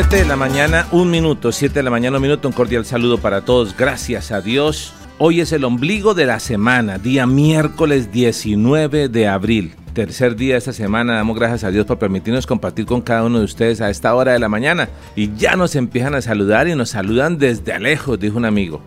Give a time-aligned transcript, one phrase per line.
[0.00, 3.18] Siete de la mañana, un minuto, siete de la mañana, un minuto, un cordial saludo
[3.18, 4.94] para todos, gracias a Dios.
[5.18, 10.58] Hoy es el ombligo de la semana, día miércoles 19 de abril, tercer día de
[10.58, 11.16] esta semana.
[11.16, 14.34] Damos gracias a Dios por permitirnos compartir con cada uno de ustedes a esta hora
[14.34, 14.88] de la mañana.
[15.16, 18.80] Y ya nos empiezan a saludar y nos saludan desde lejos, dijo un amigo.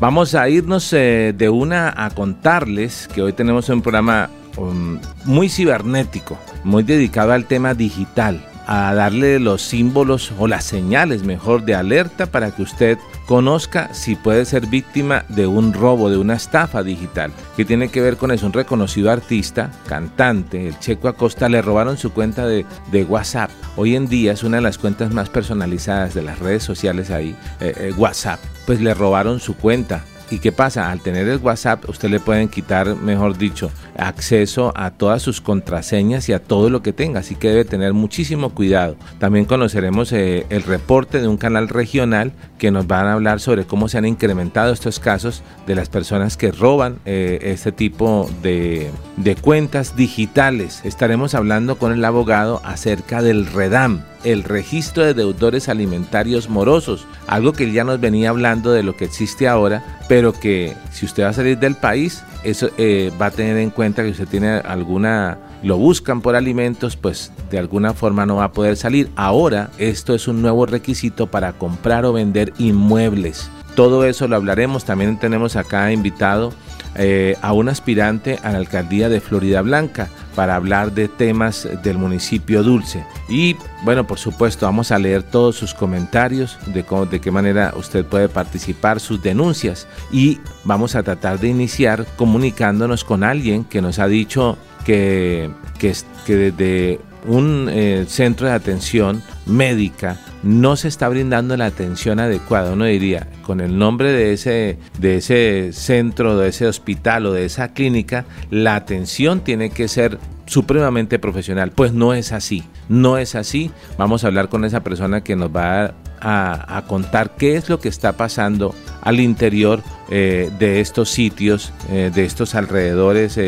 [0.00, 5.48] Vamos a irnos eh, de una a contarles que hoy tenemos un programa um, muy
[5.48, 11.74] cibernético, muy dedicado al tema digital a darle los símbolos o las señales mejor de
[11.74, 16.82] alerta para que usted conozca si puede ser víctima de un robo, de una estafa
[16.82, 17.32] digital.
[17.56, 18.46] que tiene que ver con eso?
[18.46, 22.64] Un reconocido artista, cantante, el Checo Acosta, le robaron su cuenta de,
[23.08, 23.50] WhatsApp.
[23.76, 27.34] Hoy en día es una de las cuentas más personalizadas de las redes sociales ahí,
[27.60, 28.38] eh, eh, WhatsApp.
[28.66, 30.90] Pues le robaron su cuenta ¿Y qué pasa?
[30.90, 36.28] Al tener el WhatsApp, usted le pueden quitar, mejor dicho, acceso a todas sus contraseñas
[36.28, 37.20] y a todo lo que tenga.
[37.20, 38.96] Así que debe tener muchísimo cuidado.
[39.18, 43.64] También conoceremos eh, el reporte de un canal regional que nos van a hablar sobre
[43.64, 48.90] cómo se han incrementado estos casos de las personas que roban eh, este tipo de,
[49.16, 50.82] de cuentas digitales.
[50.84, 57.52] Estaremos hablando con el abogado acerca del REDAM el registro de deudores alimentarios morosos, algo
[57.52, 61.28] que ya nos venía hablando de lo que existe ahora, pero que si usted va
[61.28, 65.38] a salir del país, eso eh, va a tener en cuenta que usted tiene alguna,
[65.62, 69.10] lo buscan por alimentos, pues de alguna forma no va a poder salir.
[69.16, 73.50] Ahora esto es un nuevo requisito para comprar o vender inmuebles.
[73.74, 76.52] Todo eso lo hablaremos, también tenemos acá invitado
[76.98, 81.96] eh, a un aspirante a la alcaldía de Florida Blanca para hablar de temas del
[81.96, 83.04] municipio Dulce.
[83.28, 87.72] Y bueno, por supuesto, vamos a leer todos sus comentarios de, cómo, de qué manera
[87.76, 89.86] usted puede participar, sus denuncias.
[90.10, 95.94] Y vamos a tratar de iniciar comunicándonos con alguien que nos ha dicho que, que,
[96.26, 102.72] que desde un eh, centro de atención médica no se está brindando la atención adecuada.
[102.72, 107.44] Uno diría, con el nombre de ese, de ese centro, de ese hospital o de
[107.44, 111.72] esa clínica, la atención tiene que ser supremamente profesional.
[111.72, 113.70] Pues no es así, no es así.
[113.96, 117.88] Vamos a hablar con esa persona que nos va a, contar qué es lo que
[117.88, 123.38] está pasando al interior eh, de estos sitios, eh, de estos alrededores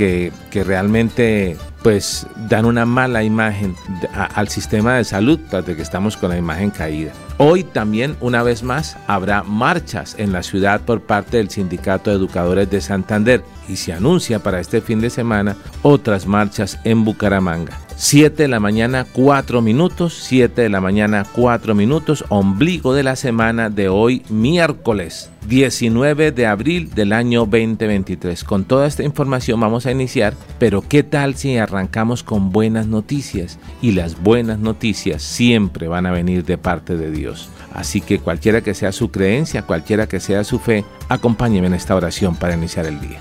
[0.00, 3.74] que, realmente pues dan una mala imagen
[4.12, 7.12] al sistema de salud, de que estamos con la imagen caída.
[7.38, 12.16] Hoy también, una vez más, habrá marchas en la ciudad por parte del Sindicato de
[12.16, 17.78] Educadores de Santander y se anuncia para este fin de semana otras marchas en Bucaramanga.
[18.02, 23.14] 7 de la mañana, 4 minutos, 7 de la mañana, 4 minutos, ombligo de la
[23.14, 28.42] semana de hoy, miércoles 19 de abril del año 2023.
[28.42, 33.58] Con toda esta información vamos a iniciar, pero ¿qué tal si arrancamos con buenas noticias?
[33.82, 37.50] Y las buenas noticias siempre van a venir de parte de Dios.
[37.74, 41.94] Así que cualquiera que sea su creencia, cualquiera que sea su fe, acompáñeme en esta
[41.94, 43.18] oración para iniciar el día.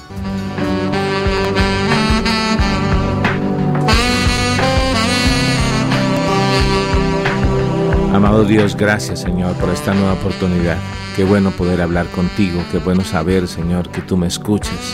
[8.19, 10.75] Amado Dios, gracias Señor por esta nueva oportunidad.
[11.16, 14.94] Qué bueno poder hablar contigo, qué bueno saber Señor que tú me escuchas.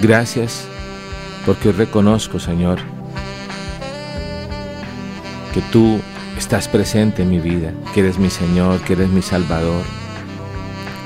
[0.00, 0.66] Gracias
[1.44, 2.78] porque reconozco Señor
[5.52, 6.00] que tú
[6.38, 9.82] estás presente en mi vida, que eres mi Señor, que eres mi Salvador,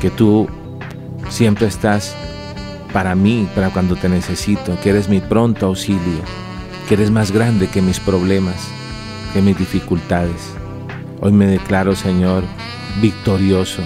[0.00, 0.48] que tú
[1.28, 2.14] siempre estás
[2.92, 6.22] para mí, para cuando te necesito, que eres mi pronto auxilio,
[6.88, 8.70] que eres más grande que mis problemas,
[9.32, 10.54] que mis dificultades.
[11.20, 12.44] Hoy me declaro, Señor,
[13.00, 13.82] victorioso.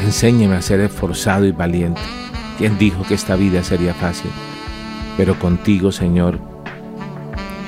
[0.00, 2.00] Enséñame a ser esforzado y valiente.
[2.58, 4.30] ¿Quién dijo que esta vida sería fácil?
[5.16, 6.38] Pero contigo, Señor,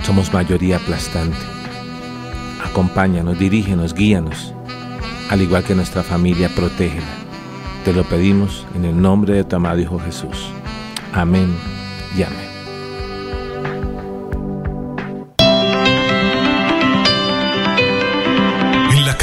[0.02, 1.36] somos mayoría aplastante.
[2.64, 4.54] Acompáñanos, dirígenos, guíanos,
[5.30, 7.06] al igual que nuestra familia, protégela.
[7.84, 10.50] Te lo pedimos en el nombre de tu amado Hijo Jesús.
[11.12, 11.54] Amén
[12.16, 12.53] y amén.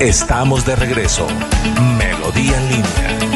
[0.00, 1.26] Estamos de regreso.
[1.96, 3.33] Melodía en línea.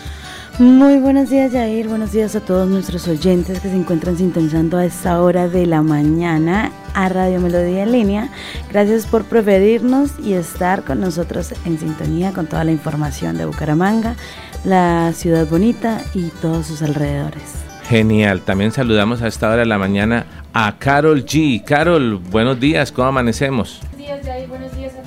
[0.60, 1.88] Muy buenos días, Jair.
[1.88, 5.82] Buenos días a todos nuestros oyentes que se encuentran sintonizando a esta hora de la
[5.82, 8.30] mañana a Radio Melodía en línea.
[8.72, 14.16] Gracias por preferirnos y estar con nosotros en sintonía con toda la información de Bucaramanga,
[14.64, 17.42] la ciudad bonita y todos sus alrededores.
[17.90, 18.42] Genial.
[18.42, 21.64] También saludamos a esta hora de la mañana a Carol G.
[21.64, 23.82] Carol, buenos días, ¿cómo amanecemos?
[23.82, 24.63] Buenos días, Jair.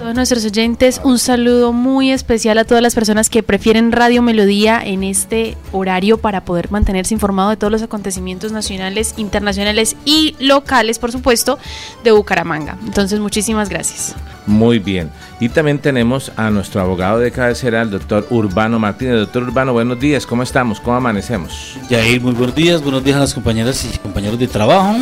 [0.07, 1.01] Todos nuestros oyentes.
[1.03, 6.19] Un saludo muy especial a todas las personas que prefieren Radio Melodía en este horario
[6.19, 11.59] para poder mantenerse informado de todos los acontecimientos nacionales, internacionales y locales, por supuesto,
[12.05, 12.79] de Bucaramanga.
[12.87, 14.15] Entonces, muchísimas gracias.
[14.47, 15.11] Muy bien.
[15.41, 19.17] Y también tenemos a nuestro abogado de cabecera, el doctor Urbano Martínez.
[19.17, 20.25] Doctor Urbano, buenos días.
[20.25, 20.81] ¿Cómo estamos?
[20.81, 21.77] ¿Cómo amanecemos?
[21.91, 22.83] Yair, muy buenos días.
[22.83, 24.97] Buenos días a las compañeras y compañeros de trabajo.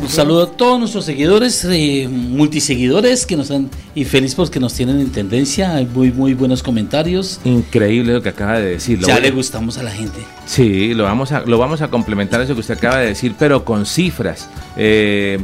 [0.00, 4.72] Un saludo a todos nuestros seguidores, eh, multiseguidores que nos han y feliz porque nos
[4.72, 5.74] tienen en tendencia.
[5.74, 7.38] Hay muy muy buenos comentarios.
[7.44, 8.98] Increíble lo que acaba de decir.
[9.00, 10.20] ya le gustamos a la gente.
[10.46, 13.64] Sí, lo vamos a lo vamos a complementar eso que usted acaba de decir, pero
[13.64, 14.48] con cifras.
[14.76, 15.38] Eh,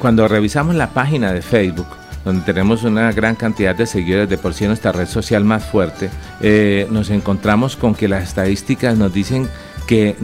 [0.00, 1.86] cuando revisamos la página de Facebook,
[2.26, 6.10] donde tenemos una gran cantidad de seguidores, de por sí nuestra red social más fuerte,
[6.40, 9.48] eh, nos encontramos con que las estadísticas nos dicen
[9.86, 10.16] que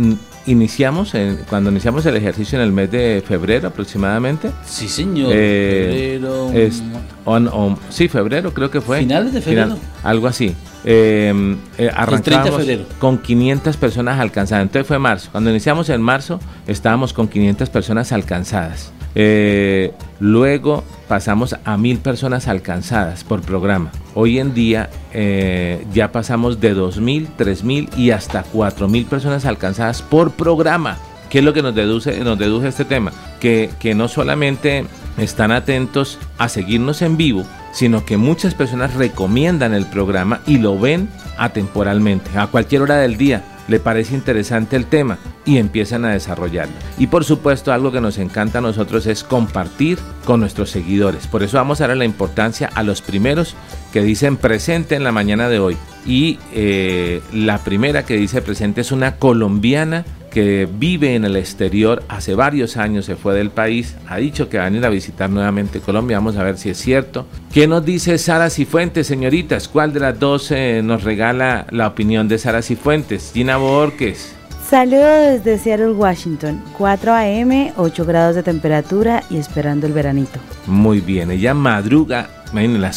[0.47, 1.13] iniciamos,
[1.49, 4.51] cuando iniciamos el ejercicio en el mes de febrero aproximadamente.
[4.67, 5.31] Sí, señor.
[5.33, 7.79] Eh, febrero.
[7.89, 8.99] sí, febrero creo que fue.
[8.99, 9.79] Finales de febrero.
[10.03, 10.57] algo así.
[10.85, 12.67] Eh, eh arrancamos
[12.99, 14.65] con 500 personas alcanzadas.
[14.65, 15.29] Entonces fue marzo.
[15.31, 18.93] Cuando iniciamos en marzo estábamos con 500 personas alcanzadas.
[19.15, 23.91] Eh, luego pasamos a mil personas alcanzadas por programa.
[24.15, 30.33] Hoy en día eh, ya pasamos de 2.000, 3.000 y hasta 4.000 personas alcanzadas por
[30.33, 30.99] programa.
[31.29, 33.13] ¿Qué es lo que nos deduce, nos deduce este tema?
[33.41, 34.85] Que, que no solamente
[35.19, 40.79] están atentos a seguirnos en vivo, sino que muchas personas recomiendan el programa y lo
[40.79, 46.13] ven atemporalmente, a cualquier hora del día le parece interesante el tema y empiezan a
[46.13, 46.75] desarrollarlo.
[46.99, 51.27] Y por supuesto algo que nos encanta a nosotros es compartir con nuestros seguidores.
[51.27, 53.57] Por eso vamos a dar la importancia a los primeros
[53.91, 55.79] que dicen presente en la mañana de hoy.
[56.07, 62.03] Y eh, la primera que dice presente es una colombiana que vive en el exterior,
[62.09, 65.29] hace varios años se fue del país, ha dicho que va a venir a visitar
[65.29, 67.27] nuevamente Colombia, vamos a ver si es cierto.
[67.53, 69.69] ¿Qué nos dice Sara Cifuentes, señoritas?
[69.69, 73.31] ¿Cuál de las dos eh, nos regala la opinión de Sara Cifuentes?
[73.35, 74.35] Gina Borges.
[74.69, 76.63] Saludos desde Seattle, Washington.
[76.79, 80.41] 4 a.m., 8 grados de temperatura y esperando el veranito.
[80.67, 82.31] Muy bien, ella madruga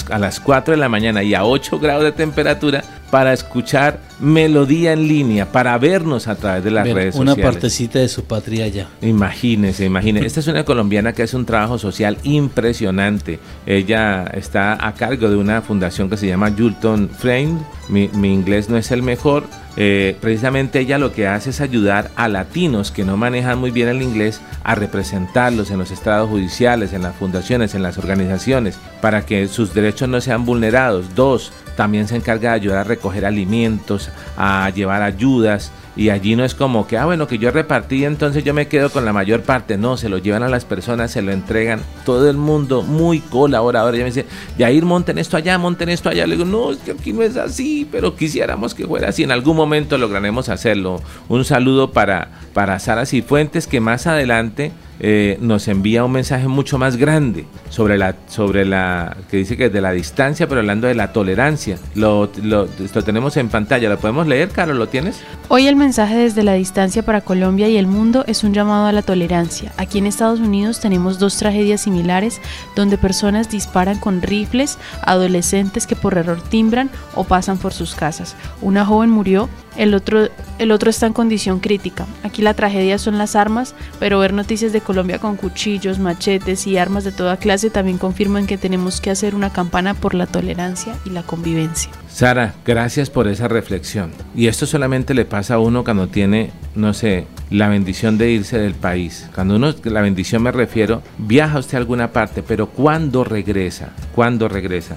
[0.10, 2.84] a las 4 de la mañana y a 8 grados de temperatura
[3.16, 7.46] para escuchar melodía en línea, para vernos a través de las redes una sociales.
[7.46, 8.90] Una partecita de su patria ya.
[9.02, 10.26] Imagínese, imagínese.
[10.26, 13.40] Esta es una colombiana que hace un trabajo social impresionante.
[13.66, 17.58] Ella está a cargo de una fundación que se llama Julton Friend.
[17.88, 19.46] Mi, mi inglés no es el mejor.
[19.78, 23.90] Eh, precisamente ella lo que hace es ayudar a latinos que no manejan muy bien
[23.90, 29.26] el inglés a representarlos en los estados judiciales, en las fundaciones, en las organizaciones, para
[29.26, 31.14] que sus derechos no sean vulnerados.
[31.16, 35.72] Dos, también se encarga de ayudar a recoger alimentos, a llevar ayudas.
[35.98, 38.90] Y allí no es como que, ah, bueno, que yo repartí, entonces yo me quedo
[38.90, 39.78] con la mayor parte.
[39.78, 41.80] No, se lo llevan a las personas, se lo entregan.
[42.04, 43.96] Todo el mundo muy colaborador.
[43.96, 44.26] Ella me dice,
[44.58, 46.28] Yair, monten esto allá, monten esto allá.
[46.28, 49.24] Le digo, no, es que aquí no es así, pero quisiéramos que fuera así.
[49.24, 51.02] En algún momento lograremos hacerlo.
[51.30, 56.78] Un saludo para, para Sara Cifuentes, que más adelante eh, nos envía un mensaje mucho
[56.78, 60.88] más grande sobre la, sobre la, que dice que es de la distancia, pero hablando
[60.88, 61.78] de la tolerancia.
[61.96, 62.68] Lo, lo,
[63.04, 64.78] tenemos en pantalla, ¿lo podemos leer, Carlos?
[64.78, 65.22] ¿Lo tienes?
[65.50, 68.92] Hoy el mensaje desde la distancia para Colombia y el mundo es un llamado a
[68.92, 69.74] la tolerancia.
[69.78, 72.42] Aquí en Estados Unidos tenemos dos tragedias similares
[72.76, 78.36] donde personas disparan con rifles adolescentes que por error timbran o pasan por sus casas.
[78.62, 80.30] Una joven murió el otro,
[80.60, 82.06] el otro está en condición crítica.
[82.24, 86.78] Aquí la tragedia son las armas, pero ver noticias de Colombia con cuchillos, machetes y
[86.78, 90.96] armas de toda clase también confirman que tenemos que hacer una campana por la tolerancia
[91.06, 91.92] y la convivencia.
[92.10, 94.12] Sara, gracias por esa reflexión.
[94.36, 98.58] Y esto solamente le pasa a uno cuando tiene, no sé, la bendición de irse
[98.58, 99.30] del país.
[99.36, 104.48] Cuando uno, la bendición me refiero, viaja usted a alguna parte, pero cuando regresa, cuando
[104.48, 104.96] regresa,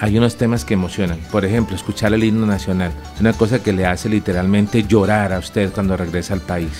[0.00, 1.18] hay unos temas que emocionan.
[1.30, 2.92] Por ejemplo, escuchar el himno nacional.
[3.14, 6.70] Es una cosa que le hace literalmente llorar a usted cuando regresa al país.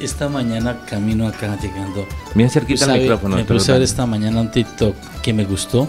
[0.00, 2.06] Esta mañana camino acá llegando.
[2.34, 3.36] Bien cerquita al micrófono.
[3.36, 5.88] Me puse a ver esta mañana un TikTok que me gustó.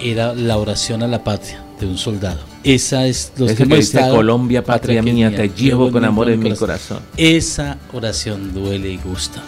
[0.00, 2.40] Era la oración a la patria de un soldado.
[2.64, 6.98] Esa es los que, dice Colombia, patria, mía, te llevo con amor en mi corazón.
[7.16, 9.42] Esa oración duele y gusta.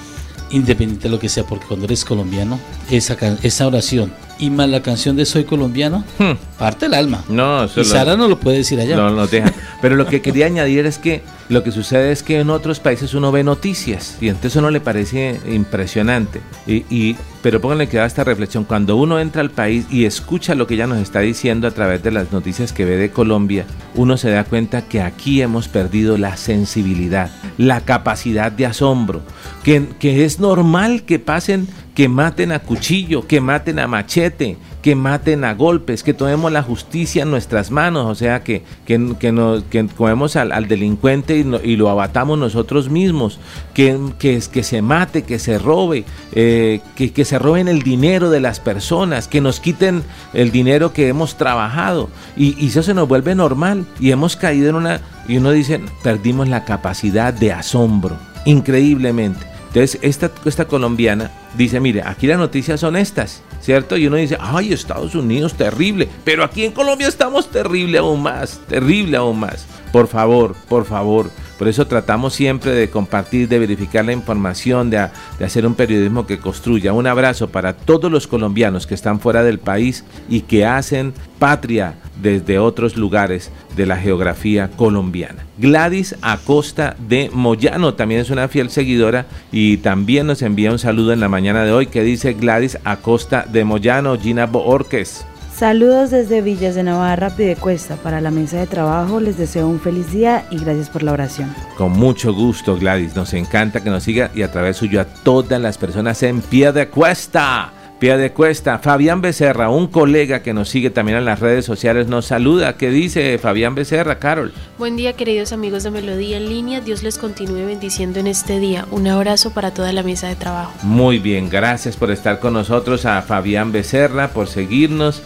[0.52, 2.58] Independiente de lo que sea, porque cuando eres colombiano,
[2.90, 6.32] esa, esa oración y más la canción de Soy colombiano, hmm.
[6.58, 7.22] parte el alma.
[7.28, 8.96] No, y Sara no lo puede decir allá.
[8.96, 9.52] No, no deja.
[9.82, 13.14] Pero lo que quería añadir es que lo que sucede es que en otros países
[13.14, 16.40] uno ve noticias y entonces uno le parece impresionante.
[16.66, 18.64] Y, y pero pónganle que esta reflexión.
[18.64, 22.02] Cuando uno entra al país y escucha lo que ella nos está diciendo a través
[22.02, 26.18] de las noticias que ve de Colombia, uno se da cuenta que aquí hemos perdido
[26.18, 29.22] la sensibilidad, la capacidad de asombro,
[29.62, 34.94] que, que es normal que pasen que maten a cuchillo, que maten a machete, que
[34.94, 39.86] maten a golpes, que tomemos la justicia en nuestras manos, o sea, que, que, que
[39.96, 43.40] comemos al, delincuente y, lo abatamos nosotros mismos,
[43.74, 48.30] que, que, que se mate, que se robe, eh, que, que se roben el dinero
[48.30, 52.94] de las personas, que nos quiten el dinero que hemos trabajado, y, y eso se
[52.94, 57.52] nos vuelve normal, y hemos caído en una, y uno dice, perdimos la capacidad de
[57.52, 59.50] asombro, increíblemente.
[59.70, 63.96] Entonces, esta, esta colombiana dice, mire, aquí las noticias son estas, ¿cierto?
[63.96, 66.08] Y uno dice, ay, Estados Unidos, terrible.
[66.24, 69.66] Pero aquí en Colombia estamos terrible aún más, terrible aún más.
[69.92, 71.30] Por favor, por favor.
[71.56, 75.08] Por eso tratamos siempre de compartir, de verificar la información, de,
[75.38, 76.92] de, hacer un periodismo que construya.
[76.92, 81.94] Un abrazo para todos los colombianos que están fuera del país y que hacen patria
[82.22, 85.46] desde otros lugares de la geografía colombiana.
[85.58, 91.12] Gladys Acosta de Moyano también es una fiel seguidora y también nos envía un saludo
[91.12, 95.24] en la mañana de hoy que dice Gladys Acosta de Moyano, Gina Boorques.
[95.60, 97.96] Saludos desde Villas de Navarra, Pidecuesta.
[97.96, 101.54] Para la mesa de trabajo les deseo un feliz día y gracias por la oración.
[101.76, 103.14] Con mucho gusto, Gladys.
[103.14, 107.74] Nos encanta que nos siga y a través suyo a todas las personas en Piedecuesta.
[108.00, 112.06] Pie de Cuesta, Fabián Becerra, un colega que nos sigue también en las redes sociales,
[112.06, 112.78] nos saluda.
[112.78, 114.54] ¿Qué dice Fabián Becerra, Carol?
[114.78, 116.80] Buen día, queridos amigos de Melodía en línea.
[116.80, 118.86] Dios les continúe bendiciendo en este día.
[118.90, 120.72] Un abrazo para toda la mesa de trabajo.
[120.82, 125.22] Muy bien, gracias por estar con nosotros, a Fabián Becerra, por seguirnos,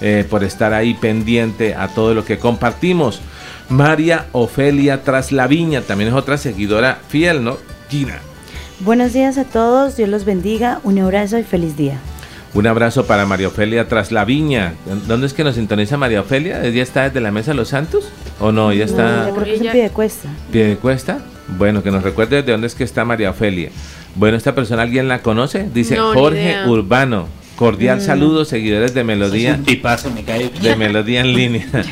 [0.00, 3.20] eh, por estar ahí pendiente a todo lo que compartimos.
[3.68, 7.58] María Ofelia Traslaviña, también es otra seguidora fiel, ¿no?
[7.90, 8.18] Gina.
[8.80, 12.00] Buenos días a todos, Dios los bendiga, un abrazo y feliz día.
[12.54, 14.74] Un abrazo para María Ofelia tras la viña.
[15.08, 16.62] ¿Dónde es que nos sintoniza María Ofelia?
[16.68, 18.12] ¿Ya está desde la Mesa de los Santos?
[18.38, 18.72] ¿O no?
[18.72, 19.26] ¿Ya está?
[19.26, 20.28] No, creo que es en Piedecuesta.
[20.52, 21.18] ¿Piedecuesta?
[21.48, 23.70] Bueno, que nos recuerde de dónde es que está María Ofelia.
[24.14, 25.68] Bueno, ¿esta persona alguien la conoce?
[25.74, 27.26] Dice no, Jorge Urbano.
[27.56, 28.00] Cordial Mm.
[28.00, 30.50] saludo, seguidores de Melodía, Y pasa, me cae.
[30.50, 31.66] de Melodía en línea.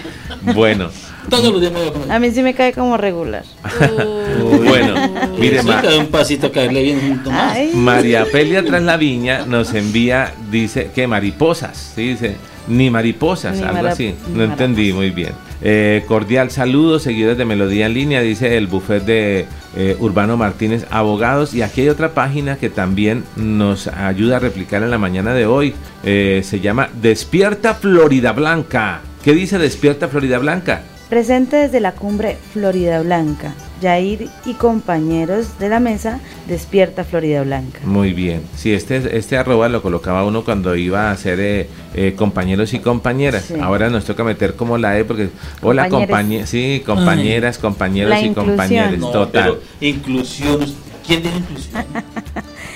[0.54, 0.90] Bueno,
[1.31, 2.11] Todos los días me voy a comer.
[2.11, 3.45] A mí sí me cae como regular.
[4.64, 4.95] bueno,
[5.38, 7.57] mire, Sí, Ma- un pasito caerle bien junto más.
[7.57, 7.71] Ay.
[7.75, 12.09] María Pelia tras la viña nos envía, dice que mariposas, ¿sí?
[12.09, 15.33] dice, ni mariposas, Ni algo mara- así, no entendí muy bien.
[15.64, 20.87] Eh, cordial saludo, seguidores de Melodía en línea, dice el buffet de eh, Urbano Martínez
[20.90, 21.54] Abogados.
[21.54, 25.47] Y aquí hay otra página que también nos ayuda a replicar en la mañana de
[25.47, 25.75] hoy.
[26.02, 29.00] Eh, se llama Despierta Florida Blanca.
[29.23, 30.83] ¿Qué dice Despierta Florida Blanca?
[31.09, 33.54] Presente desde la cumbre Florida Blanca.
[33.82, 37.80] Yair y compañeros de la mesa, despierta Florida Blanca.
[37.84, 38.42] Muy bien.
[38.56, 42.78] Sí, este, este arroba lo colocaba uno cuando iba a ser eh, eh, compañeros y
[42.78, 43.44] compañeras.
[43.48, 43.54] Sí.
[43.60, 45.28] Ahora nos toca meter como la E porque,
[45.60, 48.98] hola compañeras, sí, compañeras, compañeros La y.
[48.98, 49.30] No, Total.
[49.32, 50.60] pero inclusión.
[51.06, 51.84] ¿Quién dijo inclusión?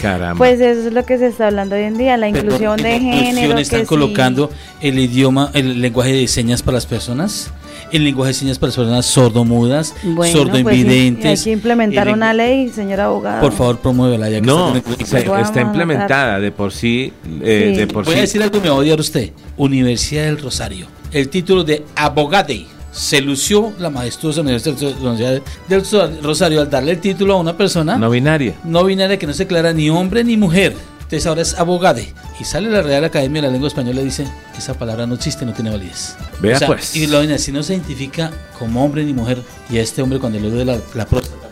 [0.00, 0.36] Caramba.
[0.38, 2.96] Pues eso es lo que se está hablando hoy en día, la inclusión Pero, de
[2.96, 3.58] ¿en inclusión género.
[3.58, 3.88] están que sí.
[3.88, 4.50] colocando
[4.80, 7.50] el idioma, el lenguaje de señas para las personas,
[7.92, 11.40] el lenguaje de señas para las personas sordomudas, Bueno, pues sordoinvidentes.
[11.40, 13.40] hay que implementar el- una ley, señor abogado.
[13.40, 15.62] Por favor, promuévela ya que no, está matar.
[15.62, 17.12] implementada de por sí,
[17.42, 17.80] eh, Sí.
[17.80, 19.30] de por Voy a decir algo que me va a odiar usted.
[19.56, 20.86] Universidad del Rosario.
[21.12, 22.66] El título de abogade.
[22.96, 28.08] Se lució la majestuosa Universidad del Rosario al darle el título a una persona No
[28.08, 28.54] binaria.
[28.64, 30.74] no binaria que no se declara ni hombre ni mujer.
[31.02, 32.12] Entonces ahora es abogade.
[32.40, 34.26] Y sale la Real Academia de la Lengua Española y dice,
[34.56, 36.16] esa palabra no existe, no tiene validez.
[36.40, 36.96] Vea O sea, pues.
[36.96, 39.38] Y lo así, no se identifica como hombre ni mujer.
[39.70, 41.45] Y a este hombre cuando le duele la, la próstata,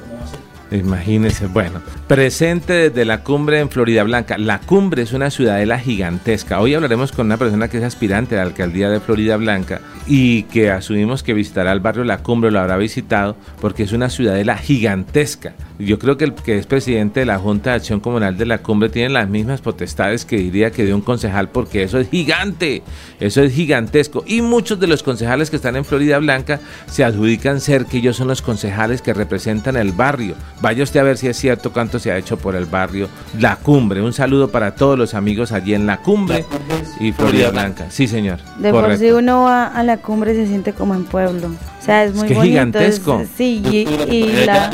[0.75, 4.39] Imagínense, bueno, presente desde la cumbre en Florida Blanca.
[4.39, 6.61] La cumbre es una ciudadela gigantesca.
[6.61, 10.43] Hoy hablaremos con una persona que es aspirante a la alcaldía de Florida Blanca y
[10.45, 14.57] que asumimos que visitará el barrio La Cumbre, lo habrá visitado, porque es una ciudadela
[14.57, 15.55] gigantesca.
[15.79, 18.59] Yo creo que el que es presidente de la Junta de Acción Comunal de la
[18.59, 22.83] Cumbre tiene las mismas potestades que diría que de un concejal, porque eso es gigante,
[23.21, 24.25] eso es gigantesco.
[24.27, 28.17] Y muchos de los concejales que están en Florida Blanca se adjudican ser que ellos
[28.17, 30.35] son los concejales que representan el barrio.
[30.65, 33.07] Vaya usted a ver si es cierto cuánto se ha hecho por el barrio
[33.39, 34.01] La Cumbre.
[34.01, 36.47] Un saludo para todos los amigos allí en La Cumbre
[36.99, 37.89] y Florida Blanca.
[37.91, 38.39] Sí, señor.
[38.59, 41.49] De por sí uno va a la cumbre y se siente como en pueblo.
[41.49, 42.51] O sea, es Es muy que bonito.
[42.51, 43.21] gigantesco.
[43.21, 43.63] es- sí,
[44.11, 44.71] y, la...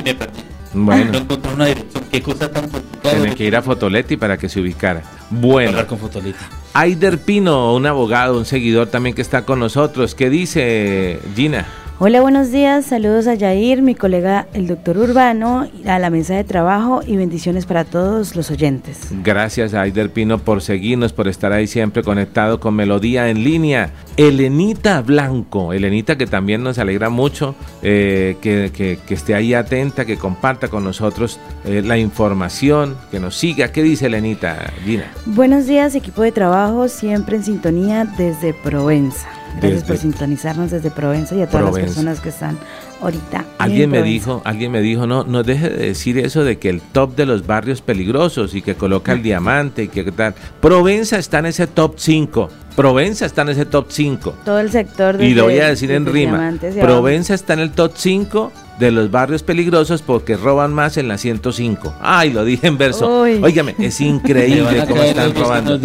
[0.75, 2.05] Bueno, encontré una dirección.
[2.13, 3.17] Qué cosa tan complicada.
[3.17, 5.03] tiene que ir a Fotoletti para que se ubicara.
[5.29, 5.71] Bueno.
[5.71, 6.39] Hablar con Fotolita.
[6.73, 10.15] Aider Pino, un abogado, un seguidor también que está con nosotros.
[10.15, 11.67] ¿Qué dice Gina?
[12.03, 12.87] Hola, buenos días.
[12.87, 17.67] Saludos a Yair, mi colega el doctor Urbano, a la mesa de trabajo y bendiciones
[17.67, 19.09] para todos los oyentes.
[19.23, 23.91] Gracias a Aider Pino por seguirnos, por estar ahí siempre conectado con Melodía en línea.
[24.17, 30.07] Elenita Blanco, Elenita que también nos alegra mucho eh, que, que- que esté ahí atenta,
[30.07, 33.73] que comparta con nosotros eh, la información, que nos siga.
[33.73, 35.05] ¿Qué dice Elenita, Gina?
[35.27, 39.29] Buenos días, equipo de trabajo, siempre en sintonía desde Provenza.
[39.53, 41.81] Gracias Desde- por sintonizarnos desde Provenza y a todas Provenza.
[41.81, 42.59] las personas que están
[43.03, 43.45] ahorita.
[43.59, 46.69] Alguien en me dijo, alguien me dijo, no, no deje de decir eso de que
[46.71, 50.35] el top de los barrios peligrosos y que coloca el diamante y que tal.
[50.61, 52.49] Provenza está en ese top 5.
[52.77, 54.35] Provenza está en ese top 5.
[54.45, 56.53] Todo el sector Y lo voy a decir en rima.
[56.81, 61.19] Provenza está en el top 5 de los barrios peligrosos porque roban más en la
[61.19, 61.95] 105.
[62.01, 63.23] Ay, lo dije en verso.
[63.23, 63.39] Uy.
[63.43, 65.79] Óigame, es increíble cómo están robando.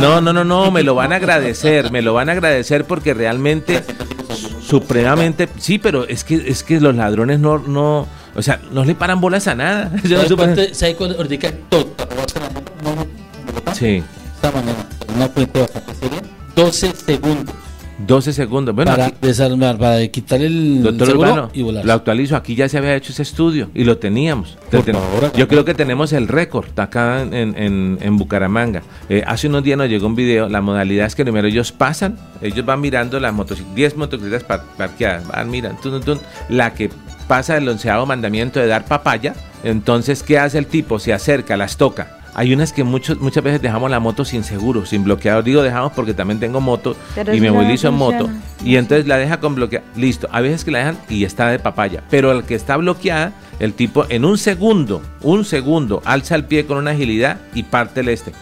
[0.00, 3.12] No, no, no, no, me lo van a agradecer, me lo van a agradecer porque
[3.12, 3.82] realmente
[4.62, 8.94] supremamente sí, pero es que es que los ladrones no no, o sea, no le
[8.94, 9.90] paran bolas a nada.
[10.04, 11.94] Yo no ¿Sabes supe- cuánto- ¿Sabe cuál ahorita todo?
[12.84, 13.04] No, no,
[13.66, 14.02] no, Sí,
[14.34, 16.22] Esta mañana, en una fuente bastante seria,
[16.54, 17.54] 12 segundos
[17.98, 18.74] 12 segundos.
[18.74, 21.84] Bueno, para aquí- desarmar, para quitar el Doctor seguro Urbano, y volar.
[21.84, 22.36] lo actualizo.
[22.36, 24.58] Aquí ya se había hecho ese estudio y lo teníamos.
[24.70, 28.82] Por Ten- favor, Yo creo que tenemos el récord acá en, en- en Bucaramanga.
[29.08, 30.48] Eh, hace unos días nos llegó un video.
[30.48, 34.64] La modalidad es que primero ellos pasan, ellos van mirando las motocicletas, 10 motocicletas par-
[34.76, 36.20] parqueadas, van mirando, tun, tun, tun.
[36.50, 36.90] la que
[37.28, 39.34] pasa el onceavo mandamiento de dar papaya.
[39.64, 40.98] Entonces, ¿qué hace el tipo?
[40.98, 42.18] Se acerca, las toca.
[42.38, 45.42] Hay unas que muchos, muchas veces dejamos la moto sin seguro, sin bloqueador.
[45.42, 48.28] Digo dejamos porque también tengo moto Pero y me movilizo en moto.
[48.62, 49.86] Y entonces la deja con bloqueado.
[49.96, 50.28] Listo.
[50.30, 52.04] A veces que la dejan y está de papaya.
[52.10, 56.66] Pero el que está bloqueada, el tipo en un segundo, un segundo, alza el pie
[56.66, 58.32] con una agilidad y parte el este.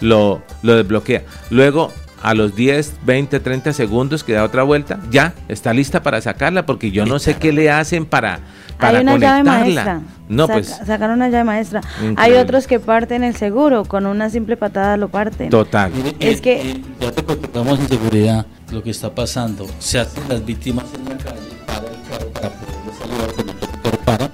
[0.00, 1.22] Lo, lo desbloquea.
[1.50, 6.20] Luego, a los 10, 20, 30 segundos que da otra vuelta, ya está lista para
[6.20, 8.40] sacarla porque yo no sé qué le hacen para,
[8.78, 9.84] para Hay una llave conectarla.
[9.84, 10.00] maestra.
[10.28, 11.80] No, Saca- pues Sacaron una llave maestra.
[12.16, 15.50] Hay otros que parten el seguro, con una simple patada lo parten.
[15.50, 15.90] total.
[15.94, 19.66] Mire, Es eh, que- eh, ya te contamos en seguridad lo que está pasando.
[19.78, 23.52] Se hacen las víctimas en la calle para el carro para poderles saludar cuando
[23.90, 24.30] el para.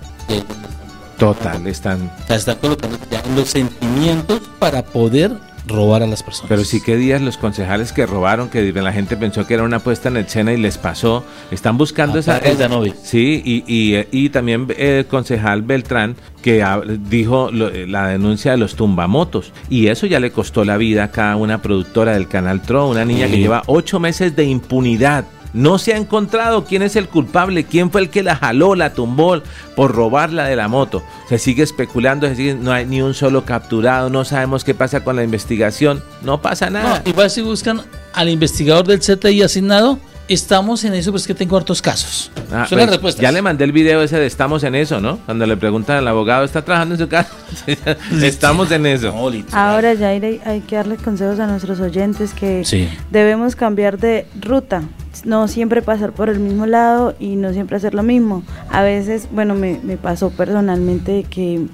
[1.19, 2.03] Total, están.
[2.23, 5.33] O sea, están colocando ya los sentimientos para poder
[5.69, 6.49] robar a las personas.
[6.49, 9.79] Pero sí que días los concejales que robaron, que la gente pensó que era una
[9.79, 12.39] puesta en escena y les pasó, están buscando esa...
[12.65, 12.95] Anovi.
[13.03, 16.65] Sí, y, y, y también el concejal Beltrán que
[17.09, 21.33] dijo lo- la denuncia de los tumbamotos y eso ya le costó la vida acá
[21.33, 25.25] a una productora del canal Tro, una niña que lleva ocho meses de impunidad.
[25.59, 28.93] No se ha encontrado quién es el culpable, quién fue el que la jaló, la
[28.95, 29.43] tumbó
[29.75, 31.03] por robarla de la moto.
[31.29, 35.03] Se sigue especulando, se sigue- no hay ni un solo capturado, no sabemos qué pasa
[35.03, 37.03] con la investigación, no pasa nada.
[37.05, 41.57] No, igual si buscan al investigador del CTI asignado, estamos en eso, pues que tengo
[41.57, 42.31] hartos casos.
[42.53, 43.23] Ah, Son pues, las respuestas.
[43.23, 45.19] Ya le mandé el video ese de estamos en eso, ¿no?
[45.27, 47.31] Cuando le preguntan al abogado, ¿está trabajando en su casa?
[48.23, 49.13] estamos en eso.
[49.53, 52.89] Ahora ya hay, hay que darle consejos a nuestros oyentes que Sí.
[53.11, 54.83] debemos cambiar de ruta,
[55.25, 58.43] no siempre pasar por el mismo lado y no siempre hacer lo mismo.
[58.71, 61.67] A veces, bueno, me, me pasó personalmente que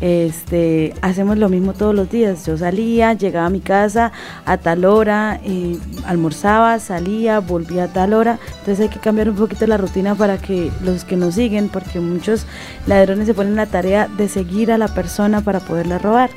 [0.00, 2.46] este hacemos lo mismo todos los días.
[2.46, 4.12] Yo salía, llegaba a mi casa
[4.44, 8.38] a tal hora, eh, almorzaba, salía, volvía a tal hora.
[8.60, 12.00] Entonces hay que cambiar un poquito la rutina para que los que nos siguen, porque
[12.00, 12.46] muchos
[12.86, 16.30] ladrones se ponen la tarea de seguir a la persona para poderla robar.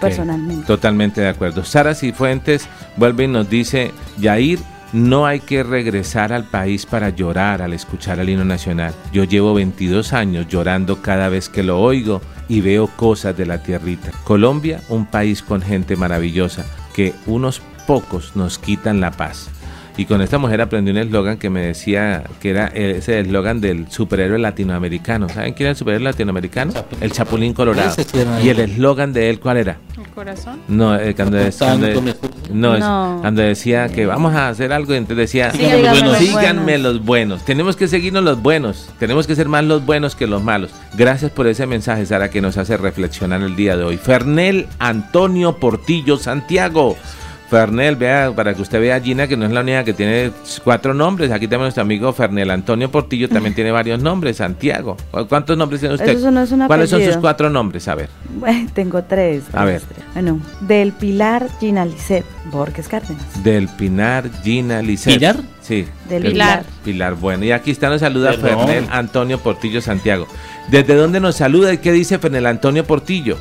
[0.00, 0.66] Personalmente.
[0.66, 1.64] Totalmente de acuerdo.
[1.64, 4.58] Sara Cifuentes vuelve y nos dice, Yair,
[4.92, 8.92] no hay que regresar al país para llorar al escuchar el himno nacional.
[9.12, 13.62] Yo llevo 22 años llorando cada vez que lo oigo y veo cosas de la
[13.62, 14.10] tierrita.
[14.24, 19.48] Colombia, un país con gente maravillosa, que unos pocos nos quitan la paz.
[20.00, 23.90] Y con esta mujer aprendí un eslogan que me decía que era ese eslogan del
[23.90, 25.28] superhéroe latinoamericano.
[25.28, 26.72] ¿Saben quién era el superhéroe latinoamericano?
[26.72, 27.02] Chapulín.
[27.04, 27.94] El Chapulín Colorado.
[28.42, 29.76] Y el eslogan de él, ¿cuál era?
[29.98, 30.58] El corazón.
[30.68, 31.86] No, eh, cuando, es- cuando,
[32.50, 33.18] no, es- No.
[33.20, 36.16] cuando decía que vamos a hacer algo, entonces decía, Síganme los buenos.
[36.18, 37.44] síganme los buenos.
[37.44, 38.88] Tenemos que seguirnos los buenos.
[38.98, 40.70] Tenemos que ser más los buenos que los malos.
[40.96, 43.98] Gracias por ese mensaje, Sara, que nos hace reflexionar el día de hoy.
[43.98, 46.96] Fernel Antonio Portillo Santiago.
[47.50, 50.30] Fernel, vea, para que usted vea a Gina, que no es la única que tiene
[50.62, 51.32] cuatro nombres.
[51.32, 54.36] Aquí tenemos nuestro amigo Fernel Antonio Portillo, también tiene varios nombres.
[54.36, 54.96] Santiago.
[55.10, 56.10] ¿Cu- ¿Cuántos nombres tiene usted?
[56.10, 57.88] Eso no es un ¿Cuáles son sus cuatro nombres?
[57.88, 58.08] A ver.
[58.40, 59.42] Bueno, tengo tres.
[59.52, 59.80] A ver.
[59.82, 60.04] tres.
[60.14, 63.42] Bueno, del Pilar Ginalicet, Borges Cárdenas.
[63.42, 65.14] Del Pinar, Gina, Lisset.
[65.14, 65.36] ¿Pilar?
[65.60, 65.86] Sí.
[66.08, 66.64] Del del Pilar.
[66.84, 67.44] Pilar, bueno.
[67.44, 68.66] Y aquí está, nos saluda Perdón.
[68.68, 70.26] Fernel Antonio Portillo Santiago.
[70.70, 73.36] ¿Desde dónde nos saluda y qué dice Fernel Antonio Portillo?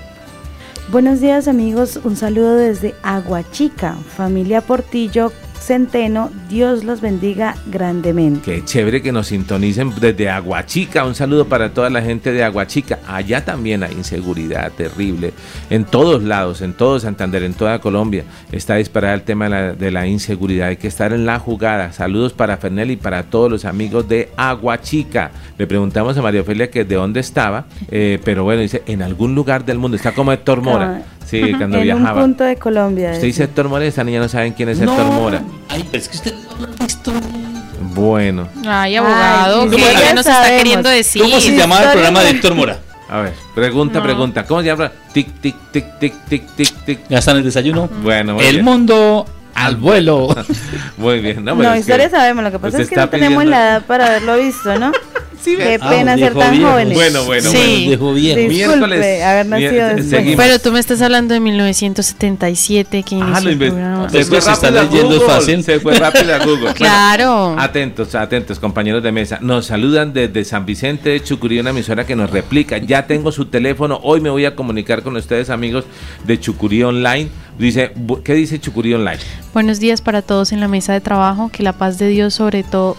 [0.92, 8.42] Buenos días amigos, un saludo desde Aguachica, familia Portillo Centeno, Dios los bendiga grandemente.
[8.42, 11.06] Qué chévere que nos sintonicen desde Aguachica.
[11.06, 13.00] Un saludo para toda la gente de Aguachica.
[13.08, 15.34] Allá también hay inseguridad terrible.
[15.70, 19.74] En todos lados, en todo Santander, en toda Colombia, está disparado el tema de la,
[19.74, 20.70] de la inseguridad.
[20.70, 21.92] Hay que estar en la jugada.
[21.92, 25.32] Saludos para Fernel y para todos los amigos de Aguachica.
[25.58, 29.36] Le preguntamos a María Ofelia que de dónde estaba, eh, pero bueno, dice en algún
[29.36, 29.98] lugar del mundo.
[29.98, 31.04] Está como Héctor Mora.
[31.30, 32.20] Sí, cuando en viajaba.
[32.22, 33.12] un punto de Colombia.
[33.12, 33.44] Usted dice.
[33.44, 35.42] Héctor Mora y esta niña no saben quién es Héctor Mora.
[35.70, 37.22] Ay, pero es que usted habla de historia.
[37.94, 41.22] Bueno, Ay, abogado, Ay, ¿qué, nos está queriendo decir?
[41.22, 42.80] ¿Cómo se llamaba el programa de Héctor Mora?
[43.10, 44.04] a ver, pregunta, No.
[44.04, 44.46] pregunta.
[44.46, 44.92] ¿Cómo se llama?
[45.14, 47.00] Tic, tic, tic, tic, tic, tic, tic.
[47.10, 47.90] Ya está en el desayuno.
[48.04, 48.66] Bueno, el bien.
[48.66, 50.36] mundo al vuelo.
[50.98, 51.44] Muy bien.
[51.44, 53.86] No, No, es historia que sabemos, lo que pasa es que no tenemos la edad
[53.86, 54.92] para haberlo visto, ¿no?
[55.44, 56.70] Qué Ah, pena ser tan viejo.
[56.72, 56.94] jóvenes.
[56.94, 57.58] Bueno, bueno, Sí.
[57.58, 58.14] bueno.
[58.16, 58.36] Sí.
[58.36, 59.24] Disculpe Miércoles.
[59.24, 60.36] haber nacido después.
[60.38, 64.10] Pero tú me estás hablando de 1977 que inició Ah, lo el programa.
[64.10, 65.34] Se Es fue que se está rápido a leyendo, es Google.
[65.34, 65.64] fácil.
[65.64, 66.50] Se fue rápido a Google.
[66.60, 67.56] Bueno, Claro.
[67.58, 69.40] Atentos, atentos, compañeros de mesa.
[69.42, 72.78] Nos saludan desde San Vicente de Chucurí, una emisora que nos replica.
[72.78, 74.00] Ya tengo su teléfono.
[74.04, 75.86] Hoy me voy a comunicar con ustedes, amigos
[76.26, 77.30] de Chucurí Online.
[77.58, 77.92] Dice,
[78.24, 79.20] ¿qué dice Chucurí Online?
[79.54, 81.50] Buenos días para todos en la mesa de trabajo.
[81.52, 82.96] Que la paz de Dios sobre todo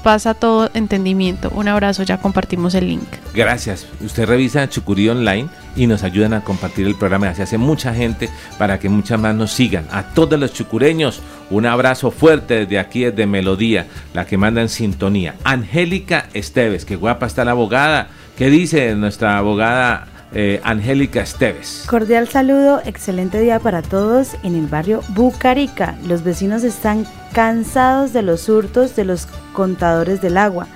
[0.00, 1.50] sobrepasa todo entendimiento.
[1.50, 3.06] Un abrazo, ya compartimos el link.
[3.34, 3.86] Gracias.
[4.00, 7.28] Usted revisa Chucurí Online y nos ayudan a compartir el programa.
[7.28, 9.86] Así hace mucha gente para que muchas más nos sigan.
[9.90, 14.70] A todos los chucureños, un abrazo fuerte desde aquí, desde Melodía, la que manda en
[14.70, 15.34] sintonía.
[15.44, 18.08] Angélica Esteves, que guapa está la abogada.
[18.38, 21.84] ¿Qué dice nuestra abogada eh, Angélica Esteves?
[21.86, 25.96] Cordial saludo, excelente día para todos en el barrio Bucarica.
[26.06, 30.66] Los vecinos están cansados de los hurtos de los contadores del agua.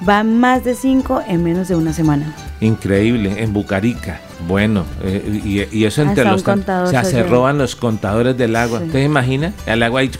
[0.00, 2.34] Van más de cinco en menos de una semana.
[2.60, 4.20] Increíble, en Bucarica.
[4.46, 6.68] Bueno, eh, y, y eso entre Hasta los...
[6.68, 8.80] o sea, se roban los contadores del agua.
[8.80, 8.86] Sí.
[8.86, 9.52] ¿Usted se imagina?
[9.64, 10.10] El agua ahí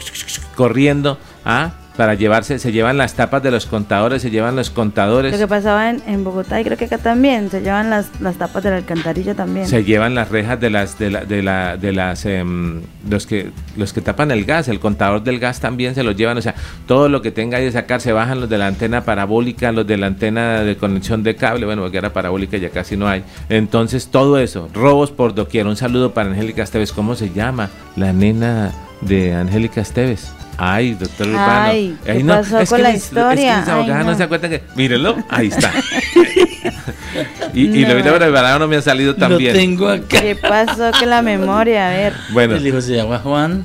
[0.55, 1.72] corriendo, ¿ah?
[1.96, 5.32] Para llevarse, se llevan las tapas de los contadores, se llevan los contadores.
[5.32, 8.37] Lo que pasaba en, en Bogotá y creo que acá también, se llevan las, las
[8.37, 9.66] tapas de la alcantarilla también.
[9.66, 13.50] Se llevan las rejas de las de la, de la, de las em, los que
[13.76, 16.54] los que tapan el gas, el contador del gas también se los llevan, o sea,
[16.87, 19.87] todo lo que tenga ahí de sacar se bajan los de la antena parabólica, los
[19.87, 23.22] de la antena de conexión de cable, bueno, porque era parabólica ya casi no hay.
[23.48, 25.66] Entonces, todo eso, robos por doquier.
[25.66, 27.70] Un saludo para Angélica Esteves, ¿cómo se llama?
[27.96, 30.32] La nena de Angélica Esteves.
[30.58, 31.62] Ay, doctor Urbano.
[31.66, 33.58] Ay, ¿qué Ay, pasó es con que la mis- historia?
[33.60, 34.04] Es que Ay, no.
[34.04, 34.16] no.
[34.16, 34.62] se acuerdan que.
[34.74, 35.70] Mírenlo, ahí está.
[37.54, 37.88] y y No.
[37.88, 39.54] lo hubiera preparado no me ha salido tan Lo bien.
[39.54, 40.20] tengo acá.
[40.20, 41.88] ¿Qué pasó con la memoria?
[41.88, 42.12] A ver.
[42.32, 43.64] Bueno, El hijo se llama Juan.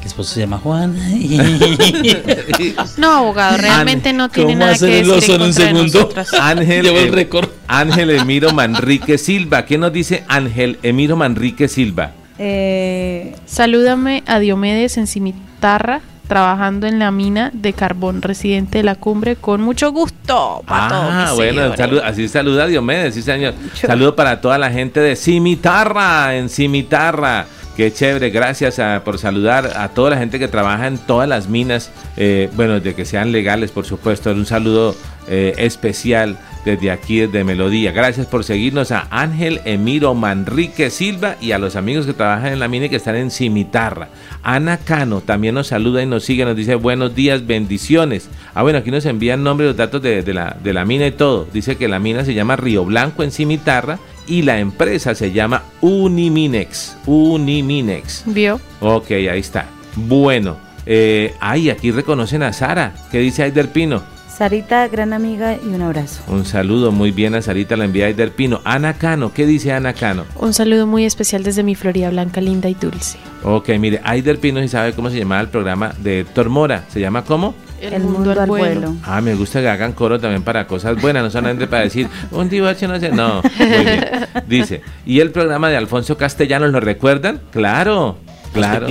[0.00, 0.96] El esposo se llama Juan.
[2.98, 5.52] No, abogado, realmente no tiene ¿Cómo nada que hacer el decir oso en en un
[5.90, 6.08] segundo?
[6.40, 7.48] Ángel, Llevo el récord.
[7.68, 9.64] Ángel Emiro Manrique Silva.
[9.64, 12.10] ¿Qué nos dice Ángel Emiro Manrique Silva?
[12.38, 18.94] Eh, Salúdame a Diomedes en Cimitarra, trabajando en la mina de carbón, residente de la
[18.94, 20.62] cumbre, con mucho gusto.
[20.66, 23.54] pa' todos Ah, mis bueno, salud- así saluda Diomedes, sí señor.
[23.74, 27.46] Saludo para toda la gente de Cimitarra, en Cimitarra.
[27.76, 31.48] Qué chévere, gracias a- por saludar a toda la gente que trabaja en todas las
[31.48, 34.30] minas, eh, bueno, de que sean legales, por supuesto.
[34.30, 34.94] Un saludo
[35.28, 37.92] eh, especial desde aquí, desde Melodía.
[37.92, 42.60] Gracias por seguirnos a Ángel Emiro Manrique Silva y a los amigos que trabajan en
[42.60, 44.08] la mina y que están en Cimitarra.
[44.42, 48.28] Ana Cano también nos saluda y nos sigue, nos dice buenos días, bendiciones.
[48.54, 51.06] Ah, bueno, aquí nos envían nombre y los datos de, de la, de la mina
[51.06, 51.46] y todo.
[51.52, 55.64] Dice que la mina se llama Río Blanco en Cimitarra y la empresa se llama
[55.80, 56.96] Uniminex.
[57.06, 58.24] Uniminex.
[58.26, 58.60] ¿Vio?
[58.80, 59.66] Ok, ahí está.
[59.96, 62.94] Bueno, eh, ay, aquí reconocen a Sara.
[63.10, 64.02] ¿Qué dice Aider Pino?
[64.36, 66.22] Sarita, gran amiga y un abrazo.
[66.26, 68.62] Un saludo muy bien a Sarita, la envía Aider Pino.
[68.64, 70.24] Ana Cano, ¿qué dice Ana Cano?
[70.36, 73.18] Un saludo muy especial desde mi Florida Blanca, linda y dulce.
[73.44, 76.84] Ok, mire, Aider Pino si sabe cómo se llamaba el programa de Héctor Mora.
[76.88, 77.54] ¿Se llama cómo?
[77.80, 78.94] El, mundo, al vuelo.
[79.04, 82.48] Ah, me gusta que hagan coro también para cosas buenas, no solamente para decir un
[82.48, 83.10] divorcio no sé.
[83.10, 84.04] No, muy bien.
[84.46, 87.40] Dice, ¿y el programa de Alfonso Castellanos lo recuerdan?
[87.50, 88.16] Claro,
[88.54, 88.86] claro.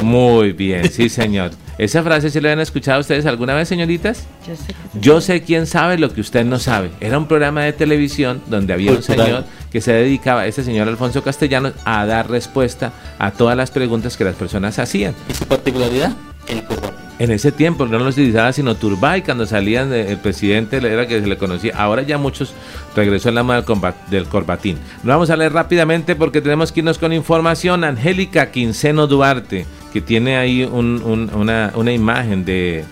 [0.00, 1.50] Muy bien, sí, señor.
[1.76, 4.26] ¿Esa frase se la han escuchado ustedes alguna vez, señoritas?
[4.46, 6.90] Yo sé que Yo sé quién sabe lo que usted no sabe.
[7.00, 11.22] Era un programa de televisión donde había un señor que se dedicaba, este señor Alfonso
[11.22, 15.14] Castellanos, a dar respuesta a todas las preguntas que las personas hacían.
[15.28, 16.12] ¿Y su particularidad?
[16.46, 17.03] El corbata.
[17.18, 21.20] En ese tiempo no los utilizaba sino Turbay, cuando salían de- el presidente era que
[21.20, 21.72] se le conocía.
[21.76, 22.52] Ahora ya muchos
[22.96, 23.64] regresó en la moda
[24.10, 24.78] del, corbatín.
[25.04, 27.84] Lo vamos a leer rápidamente porque tenemos que irnos con información.
[27.84, 32.84] Angélica Quinceno Duarte, que tiene ahí un- un- una, una imagen de,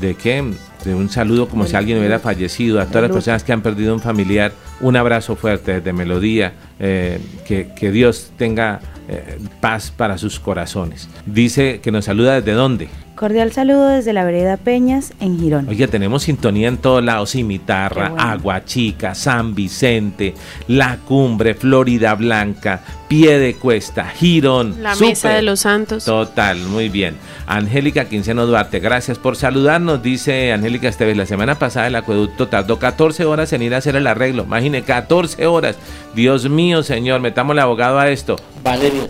[0.00, 0.42] de qué?
[0.84, 2.80] De un saludo como si alguien hubiera fallecido.
[2.80, 6.54] A todas las personas que han perdido un familiar, un abrazo fuerte desde Melodía.
[6.78, 11.08] eh, que, que Dios tenga eh, paz para sus corazones.
[11.26, 12.88] Dice que nos saluda desde dónde.
[13.16, 15.70] Cordial saludo desde la vereda Peñas en Girón.
[15.70, 18.22] Oye, tenemos sintonía en todos lados, Cimitarra, bueno.
[18.22, 20.34] Agua Chica, San Vicente,
[20.68, 24.82] La Cumbre, Florida Blanca, Pie de Cuesta, Girón.
[24.82, 26.04] La mesa de los santos.
[26.04, 27.16] Total, muy bien.
[27.46, 31.16] Angélica Quinceno Duarte, gracias por saludarnos, dice Angélica Esteves.
[31.16, 34.42] La semana pasada el acueducto tardó 14 horas en ir a hacer el arreglo.
[34.42, 35.76] Imagine, 14 horas.
[36.14, 38.36] Dios mío, señor, metamos el abogado a esto.
[38.62, 39.08] Valeria.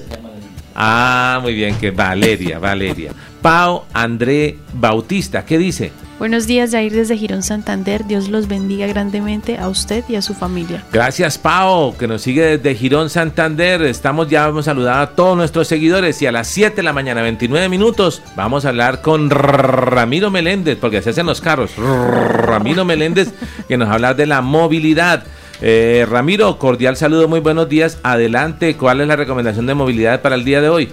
[0.77, 3.11] Ah, muy bien, que Valeria, Valeria.
[3.47, 5.93] Pau André Bautista, ¿qué dice?
[6.19, 8.05] Buenos días, Jair desde Girón Santander.
[8.05, 10.83] Dios los bendiga grandemente a usted y a su familia.
[10.93, 13.83] Gracias, Pau, que nos sigue desde Girón, Santander.
[13.83, 17.23] Estamos ya, hemos saludado a todos nuestros seguidores y a las 7 de la mañana,
[17.23, 21.71] 29 minutos, vamos a hablar con Ramiro Meléndez, porque se hacen los carros.
[21.77, 23.33] Ramiro Meléndez,
[23.69, 25.23] que nos habla de la movilidad.
[25.61, 27.99] Eh, Ramiro, cordial saludo, muy buenos días.
[28.03, 30.89] Adelante, ¿cuál es la recomendación de movilidad para el día de hoy?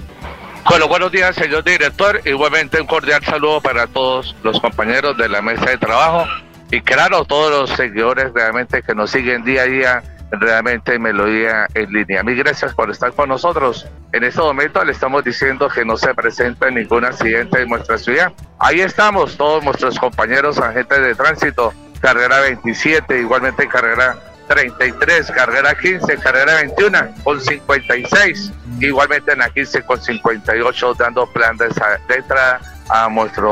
[0.69, 2.21] Bueno, buenos días, señor director.
[2.25, 6.25] Igualmente un cordial saludo para todos los compañeros de la mesa de trabajo
[6.71, 11.91] y claro, todos los seguidores realmente que nos siguen día a día, realmente Melodía en
[11.91, 12.23] línea.
[12.23, 13.85] Mil gracias por estar con nosotros.
[14.13, 18.31] En este momento le estamos diciendo que no se presenta ningún accidente en nuestra ciudad.
[18.57, 26.17] Ahí estamos, todos nuestros compañeros agentes de tránsito, carrera 27, igualmente carrera 33, carrera 15,
[26.17, 32.59] carrera 21 con 56, igualmente en la 15 con 58 dando plan de, de entrada
[32.89, 33.49] a nuestra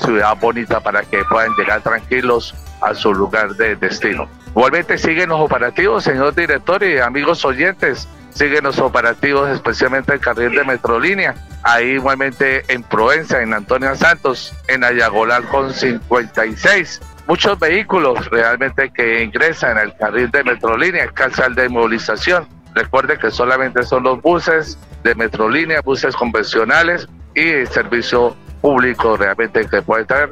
[0.00, 4.28] ciudad bonita para que puedan llegar tranquilos a su lugar de destino.
[4.48, 10.54] Igualmente siguen los operativos, señor director y amigos oyentes, siguen los operativos especialmente el carril
[10.54, 18.24] de Metrolínea, ahí igualmente en Provenza, en Antonio Santos, en Ayagolal con 56 muchos vehículos
[18.30, 22.46] realmente que ingresan al carril de Metrolínea, calzal de movilización.
[22.76, 29.80] Recuerde que solamente son los buses de Metrolínea, buses convencionales y servicio público realmente que
[29.80, 30.28] puede estar,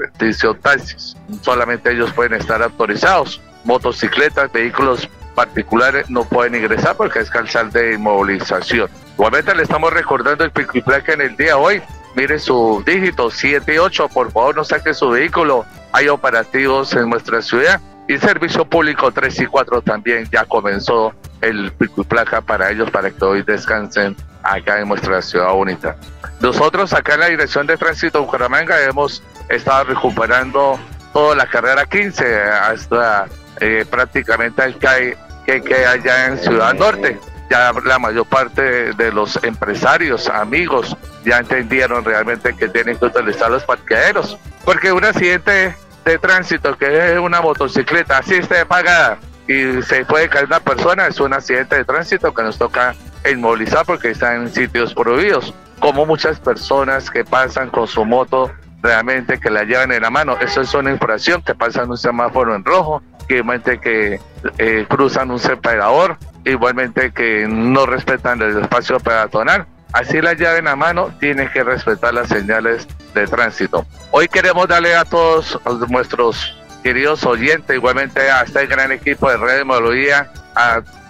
[0.60, 1.16] taxis.
[1.40, 3.40] Solamente ellos pueden estar autorizados.
[3.64, 8.90] Motocicletas, vehículos particulares no pueden ingresar porque es calzar de inmovilización.
[9.14, 11.82] Igualmente le estamos recordando el pico y en el día de hoy.
[12.14, 15.64] Mire su dígito 78, por favor no saque su vehículo.
[15.92, 17.80] Hay operativos en nuestra ciudad.
[18.06, 22.90] Y Servicio Público 3 y 4 también ya comenzó el pico y placa para ellos
[22.90, 25.96] para que hoy descansen acá en nuestra ciudad bonita.
[26.40, 30.78] Nosotros acá en la Dirección de Tránsito de Bucaramanga hemos estado recuperando
[31.12, 33.26] toda la carrera 15 hasta
[33.60, 37.18] eh, prácticamente el CAE que queda allá en Ciudad Norte.
[37.50, 43.50] Ya la mayor parte de los empresarios, amigos, ya entendieron realmente que tienen que utilizar
[43.50, 44.38] los parqueaderos.
[44.64, 50.28] Porque un accidente de tránsito que es una motocicleta, así esté pagada y se puede
[50.28, 52.94] caer una persona, es un accidente de tránsito que nos toca
[53.30, 55.52] inmovilizar porque está en sitios prohibidos.
[55.80, 58.50] Como muchas personas que pasan con su moto
[58.82, 62.54] realmente que la llevan en la mano, eso es una infracción, que pasan un semáforo
[62.54, 64.20] en rojo, que igualmente que
[64.58, 69.66] eh, cruzan un separador, igualmente que no respetan el espacio peatonal.
[69.94, 73.86] Así la llave en la mano tiene que respetar las señales de tránsito.
[74.10, 75.56] Hoy queremos darle a todos
[75.88, 76.52] nuestros
[76.82, 80.32] queridos oyentes, igualmente a este gran equipo de Red de Melodía,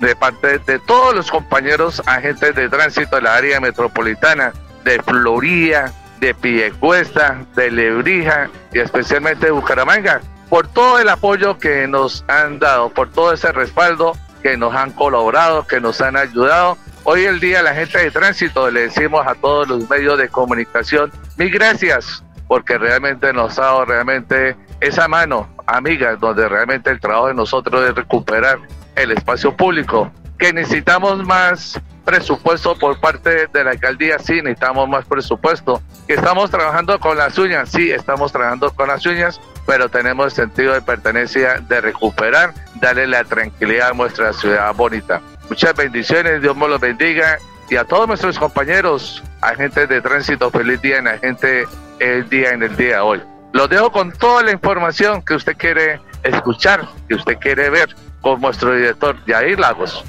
[0.01, 4.53] de parte de todos los compañeros agentes de tránsito de la área metropolitana,
[4.85, 10.21] de Florida, de Piecuesta, de Lebrija y especialmente de Bucaramanga,
[10.51, 14.91] por todo el apoyo que nos han dado, por todo ese respaldo que nos han
[14.91, 19.35] colaborado, que nos han ayudado Hoy el día la gente de tránsito le decimos a
[19.35, 25.47] todos los medios de comunicación, mil gracias, porque realmente nos ha dado realmente esa mano
[25.67, 28.59] amiga, donde realmente el trabajo de nosotros es recuperar
[28.97, 35.05] el espacio público, que necesitamos más presupuesto por parte de la alcaldía, sí, necesitamos más
[35.05, 40.27] presupuesto, que estamos trabajando con las uñas, sí, estamos trabajando con las uñas, pero tenemos
[40.27, 45.21] el sentido de pertenencia de recuperar, darle la tranquilidad a nuestra ciudad bonita.
[45.55, 47.39] Muchas bendiciones, Dios me los bendiga.
[47.71, 51.65] Y a todos nuestros compañeros, agentes de tránsito, feliz día en la gente
[52.01, 53.23] el día en el día hoy.
[53.53, 58.41] Los dejo con toda la información que usted quiere escuchar, que usted quiere ver con
[58.41, 60.05] nuestro director Yair Lagos.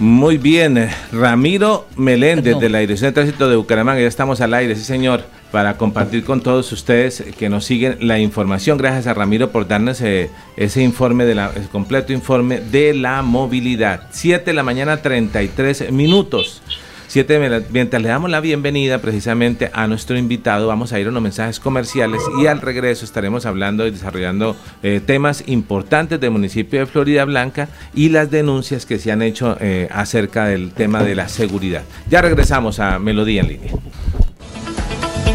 [0.00, 4.74] Muy bien, Ramiro Meléndez de la Dirección de Tránsito de Bucaramanga, ya estamos al aire,
[4.74, 8.78] sí señor para compartir con todos ustedes que nos siguen la información.
[8.78, 13.20] Gracias a Ramiro por darnos eh, ese informe, de la, el completo informe de la
[13.20, 14.04] movilidad.
[14.10, 16.62] 7 de la mañana, 33 minutos.
[17.10, 21.24] Siete, mientras le damos la bienvenida precisamente a nuestro invitado, vamos a ir a unos
[21.24, 26.86] mensajes comerciales y al regreso estaremos hablando y desarrollando eh, temas importantes del municipio de
[26.86, 31.26] Florida Blanca y las denuncias que se han hecho eh, acerca del tema de la
[31.26, 31.82] seguridad.
[32.08, 33.72] Ya regresamos a Melodía en línea.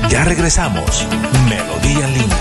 [0.07, 1.05] Ya regresamos.
[1.49, 2.34] Melodía en línea.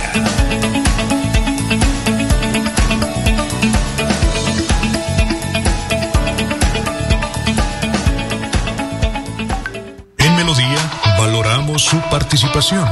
[11.79, 12.87] Su participación.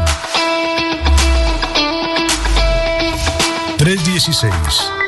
[3.76, 5.01] 316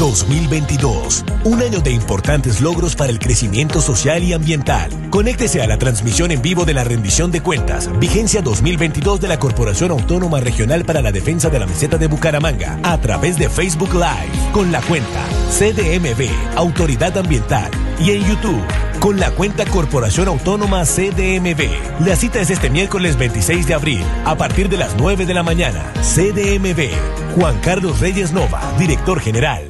[0.00, 1.26] 2022.
[1.44, 4.90] Un año de importantes logros para el crecimiento social y ambiental.
[5.10, 9.38] Conéctese a la transmisión en vivo de la rendición de cuentas, vigencia 2022 de la
[9.38, 13.92] Corporación Autónoma Regional para la Defensa de la Meseta de Bucaramanga, a través de Facebook
[13.92, 17.70] Live, con la cuenta CDMB, Autoridad Ambiental,
[18.00, 18.64] y en YouTube,
[19.00, 22.06] con la cuenta Corporación Autónoma CDMB.
[22.06, 25.42] La cita es este miércoles 26 de abril, a partir de las 9 de la
[25.42, 25.92] mañana.
[26.00, 26.88] CDMB,
[27.36, 29.69] Juan Carlos Reyes Nova, director general.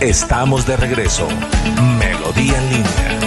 [0.00, 1.26] Estamos de regreso.
[1.98, 3.17] Melodía en línea.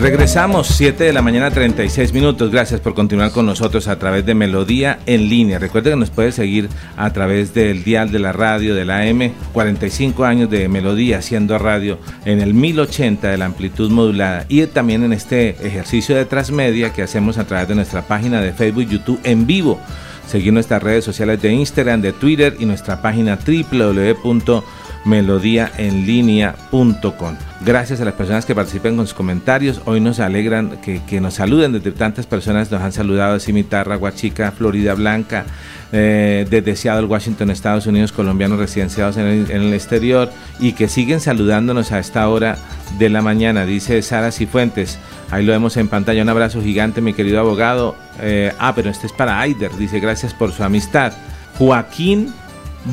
[0.00, 2.52] Regresamos 7 de la mañana 36 minutos.
[2.52, 5.58] Gracias por continuar con nosotros a través de Melodía en línea.
[5.58, 9.32] Recuerde que nos puede seguir a través del dial de la radio de la M.
[9.52, 15.02] 45 años de Melodía haciendo radio en el 1080 de la amplitud modulada y también
[15.02, 19.20] en este ejercicio de transmedia que hacemos a través de nuestra página de Facebook, YouTube
[19.24, 19.80] en vivo.
[20.28, 24.62] Seguir nuestras redes sociales de Instagram, de Twitter y nuestra página www
[25.08, 27.36] melodíaenlínea.com.
[27.64, 29.80] Gracias a las personas que participen con sus comentarios.
[29.84, 32.70] Hoy nos alegran que, nos saluden desde tantas personas.
[32.70, 35.44] Nos han saludado de Cimitarra, Guachica, Florida Blanca,
[35.90, 40.30] eh, desde Seattle, Washington, Estados Unidos, colombianos residenciados en el, exterior
[40.60, 42.56] y que siguen saludándonos a esta hora
[42.98, 43.64] de la mañana.
[43.64, 45.00] Dice Sara Cifuentes.
[45.30, 46.22] Ahí lo vemos en pantalla.
[46.22, 47.96] Un abrazo gigante, mi querido abogado.
[48.20, 49.74] Eh, ah, pero este es para Aider.
[49.76, 51.12] Dice gracias por su amistad.
[51.58, 52.32] Joaquín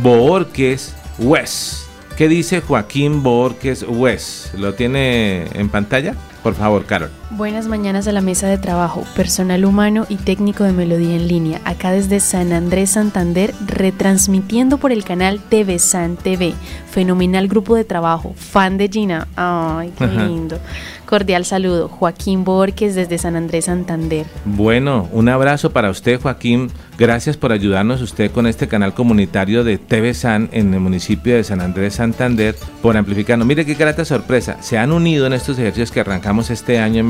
[0.02, 1.85] Borges West
[2.18, 4.54] ¿Qué dice Joaquín Borges West?
[4.54, 6.16] ¿Lo tiene en pantalla?
[6.44, 7.10] Por favor, Carol.
[7.32, 11.60] Buenas mañanas a la mesa de trabajo, personal humano y técnico de Melodía en línea,
[11.66, 16.54] acá desde San Andrés Santander, retransmitiendo por el canal TV San TV.
[16.92, 19.28] Fenomenal grupo de trabajo, fan de Gina.
[19.36, 20.60] Ay, qué lindo.
[21.06, 24.26] Cordial saludo, Joaquín Borges desde San Andrés Santander.
[24.46, 26.70] Bueno, un abrazo para usted, Joaquín.
[26.98, 31.44] Gracias por ayudarnos usted con este canal comunitario de TV San en el municipio de
[31.44, 33.46] San Andrés Santander por amplificarnos.
[33.46, 34.58] Mire qué grata sorpresa.
[34.62, 37.08] Se han unido en estos ejercicios que arrancamos este año en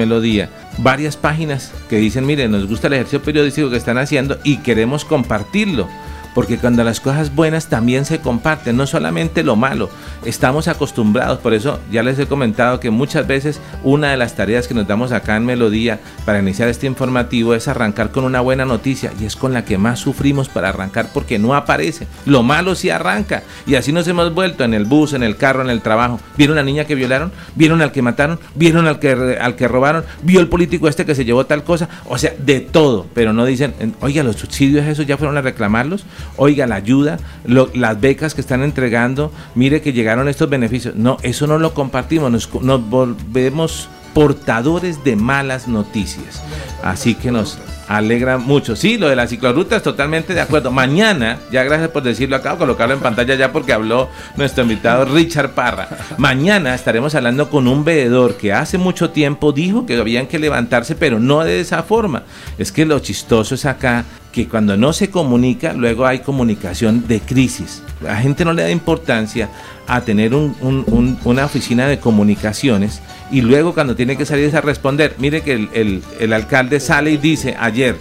[0.77, 5.05] Varias páginas que dicen, mire, nos gusta el ejercicio periodístico que están haciendo y queremos
[5.05, 5.87] compartirlo
[6.35, 9.89] porque cuando las cosas buenas también se comparten, no solamente lo malo,
[10.25, 14.67] estamos acostumbrados, por eso ya les he comentado que muchas veces una de las tareas
[14.67, 18.65] que nos damos acá en Melodía para iniciar este informativo es arrancar con una buena
[18.65, 22.75] noticia y es con la que más sufrimos para arrancar porque no aparece, lo malo
[22.75, 25.81] sí arranca y así nos hemos vuelto en el bus, en el carro, en el
[25.81, 29.55] trabajo, vieron a la niña que violaron, vieron al que mataron, vieron al que, al
[29.55, 33.07] que robaron, vio el político este que se llevó tal cosa, o sea, de todo,
[33.13, 36.05] pero no dicen, oiga, los subsidios esos ya fueron a reclamarlos,
[36.37, 40.95] oiga, la ayuda, las becas que están entregando, mire que llegaron estos beneficios.
[40.95, 46.41] No, eso no lo compartimos, nos, volvemos portadores de malas noticias.
[46.81, 47.57] Así que nos
[47.87, 48.75] alegra mucho.
[48.75, 50.71] Sí, lo de las ciclorrutas, totalmente de acuerdo.
[50.71, 55.05] Mañana, ya gracias por decirlo, acabo de colocarlo en pantalla ya porque habló nuestro invitado
[55.05, 55.89] Richard Parra.
[56.17, 60.95] Mañana estaremos hablando con un veedor que hace mucho tiempo dijo que habían que levantarse,
[60.95, 62.23] pero no de esa forma.
[62.57, 64.05] Es que lo chistoso es acá
[64.35, 67.81] que cuando no se comunica, luego hay comunicación de crisis.
[68.01, 69.49] La gente no le da importancia
[69.87, 75.41] a tener una oficina de comunicaciones y luego cuando tiene que salir a responder, mire
[75.41, 77.95] que el, alcalde sale y dice ayer,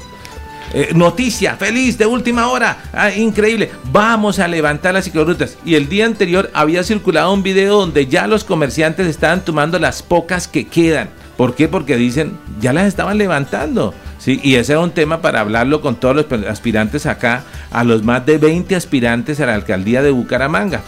[0.72, 5.56] eh, noticia, feliz, de última hora, ah, increíble, vamos a levantar las ciclorrutas.
[5.64, 10.02] Y el día anterior había circulado un video donde ya los comerciantes estaban tomando las
[10.02, 11.10] pocas que quedan.
[11.36, 11.68] ¿Por qué?
[11.68, 13.94] Porque dicen, ya las estaban levantando.
[14.24, 18.04] Sí, y ese era un tema para hablarlo con todos los aspirantes acá, a los
[18.04, 20.80] más de 20 aspirantes a la alcaldía de Bucaramanga.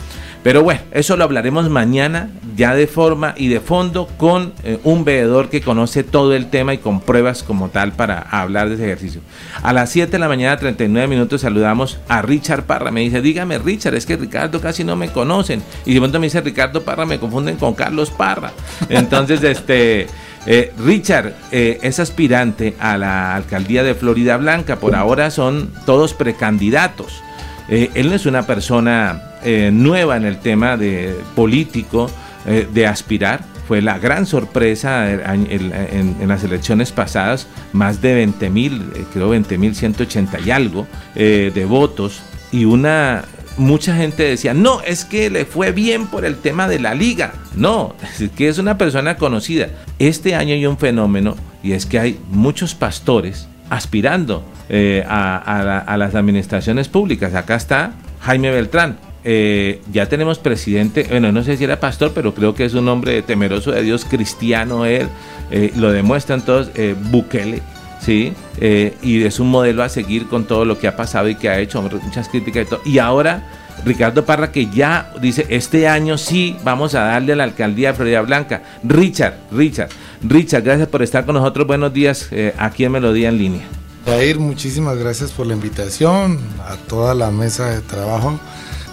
[0.43, 5.05] Pero bueno, eso lo hablaremos mañana ya de forma y de fondo con eh, un
[5.05, 8.85] veedor que conoce todo el tema y con pruebas como tal para hablar de ese
[8.85, 9.21] ejercicio.
[9.63, 12.91] A las 7 de la mañana, 39 minutos, saludamos a Richard Parra.
[12.91, 15.63] Me dice, dígame Richard, es que Ricardo casi no me conocen.
[15.85, 18.53] Y de pronto me dice Ricardo Parra, me confunden con Carlos Parra.
[18.89, 20.07] Entonces, este...
[20.47, 24.77] Eh, Richard eh, es aspirante a la alcaldía de Florida Blanca.
[24.77, 27.23] Por ahora son todos precandidatos.
[27.69, 29.23] Eh, él no es una persona
[29.71, 32.11] nueva en el tema de político
[32.47, 33.45] de aspirar.
[33.69, 38.83] Fue la gran sorpresa en, las elecciones pasadas, más de 20 mil,
[39.13, 43.25] creo 20 mil 180 y algo de votos y una
[43.57, 47.33] mucha gente decía, no, es que le fue bien por el tema de la liga.
[47.55, 49.69] No, es que es una persona conocida.
[49.99, 56.15] Este año hay un fenómeno y es que hay muchos pastores aspirando eh, a, las
[56.15, 57.35] administraciones públicas.
[57.35, 58.99] Acá está Jaime Beltrán.
[59.25, 62.89] eh, ya tenemos presidente, bueno, no sé si era pastor, pero creo que es un
[62.89, 65.09] hombre temeroso de Dios, cristiano él,
[65.51, 66.71] eh, lo demuestran todos,
[67.11, 67.61] Bukele,
[68.01, 68.33] ¿sí?
[69.03, 71.59] y es un modelo a seguir con todo lo que ha pasado y que ha
[71.59, 72.81] hecho, muchas críticas y todo.
[72.85, 73.47] Y ahora
[73.85, 77.95] Ricardo Parra que ya dice, este año sí vamos a darle a la alcaldía de
[77.95, 78.63] Florida Blanca.
[78.83, 79.91] Richard, Richard,
[80.23, 81.67] Richard, gracias por estar con nosotros.
[81.67, 83.67] Buenos días aquí en Melodía en línea.
[84.07, 88.39] Jair, muchísimas gracias por la invitación, a toda la mesa de trabajo,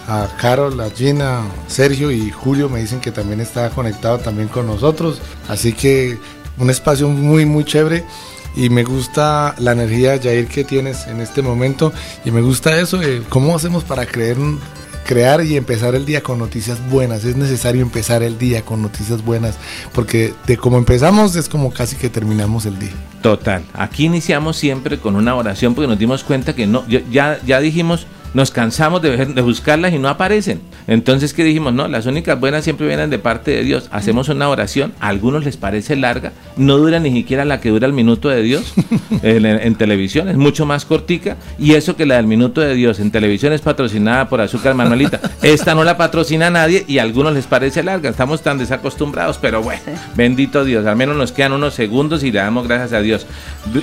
[0.08, 4.66] a Carol, a Gina, Sergio y Julio me dicen que también está conectado también con
[4.66, 6.18] nosotros, así que
[6.58, 8.04] un espacio muy muy chévere
[8.56, 11.92] y me gusta la energía Jair que tienes en este momento
[12.26, 13.00] y me gusta eso,
[13.30, 14.38] cómo hacemos para creer
[15.04, 17.24] crear y empezar el día con noticias buenas.
[17.26, 19.56] Es necesario empezar el día con noticias buenas,
[19.94, 22.94] porque de cómo empezamos es como casi que terminamos el día.
[23.22, 23.64] Total.
[23.74, 28.08] Aquí iniciamos siempre con una oración porque nos dimos cuenta que no, ya, ya dijimos
[28.34, 30.62] nos cansamos de, buscarlas y no aparecen.
[30.88, 31.74] Entonces, ¿qué dijimos?
[31.74, 33.88] No, las únicas buenas siempre vienen de parte de Dios.
[33.92, 37.88] Hacemos una oración, a algunos les parece larga, no dura ni siquiera la que dura
[37.88, 38.74] el minuto de Dios
[39.24, 41.38] en, televisión, es mucho más cortica.
[41.60, 45.20] Y eso que la del minuto de Dios en televisión es patrocinada por Azúcar Manuelita.
[45.42, 48.10] Esta no la patrocina nadie y a algunos les parece larga.
[48.10, 49.82] Estamos tan desacostumbrados, pero bueno,
[50.16, 50.86] bendito Dios.
[50.86, 53.28] Al menos nos quedan unos segundos y le damos gracias a Dios.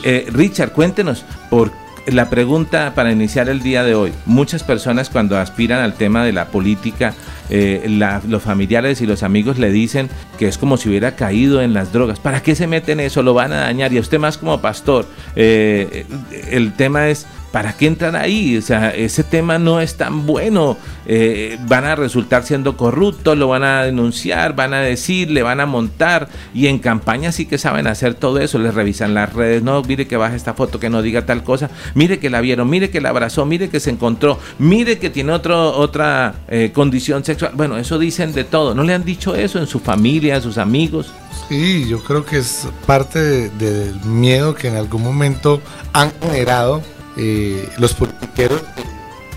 [0.05, 1.89] Eh, Richard, cuéntenos, ¿por qué?
[2.07, 4.12] La pregunta para iniciar el día de hoy.
[4.26, 7.14] Muchas personas cuando aspiran al tema de la política,
[7.48, 7.84] eh,
[8.28, 11.92] los familiares y los amigos le dicen que es como si hubiera caído en las
[11.92, 12.18] drogas.
[12.18, 13.22] ¿Para qué se meten eso?
[13.22, 13.92] Lo van a dañar.
[13.92, 16.07] Y a usted más como pastor, eh,
[16.51, 18.57] el tema es ¿para qué entran ahí?
[18.57, 20.76] O sea, ese tema no es tan bueno.
[21.07, 25.61] Eh, van a resultar siendo corruptos, lo van a denunciar, van a decir, le van
[25.61, 26.28] a montar.
[26.55, 28.59] Y en campaña sí que saben hacer todo eso.
[28.59, 29.62] Les revisan las redes.
[29.62, 31.70] No, mire que baja esta foto, que no diga tal cosa.
[31.94, 35.32] Mire que la vieron, mire que la abrazó, mire que se encontró, mire que tiene
[35.32, 37.53] otro, otra eh, condición sexual.
[37.55, 38.74] Bueno, eso dicen de todo.
[38.74, 41.12] ¿No le han dicho eso en su familia, a sus amigos?
[41.48, 45.61] Sí, yo creo que es parte del miedo que en algún momento
[45.92, 46.82] han generado
[47.23, 48.62] eh, los politiqueros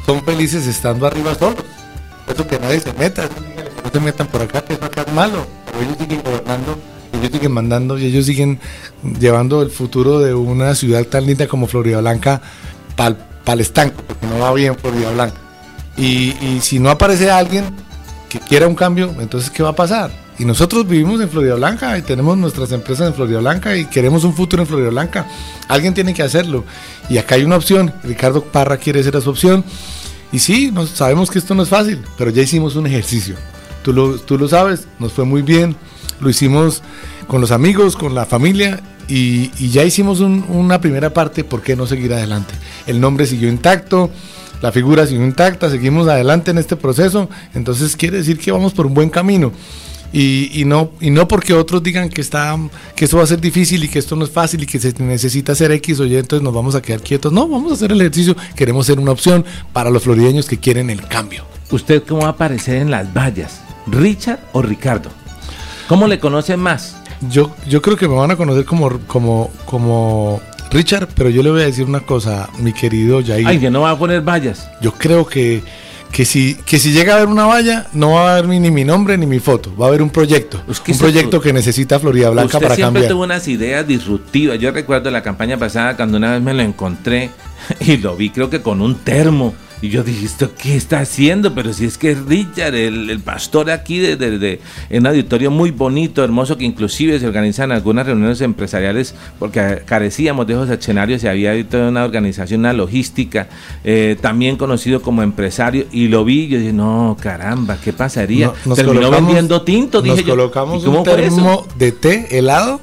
[0.05, 1.65] son felices estando arriba solos.
[2.31, 3.23] Eso que nadie se meta,
[3.83, 5.45] no se metan por acá, que es acá es malo.
[5.65, 6.77] Pero ellos siguen gobernando,
[7.11, 8.59] ellos siguen mandando y ellos siguen
[9.19, 12.41] llevando el futuro de una ciudad tan linda como Florida Blanca
[12.95, 13.17] para
[13.47, 15.35] el estanco, porque no va bien Florida Blanca.
[15.97, 17.65] Y si no aparece alguien
[18.29, 20.22] que quiera un cambio, entonces ¿qué va a pasar?
[20.39, 24.23] Y nosotros vivimos en Florida Blanca y tenemos nuestras empresas en Florida Blanca y queremos
[24.23, 25.27] un futuro en Florida Blanca.
[25.67, 26.63] Alguien tiene que hacerlo.
[27.09, 27.93] Y acá hay una opción.
[28.03, 29.63] Ricardo Parra quiere ser esa opción.
[30.31, 33.35] Y sí, sabemos que esto no es fácil, pero ya hicimos un ejercicio.
[33.83, 35.75] Tú lo, tú lo sabes, nos fue muy bien.
[36.19, 36.81] Lo hicimos
[37.27, 41.43] con los amigos, con la familia y, ya hicimos una primera parte.
[41.43, 42.55] ¿Por qué no seguir adelante?
[42.87, 44.09] El nombre siguió intacto
[44.63, 48.85] la figura siguió intacta, seguimos adelante en este proceso, entonces quiere decir que vamos por
[48.85, 49.51] un buen camino
[50.15, 52.55] y, no, y no porque otros digan que, está,
[52.95, 54.93] que esto va a ser difícil y que esto no es fácil y que se
[54.99, 57.33] necesita hacer X o Y, entonces nos vamos a quedar quietos.
[57.33, 59.43] No, vamos a hacer el ejercicio, queremos ser una opción
[59.73, 61.45] para los florideños que quieren el cambio.
[61.71, 63.61] ¿Usted cómo va a aparecer en las vallas?
[63.87, 65.09] ¿Richard o Ricardo?
[65.87, 66.95] ¿Cómo le conocen más?
[67.31, 71.49] Yo, yo creo que me van a conocer como, como, como Richard, pero yo le
[71.49, 73.47] voy a decir una cosa, mi querido Jair.
[73.47, 74.69] Ay, que no va a poner vallas.
[74.79, 75.63] Yo creo que
[76.13, 78.85] que si, que si llega a haber una valla, no va a haber ni, mi
[78.85, 80.61] nombre ni mi foto, va a haber un proyecto.
[80.67, 82.91] un proyecto que necesita Florida Blanca para cambiar.
[82.91, 84.59] siempre tuvo unas ideas disruptivas.
[84.59, 87.31] Yo recuerdo la campaña pasada cuando una vez me lo encontré
[87.79, 91.53] y lo vi creo que con un termo y yo dije, ¿esto qué está haciendo?
[91.53, 95.71] Pero si es que es Richard, el, pastor aquí de, de, en un auditorio muy
[95.71, 101.27] bonito, hermoso, que inclusive se organizan algunas reuniones empresariales porque carecíamos de esos escenarios y
[101.27, 103.49] había toda una organización, una logística,
[103.83, 108.53] eh, también conocido como empresario, y lo vi yo dije, no, caramba, ¿qué pasaría?
[108.75, 112.79] Terminó vendiendo tinto, dije nos colocamos un termo de té helado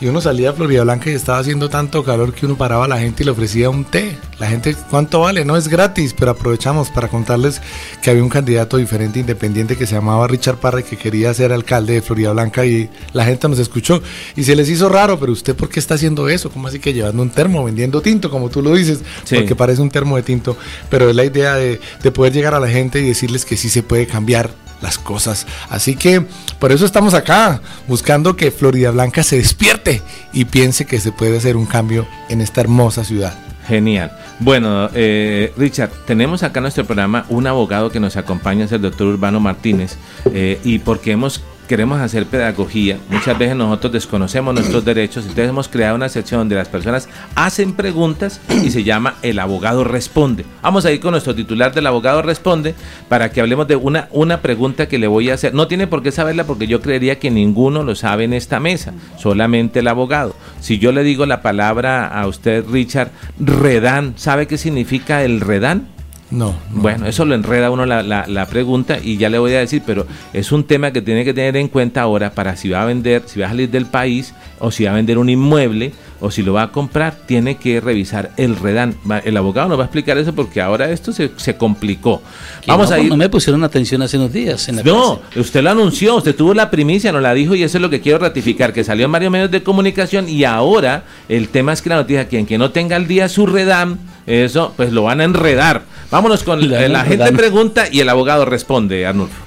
[0.00, 2.88] y uno salía a Florida Blanca y estaba haciendo tanto calor que uno paraba a
[2.88, 4.18] la gente y le ofrecía un té.
[4.38, 5.44] La gente, ¿cuánto vale?
[5.44, 7.62] No es gratis, pero aprovechamos para contarles
[8.02, 11.94] que había un candidato diferente, independiente, que se llamaba Richard Parra, que quería ser alcalde
[11.94, 14.02] de Florida Blanca y la gente nos escuchó.
[14.36, 16.50] Y se les hizo raro, pero ¿usted por qué está haciendo eso?
[16.50, 19.00] ¿Cómo así que llevando un termo, vendiendo tinto, como tú lo dices?
[19.30, 20.58] Porque parece un termo de tinto,
[20.90, 23.70] pero es la idea de, de poder llegar a la gente y decirles que sí
[23.70, 25.46] se puede cambiar las cosas.
[25.70, 26.24] Así que
[26.58, 30.02] por eso estamos acá, buscando que Florida Blanca se despierte
[30.32, 33.34] y piense que se puede hacer un cambio en esta hermosa ciudad.
[33.66, 34.12] Genial.
[34.38, 38.82] Bueno, eh, Richard, tenemos acá en nuestro programa un abogado que nos acompaña, es el
[38.82, 39.96] doctor Urbano Martínez,
[40.32, 42.98] eh, y porque hemos queremos hacer pedagogía.
[43.10, 47.72] Muchas veces nosotros desconocemos nuestros derechos, entonces hemos creado una sección donde las personas hacen
[47.72, 50.44] preguntas y se llama El abogado responde.
[50.62, 52.74] Vamos a ir con nuestro titular del abogado responde
[53.08, 55.54] para que hablemos de una, una pregunta que le voy a hacer.
[55.54, 58.92] No tiene por qué saberla porque yo creería que ninguno lo sabe en esta mesa,
[59.18, 60.34] solamente el abogado.
[60.60, 65.95] Si yo le digo la palabra a usted, Richard, redán, ¿sabe qué significa el redán?
[66.30, 66.82] No, no.
[66.82, 69.82] Bueno, eso lo enreda uno la, la, la pregunta y ya le voy a decir,
[69.86, 72.84] pero es un tema que tiene que tener en cuenta ahora para si va a
[72.84, 76.30] vender, si va a salir del país o si va a vender un inmueble o
[76.30, 78.94] si lo va a comprar, tiene que revisar el redán.
[79.08, 82.22] Va- El abogado nos va a explicar eso porque ahora esto se, se complicó.
[82.66, 83.08] Vamos no, a ir.
[83.10, 84.66] No me pusieron atención hace unos días.
[84.68, 85.40] En la No, clase.
[85.40, 88.00] usted lo anunció, usted tuvo la primicia, nos la dijo y eso es lo que
[88.00, 91.90] quiero ratificar, que salió en varios medios de comunicación y ahora el tema es que
[91.90, 95.24] la noticia, quien que no tenga al día su redam, eso pues lo van a
[95.24, 95.82] enredar.
[96.10, 99.44] Vámonos con eh, la gente pregunta y el abogado responde, Arnulfo.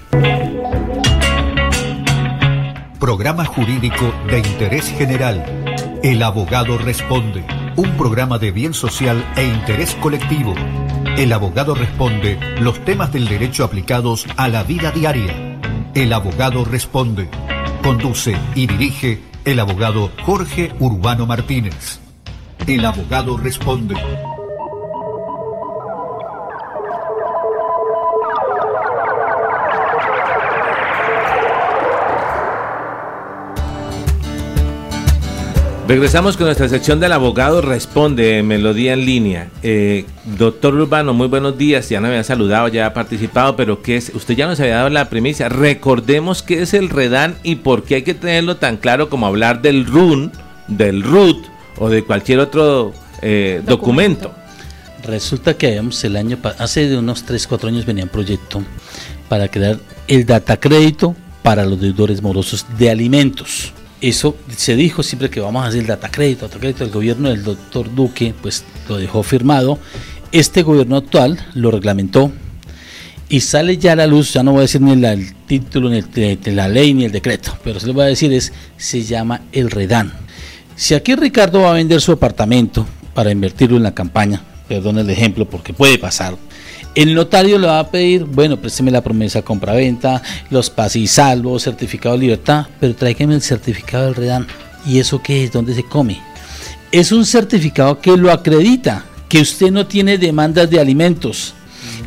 [2.99, 5.45] Programa jurídico de interés general.
[6.03, 7.45] El abogado responde.
[7.77, 10.53] Un programa de bien social e interés colectivo.
[11.17, 15.59] El abogado responde los temas del derecho aplicados a la vida diaria.
[15.95, 17.29] El abogado responde.
[17.83, 21.99] Conduce y dirige el abogado Jorge Urbano Martínez.
[22.67, 23.95] El abogado responde.
[35.89, 39.49] Regresamos con nuestra sección del abogado responde Melodía en línea.
[39.63, 40.05] Eh,
[40.37, 41.89] doctor Urbano, muy buenos días.
[41.89, 44.11] Ya no me había saludado, ya ha participado, pero ¿qué es?
[44.13, 45.49] Usted ya nos había dado la primicia.
[45.49, 49.63] Recordemos qué es el REDAN y por qué hay que tenerlo tan claro como hablar
[49.63, 50.31] del RUN,
[50.67, 51.43] del RUT
[51.79, 54.31] o de cualquier otro eh, documento.
[55.03, 58.61] Resulta que habíamos el año, hace de unos 3, 4 años venía un proyecto
[59.27, 63.73] para crear el data crédito para los deudores morosos de alimentos.
[64.01, 66.83] Eso se dijo siempre que vamos a hacer el data crédito, data crédito.
[66.83, 69.77] El gobierno del doctor Duque pues lo dejó firmado.
[70.31, 72.31] Este gobierno actual lo reglamentó
[73.29, 75.97] y sale ya a la luz, ya no voy a decir ni el título, ni
[75.97, 79.03] el de la ley, ni el decreto, pero se lo voy a decir es, se
[79.03, 80.11] llama el REDAN.
[80.75, 85.09] Si aquí Ricardo va a vender su apartamento para invertirlo en la campaña, perdón el
[85.09, 86.35] ejemplo porque puede pasar,
[86.95, 91.63] el notario le va a pedir, bueno, présteme la promesa compra-venta, los pas y salvos,
[91.63, 94.47] certificado de libertad, pero tráigame el certificado del REDAN.
[94.85, 95.51] ¿Y eso qué es?
[95.51, 96.21] ¿Dónde se come?
[96.91, 101.53] Es un certificado que lo acredita, que usted no tiene demandas de alimentos,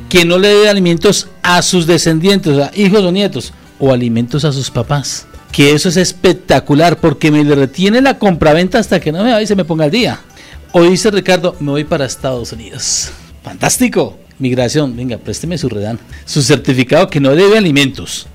[0.08, 4.52] que no le dé alimentos a sus descendientes, a hijos o nietos, o alimentos a
[4.52, 5.26] sus papás.
[5.52, 9.46] Que eso es espectacular porque me retiene la compraventa hasta que no me vaya y
[9.46, 10.20] se me ponga al día.
[10.72, 13.10] Hoy dice Ricardo, me voy para Estados Unidos.
[13.44, 14.21] Fantástico.
[14.42, 16.00] Migración, venga, présteme su redán.
[16.24, 18.26] Su certificado que no debe alimentos.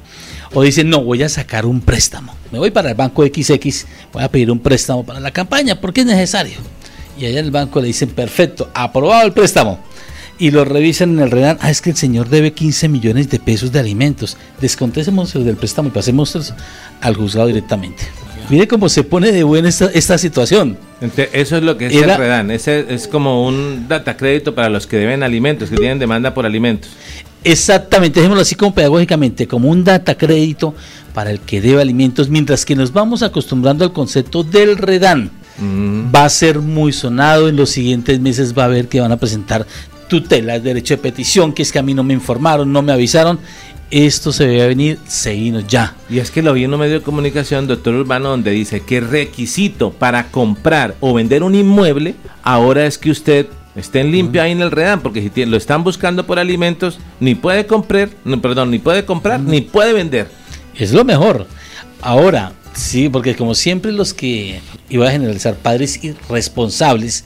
[0.53, 2.34] O dice, no, voy a sacar un préstamo.
[2.49, 6.01] Me voy para el banco XX, voy a pedir un préstamo para la campaña porque
[6.01, 6.60] es necesario.
[7.20, 9.80] Y allá en el banco le dicen, perfecto, aprobado el préstamo.
[10.39, 13.39] Y lo revisan en el redán, ah, es que el señor debe 15 millones de
[13.39, 14.38] pesos de alimentos.
[14.62, 16.53] Descontésemos el del préstamo y pasemos
[17.01, 18.05] al juzgado directamente.
[18.50, 20.78] Mire cómo se pone de buena esta, esta situación.
[21.34, 22.52] Eso es lo que es Era- el REDAN.
[22.52, 26.45] Ese es como un data crédito para los que deben alimentos, que tienen demanda por
[26.45, 26.89] alimentos.
[27.43, 30.74] Exactamente, dejémoslo así como pedagógicamente, como un data crédito
[31.14, 35.30] para el que debe alimentos, mientras que nos vamos acostumbrando al concepto del redán.
[35.60, 36.14] Mm.
[36.16, 39.18] Va a ser muy sonado, en los siguientes meses va a ver que van a
[39.18, 39.66] presentar
[40.08, 43.39] tutelas, derecho de petición, que es que a mí no me informaron, no me avisaron.
[43.90, 45.96] Esto se debe venir, seguimos ya.
[46.10, 49.00] Y es que lo vi en un medio de comunicación, doctor Urbano, donde dice que
[49.00, 54.52] requisito para comprar o vender un inmueble ahora es que usted esté en limpio ahí
[54.52, 58.72] en el redán, porque si lo están buscando por alimentos, ni puede comprar, no, perdón,
[58.72, 60.30] ni puede comprar, ni puede vender.
[60.76, 61.48] Es lo mejor.
[62.02, 67.26] Ahora, sí, porque como siempre los que, iba a generalizar, padres irresponsables,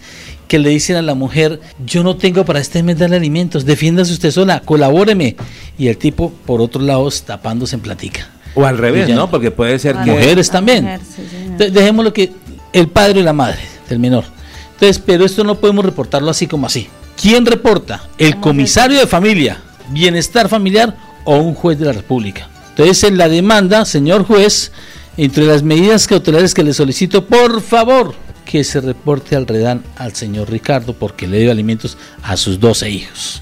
[0.51, 4.11] que le dicen a la mujer, yo no tengo para este mes darle alimentos, defiéndase
[4.11, 5.37] usted sola, colabóreme.
[5.77, 8.27] Y el tipo, por otro lado, tapándose en platica.
[8.53, 9.29] O al revés, ya- ¿no?
[9.31, 10.11] Porque puede ser que...
[10.11, 10.83] Mujeres también.
[10.83, 11.21] mujer, sí.
[11.45, 12.33] Entonces, dejémoslo que
[12.73, 14.25] el padre y la madre del menor.
[14.73, 16.89] Entonces, pero esto no podemos reportarlo así como así.
[17.15, 18.03] ¿Quién reporta?
[18.17, 19.57] El ¿Cómo comisario de familia,
[19.91, 22.49] bienestar familiar o un juez de la República.
[22.71, 24.73] Entonces, en la demanda, señor juez,
[25.15, 28.15] entre las medidas cautelares que le solicito, por favor,
[28.51, 32.89] que se reporte al redán al señor Ricardo porque le dio alimentos a sus 12
[32.89, 33.41] hijos.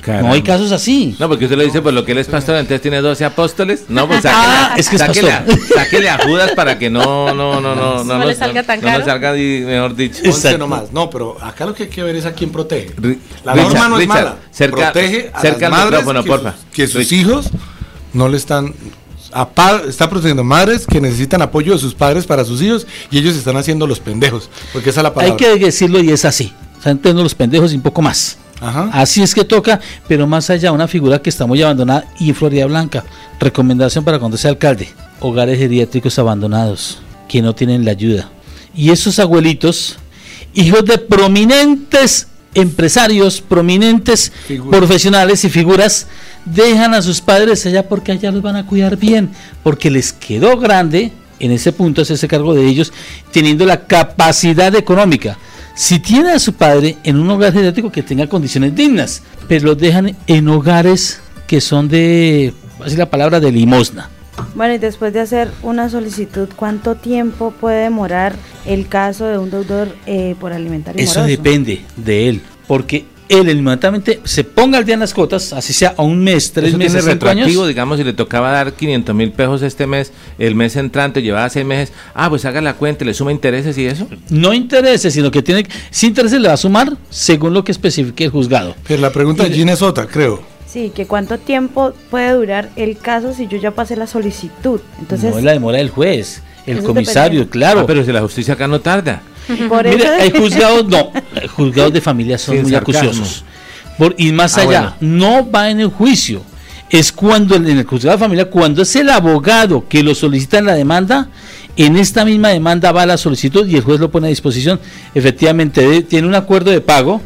[0.00, 0.28] Caramba.
[0.28, 1.14] No hay casos así.
[1.18, 3.84] No, porque usted le dice, pues lo que él es pastor, entonces tiene 12 apóstoles.
[3.88, 5.32] No, pues sáquele, Ah, es que es sáquele,
[5.74, 8.86] sáquele a Judas para que no, no, no, no, no, No le salga tan no
[8.86, 9.04] caro.
[9.04, 10.22] salga, di- mejor dicho.
[10.58, 10.92] Nomás.
[10.92, 12.94] No, pero acá lo que hay que ver es a quién protege.
[13.44, 14.36] La Richard, norma no es Richard, mala.
[14.50, 16.52] cerca- protege a cerca las madres micrófono, que, porfa.
[16.52, 17.18] sus, que sus Richard.
[17.18, 17.50] hijos
[18.14, 18.72] no le están
[19.32, 19.48] a
[19.88, 23.56] está protegiendo madres que necesitan apoyo de sus padres para sus hijos y ellos están
[23.56, 25.32] haciendo los pendejos, porque esa es la palabra.
[25.32, 26.52] Hay que decirlo y es así.
[26.76, 28.38] Están teniendo los pendejos y un poco más.
[28.60, 28.90] Ajá.
[28.92, 32.66] Así es que toca, pero más allá, una figura que está muy abandonada y Florida
[32.66, 33.04] Blanca.
[33.40, 34.88] Recomendación para cuando sea alcalde.
[35.20, 38.30] Hogares geriátricos abandonados que no tienen la ayuda.
[38.74, 39.96] Y esos abuelitos,
[40.54, 44.32] hijos de prominentes empresarios, prominentes
[44.70, 46.06] profesionales y figuras,
[46.44, 49.30] dejan a sus padres allá porque allá los van a cuidar bien,
[49.62, 52.92] porque les quedó grande en ese punto hacerse cargo de ellos,
[53.32, 55.36] teniendo la capacidad económica.
[55.74, 59.78] Si tiene a su padre en un hogar geriátrico que tenga condiciones dignas, pero los
[59.78, 64.08] dejan en hogares que son de, voy a decir la palabra, de limosna.
[64.54, 68.34] Bueno, y después de hacer una solicitud, ¿cuánto tiempo puede demorar
[68.66, 71.28] el caso de un deudor eh, por alimentario Eso moroso?
[71.30, 75.94] depende de él, porque él inmediatamente se ponga al día en las cuotas, así sea
[75.96, 77.44] a un mes, tres Eso meses, tiene cinco años.
[77.46, 81.48] retroactivo, digamos, si le tocaba dar 500 mil pesos este mes, el mes entrante llevaba
[81.48, 84.06] seis meses, ah, pues haga la cuenta, le suma intereses y eso.
[84.28, 88.24] No intereses, sino que tiene, si intereses le va a sumar según lo que especifique
[88.24, 88.74] el juzgado.
[88.86, 90.42] Pero la pregunta de Gina es otra, creo.
[90.72, 94.80] Sí, que cuánto tiempo puede durar el caso si yo ya pasé la solicitud.
[95.00, 97.50] Entonces, no es la demora del juez, el comisario, depende.
[97.50, 97.80] claro.
[97.80, 99.20] Ah, pero si la justicia acá no tarda.
[99.68, 101.10] por Mire, eso hay juzgados, no,
[101.40, 103.44] hay juzgados de familia son muy acuciosos.
[103.98, 106.42] Por, y más Ah, allá, no va en el juicio.
[106.88, 110.66] Es cuando en el juzgado de familia, cuando es el abogado que lo solicita en
[110.66, 111.28] la demanda,
[111.76, 114.78] en esta misma demanda va la solicitud y el juez lo pone a disposición.
[115.14, 117.20] Efectivamente, de- tiene un acuerdo de pago.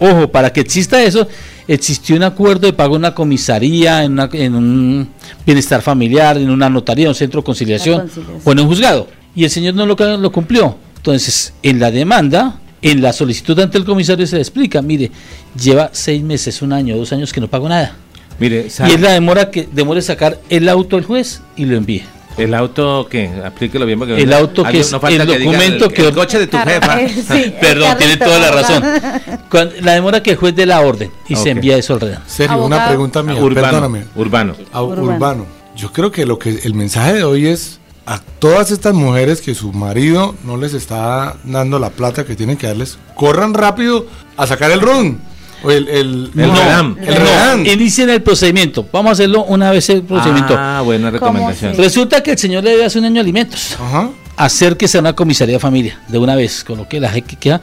[0.00, 1.26] Ojo, para que exista eso,
[1.66, 5.08] existió un acuerdo de pago en una comisaría, en, una- en un
[5.44, 8.40] bienestar familiar, en una notaría, un centro de conciliación, conciliación.
[8.44, 9.08] o en un juzgado.
[9.34, 10.76] Y el señor no lo, lo cumplió.
[10.96, 15.10] Entonces, en la demanda, en la solicitud ante el comisario se le explica, mire,
[15.60, 17.94] lleva seis meses, un año, dos años que no pago nada.
[18.40, 22.02] Mire, Y es la demora que demore sacar el auto al juez y lo envíe.
[22.38, 25.84] El auto que, aplíquelo bien porque El auto que es falta el que diga documento
[25.86, 27.00] el, que- el coche de tu Carro- jefa.
[27.02, 28.84] eh, sí, Perdón, tiene toda la razón.
[29.82, 32.28] la demora que el juez dé la orden y se envía eso al redactor.
[32.28, 34.04] Sergio, una pregunta mía, urbano, perdóname.
[34.16, 34.54] urbano.
[34.72, 35.02] A- Urbano.
[35.14, 35.46] urbano.
[35.76, 39.54] Yo creo que lo que el mensaje de hoy es a todas estas mujeres que
[39.54, 44.46] su marido no les está dando la plata que tienen que darles, corran rápido a
[44.46, 45.20] sacar el RUN.
[45.62, 46.96] O el, el, El no, redam.
[47.00, 47.66] El No, redam.
[47.66, 48.86] inicien el procedimiento.
[48.92, 50.54] Vamos a hacerlo una vez el procedimiento.
[50.56, 51.76] Ah, buena recomendación.
[51.76, 53.76] Resulta que el señor le debe hace un año alimentos.
[53.80, 54.10] Ajá.
[54.36, 57.60] acérquese a una comisaría de familia de una vez, coloque la que queda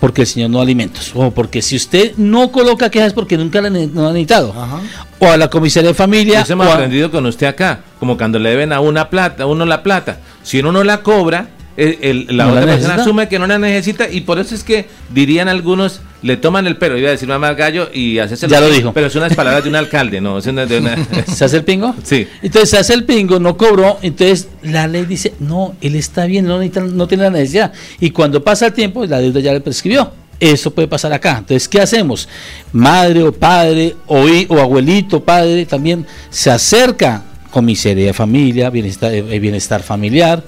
[0.00, 1.12] porque el señor no alimentos.
[1.14, 4.50] O porque si usted no coloca quejas porque nunca la ne- no ha necesitado.
[4.50, 4.80] Ajá.
[5.20, 6.40] O a la comisaría de familia.
[6.40, 9.44] Eso hemos o a- aprendido con usted acá, como cuando le deben a una plata,
[9.44, 10.18] a uno la plata.
[10.42, 13.46] Si uno no la cobra, el- el- la ¿No la otra persona asume que no
[13.46, 17.12] la necesita y por eso es que dirían algunos, le toman el pelo, iba a
[17.12, 18.92] decir mamá gallo y hacerse Ya lo dijo.
[18.92, 20.96] Pero son las palabras de un alcalde, no, es una de una...
[21.26, 21.94] ¿Se hace el pingo?
[22.02, 22.26] Sí.
[22.42, 26.46] Entonces se hace el pingo, no cobró, entonces la ley dice, no, él está bien,
[26.46, 27.72] no, necesita- no tiene la necesidad.
[28.00, 30.10] Y cuando pasa el tiempo, la deuda ya le prescribió.
[30.38, 31.36] Eso puede pasar acá.
[31.38, 32.28] Entonces, ¿qué hacemos?
[32.72, 39.38] Madre o padre o, o abuelito, padre, también se acerca comisaría de familia, bienestar, eh,
[39.38, 40.44] bienestar familiar,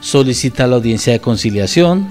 [0.00, 2.10] solicita la audiencia de conciliación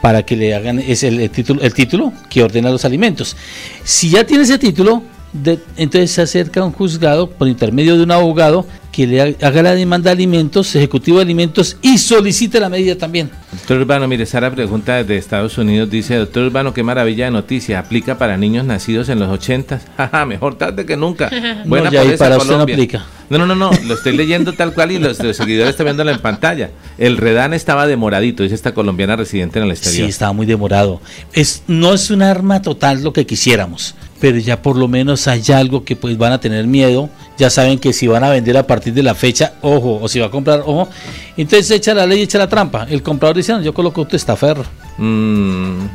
[0.00, 3.36] para que le hagan es el, el título, el título que ordena los alimentos.
[3.84, 5.02] Si ya tiene ese título,
[5.32, 9.46] de- entonces se acerca a un juzgado por intermedio de un abogado que le ha-
[9.46, 13.30] haga la demanda de alimentos, ejecutivo de alimentos y solicite la medida también.
[13.52, 17.78] Doctor Urbano, mire, Sara pregunta desde Estados Unidos, dice, doctor Urbano, qué maravilla de noticia,
[17.78, 21.30] aplica para niños nacidos en los 80, jaja, mejor tarde que nunca.
[21.64, 23.06] Buena No, ya esa para usted no aplica.
[23.30, 26.10] No, no, no, no, lo estoy leyendo tal cual y los, los seguidores están viéndolo
[26.10, 26.70] en pantalla.
[26.98, 30.08] El Redán estaba demoradito, dice esta colombiana residente en el Sí, exterior.
[30.08, 31.00] estaba muy demorado.
[31.32, 35.42] Es, no es un arma total lo que quisiéramos, pero ya por lo menos hay
[35.54, 37.08] algo que pues van a tener miedo.
[37.38, 40.18] Ya saben que si van a vender a partir de la fecha, ojo, o si
[40.20, 40.88] va a comprar, ojo.
[41.36, 42.86] Entonces echa la ley, echa la trampa.
[42.90, 44.64] El comprador dice, no, yo coloco tu estaferro.
[44.98, 45.86] Mm,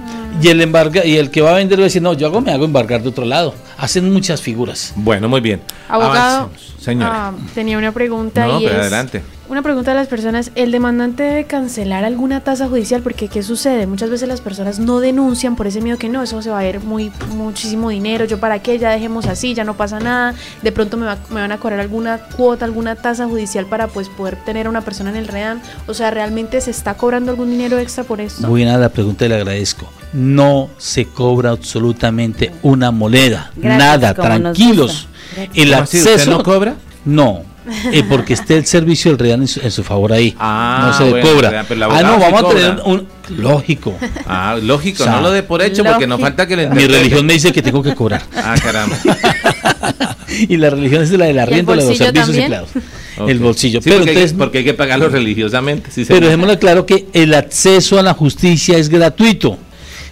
[0.41, 2.41] Y el embarga, y el que va a vender va a decir, no, yo hago,
[2.41, 3.53] me hago embargar de otro lado.
[3.77, 4.93] Hacen muchas figuras.
[4.95, 5.61] bueno, muy bien.
[5.87, 7.27] Abogado, Avancemos, señora.
[7.29, 9.21] ah, tenía una pregunta No, y pero es adelante.
[9.49, 13.01] una pregunta de las personas, ¿el demandante debe cancelar alguna tasa judicial?
[13.01, 13.85] Porque ¿qué sucede?
[13.87, 16.67] Muchas veces las personas no denuncian por ese miedo que no, eso se va a
[16.67, 20.71] ir muy muchísimo dinero, yo para qué, ya dejemos así, ya no pasa nada, de
[20.71, 24.37] pronto me, va- me van a cobrar alguna cuota, alguna tasa judicial para pues poder
[24.45, 27.77] tener a una persona en el REAM, o sea, ¿realmente se está cobrando algún dinero
[27.79, 28.47] extra por esto?
[28.47, 29.89] Buena la pregunta y le agradezco.
[30.13, 33.51] No se cobra absolutamente una moneda.
[33.57, 35.09] Gracias, nada, tranquilos.
[35.53, 36.09] El acceso.
[36.09, 36.75] ¿Usted no cobra?
[37.05, 37.43] No,
[37.91, 40.35] eh, porque esté el servicio del REAN en su, en su favor ahí.
[40.39, 41.49] Ah, no se bueno, cobra.
[41.49, 43.07] Real, ah, no, vamos a tener un.
[43.29, 43.97] Lógico.
[44.27, 46.27] Ah, lógico, O sea, no lo de por hecho, porque no lógico.
[46.27, 48.21] falta que le Mi religión me dice que tengo que cobrar.
[48.35, 48.95] Ah, caramba.
[50.29, 52.43] y la religión es de la del arriendo, la de los servicios también?
[52.43, 52.69] empleados.
[53.17, 53.29] Ok.
[53.29, 53.81] el bolsillo.
[53.81, 55.89] Sí, pero, porque, hay porque hay que pagarlo religiosamente.
[55.95, 56.23] pero señor.
[56.23, 59.57] dejémosle claro que el acceso a la justicia es gratuito.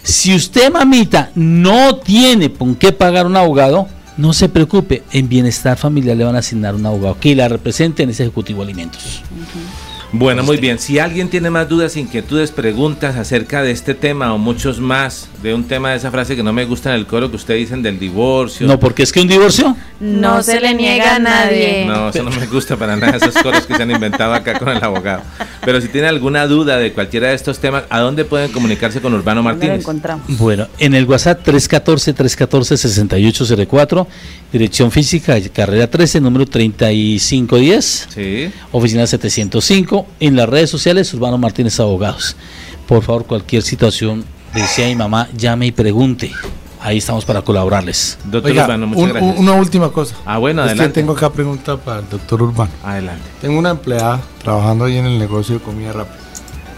[0.02, 5.76] Si usted, mamita, no tiene con qué pagar un abogado, no se preocupe, en bienestar
[5.76, 9.22] familiar le van a asignar un abogado que la represente en ese ejecutivo de alimentos.
[10.16, 10.78] Bueno, muy bien.
[10.78, 15.52] Si alguien tiene más dudas, inquietudes, preguntas acerca de este tema o muchos más, de
[15.52, 17.82] un tema de esa frase que no me gusta en el coro que ustedes dicen
[17.82, 18.64] del divorcio.
[18.68, 21.84] No, porque es que un divorcio No se le niega a nadie.
[21.86, 24.68] No, eso no me gusta para nada, esos coros que se han inventado acá con
[24.68, 25.22] el abogado.
[25.64, 29.14] Pero si tiene alguna duda de cualquiera de estos temas, ¿a dónde pueden comunicarse con
[29.14, 29.80] Urbano ¿Dónde lo Martínez?
[29.80, 30.26] encontramos?
[30.38, 34.06] Bueno, en el WhatsApp 314-314-6804,
[34.52, 38.50] dirección física, carrera 13, número 3510, Sí.
[38.70, 42.36] oficina 705, en las redes sociales Urbano Martínez Abogados.
[42.86, 44.24] Por favor, cualquier situación,
[44.54, 46.30] decía mi mamá, llame y pregunte.
[46.80, 48.18] Ahí estamos para colaborarles.
[48.24, 49.38] Doctor Oiga, Urbano, muchas un- gracias.
[49.38, 50.16] una última cosa.
[50.26, 51.00] Ah, bueno, Es que adelante.
[51.00, 52.70] tengo acá pregunta para el doctor Urbano.
[52.82, 53.22] Adelante.
[53.40, 56.18] Tengo una empleada trabajando ahí en el negocio de comida rápida.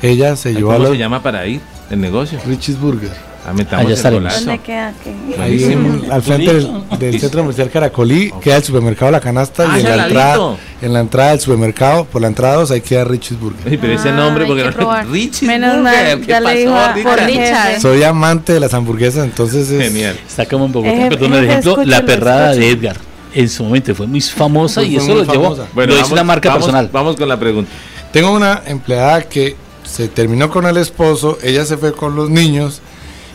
[0.02, 1.60] Ella se llevó a ¿Cómo los se llama para ir
[1.90, 2.38] el negocio?
[2.46, 3.10] Richie's Burger.
[3.48, 4.22] Ah, metamos Allá el estaremos.
[4.24, 4.44] golazo.
[4.46, 4.92] ¿Dónde queda?
[5.04, 5.40] ¿Qué?
[5.42, 9.76] Ahí en- al frente del, del centro comercial Caracolí queda el supermercado La Canasta Ah,
[9.76, 12.80] y en ya la, entrada, en la entrada del supermercado, por la entrada 2, ahí
[12.80, 13.78] queda Richie's Burger.
[13.80, 15.06] Pero ese Ah, nombre, porque que no- probar.
[15.10, 17.16] Richie Menos Burger, mal, ¿qué ya le pasó, dijo a- Richard?
[17.16, 17.80] por Richard.
[17.80, 20.18] Soy amante de las hamburguesas, entonces es Genial.
[20.26, 22.70] Está como en Bogotá, Eh, perdón, eh, el ejemplo, escúchelo, la perrada de.
[22.70, 22.96] Edgar.
[23.32, 25.56] En su momento fue muy famosa y eso lo llevó.
[25.72, 26.90] Bueno, lo hizo una marca vamos- personal.
[26.92, 27.70] Vamos con la pregunta.
[28.12, 32.80] Tengo una empleada que se terminó con el esposo, ella se fue con los niños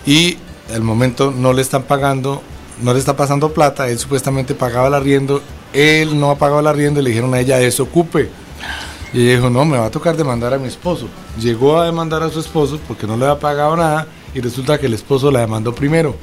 [0.06, 0.38] y
[0.74, 2.42] al momento no le están pagando,
[2.82, 5.42] no le está pasando plata, él supuestamente pagaba el arriendo,
[5.74, 8.30] él no ha pagado el arriendo y le dijeron a ella desocupe.
[9.14, 11.08] Y ella dijo, no, me va a tocar demandar a mi esposo.
[11.38, 14.86] Llegó a demandar a su esposo porque no le había pagado nada y resulta que
[14.86, 16.16] el esposo la demandó primero.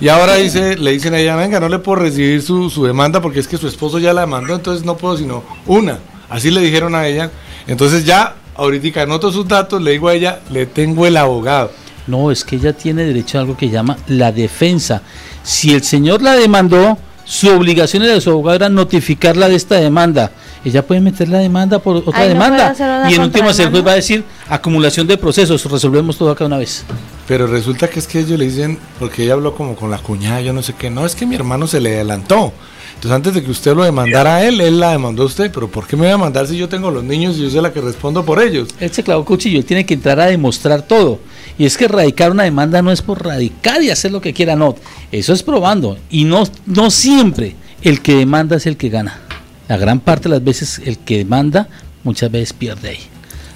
[0.00, 3.20] Y ahora dice, le dicen a ella, venga, no le puedo recibir su, su demanda
[3.20, 5.98] porque es que su esposo ya la demandó, entonces no puedo sino una.
[6.30, 7.30] Así le dijeron a ella.
[7.66, 11.70] Entonces ya, ahorita anoto sus datos, le digo a ella, le tengo el abogado.
[12.06, 15.02] No, es que ella tiene derecho a algo que llama la defensa.
[15.42, 20.32] Si el señor la demandó, su obligación de su abogado era notificarla de esta demanda.
[20.64, 23.08] Ella puede meter la demanda por otra Ay, ¿no puede demanda.
[23.08, 26.58] y en últimas el juez va a decir acumulación de procesos, resolvemos todo acá una
[26.58, 26.84] vez.
[27.28, 30.40] Pero resulta que es que ellos le dicen, porque ella habló como con la cuñada,
[30.40, 32.52] yo no sé qué, no, es que mi hermano se le adelantó.
[33.00, 35.70] Entonces antes de que usted lo demandara a él, él la demandó a usted, pero
[35.70, 37.72] ¿por qué me voy a mandar si yo tengo los niños y yo soy la
[37.72, 38.68] que respondo por ellos?
[38.78, 41.18] Él se clavó cuchillo, él tiene que entrar a demostrar todo.
[41.56, 44.54] Y es que radicar una demanda no es por radicar y hacer lo que quiera,
[44.54, 44.76] no.
[45.10, 45.96] Eso es probando.
[46.10, 49.18] Y no, no siempre el que demanda es el que gana.
[49.66, 51.68] La gran parte de las veces el que demanda
[52.04, 53.00] muchas veces pierde ahí.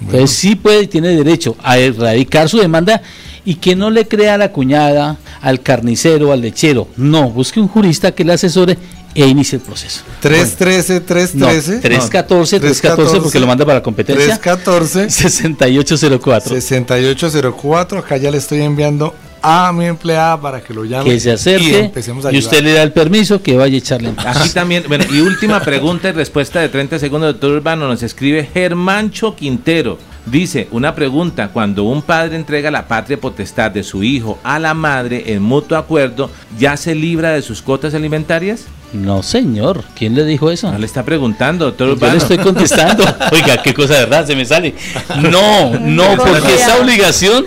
[0.00, 3.02] Entonces sí puede y tiene derecho a erradicar su demanda
[3.44, 6.88] y que no le crea a la cuñada, al carnicero, al lechero.
[6.96, 8.78] No, busque un jurista que le asesore
[9.14, 10.02] e inicie el proceso.
[10.20, 11.80] 313, No, 313.
[11.80, 14.38] 314, 314 porque lo manda para la competencia.
[14.38, 15.10] 314.
[15.10, 16.60] 6804.
[16.60, 19.14] 6804, acá ya le estoy enviando
[19.46, 22.62] a mi empleada para que lo llame que se y acerque empecemos a y, usted
[22.62, 24.38] le da el permiso que vaya a echarle en paz.
[24.38, 28.48] Aquí también, bueno, y última pregunta y respuesta de 30 segundos, doctor Urbano, nos escribe
[28.52, 29.98] Germancho Quintero.
[30.26, 34.72] Dice, una pregunta, cuando un padre entrega la patria potestad de su hijo a la
[34.72, 38.64] madre en mutuo acuerdo, ¿ya se libra de sus cuotas alimentarias?
[38.94, 39.84] No, señor.
[39.94, 40.72] ¿Quién le dijo eso?
[40.72, 42.12] No le está preguntando, doctor Yo Urbano.
[42.14, 43.04] le estoy contestando.
[43.32, 44.74] Oiga, qué cosa de verdad, se me sale.
[45.30, 47.44] No, no, porque esa obligación.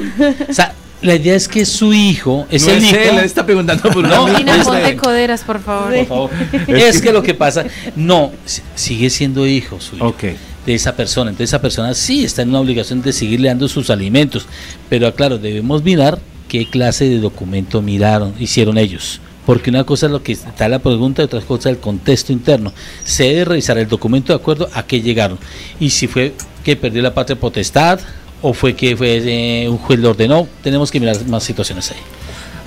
[0.47, 2.95] O sea, la idea es que su hijo es no el es hijo.
[2.95, 5.95] él, está preguntando por No, una no es- ponte coderas, por favor.
[5.95, 6.29] Por favor.
[6.67, 7.65] Es que lo que pasa,
[7.95, 10.05] no, si- sigue siendo hijo suyo.
[10.05, 10.23] Ok.
[10.67, 11.31] De esa persona.
[11.31, 14.45] Entonces esa persona sí está en una obligación de seguirle dando sus alimentos.
[14.89, 19.21] Pero claro, debemos mirar qué clase de documento miraron, hicieron ellos.
[19.45, 22.33] Porque una cosa es lo que está la pregunta y otra cosa es el contexto
[22.33, 22.73] interno.
[23.05, 25.39] Se debe revisar el documento de acuerdo a qué llegaron.
[25.79, 26.33] Y si fue
[26.65, 28.01] que perdió la patria potestad
[28.41, 29.21] o fue que fue
[29.63, 31.97] eh, un juez le ordenó, tenemos que mirar más situaciones ahí.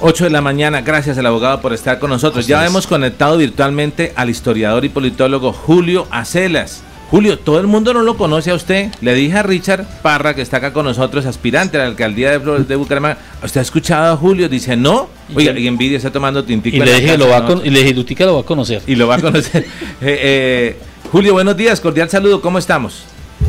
[0.01, 2.47] 8 de la mañana, gracias al abogado por estar con nosotros.
[2.47, 6.83] Ya hemos conectado virtualmente al historiador y politólogo Julio Acelas.
[7.11, 8.93] Julio, todo el mundo no lo conoce a usted.
[9.01, 12.39] Le dije a Richard Parra, que está acá con nosotros, aspirante a la alcaldía de,
[12.39, 13.19] Flores de Bucaramanga.
[13.43, 14.49] ¿Usted ha escuchado a Julio?
[14.49, 15.09] Dice, no.
[15.35, 16.77] Oiga, y envidia está tomando tintico.
[16.77, 18.83] Y le dije, casa, lo va con- y le dije, Lutica lo va a conocer.
[18.87, 19.67] Y lo va a conocer.
[20.03, 20.77] Eh, eh,
[21.11, 23.05] Julio, buenos días, cordial saludo, ¿cómo estamos?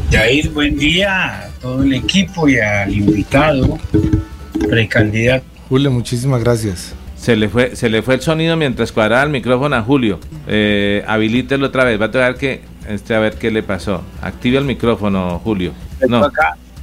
[0.10, 3.80] Yair, buen día a todo el equipo y al invitado,
[4.68, 5.46] precandidato.
[5.70, 6.94] Julio, muchísimas gracias.
[7.16, 10.20] Se le fue, se le fue el sonido mientras cuadraba el micrófono a Julio.
[10.48, 12.02] Eh, habilítelo otra vez.
[12.02, 14.02] Va a tener que este, a ver qué le pasó.
[14.22, 15.74] Active el micrófono, Julio.
[16.08, 16.30] No.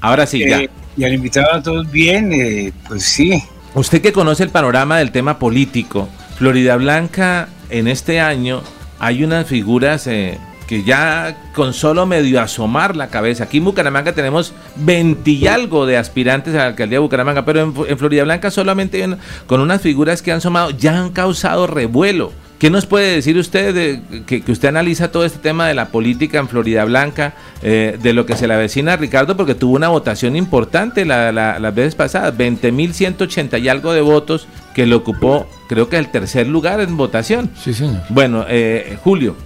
[0.00, 0.60] Ahora sí, ya.
[0.60, 3.42] eh, y al invitado a todos bien, eh, pues sí,
[3.74, 8.62] Usted que conoce el panorama del tema político, Florida Blanca en este año
[8.98, 13.44] hay unas figuras eh, que ya con solo medio asomar la cabeza.
[13.44, 17.60] Aquí en Bucaramanga tenemos 20 y algo de aspirantes a la alcaldía de Bucaramanga, pero
[17.60, 19.06] en, en Florida Blanca solamente
[19.46, 22.32] con unas figuras que han asomado ya han causado revuelo.
[22.58, 26.40] ¿Qué nos puede decir usted de, que, usted analiza todo este tema de la política
[26.40, 29.88] en Florida Blanca, eh, de lo que se le avecina a Ricardo, porque tuvo una
[29.88, 35.88] votación importante la, las veces pasadas, 20.180 y algo de votos que le ocupó, creo
[35.88, 37.48] que el tercer lugar en votación.
[37.56, 38.02] Sí, señor.
[38.08, 39.36] Bueno, eh, Julio.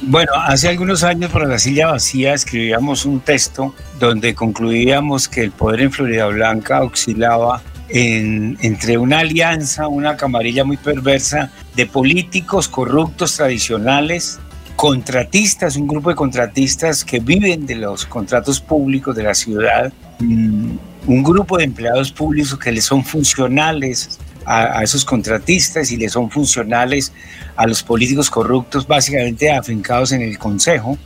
[0.00, 5.50] Bueno, hace algunos años por la silla vacía escribíamos un texto donde concluíamos que el
[5.50, 13.36] poder en Florida Blanca oscilaba entre una alianza, una camarilla muy perversa de políticos corruptos
[13.36, 14.40] tradicionales,
[14.74, 20.76] contratistas, un grupo de contratistas que viven de los contratos públicos de la ciudad, mm,
[21.06, 26.12] un grupo de empleados públicos que les son funcionales a, a, esos contratistas y les
[26.12, 27.12] son funcionales
[27.56, 30.98] a los políticos corruptos, básicamente afincados en el Consejo,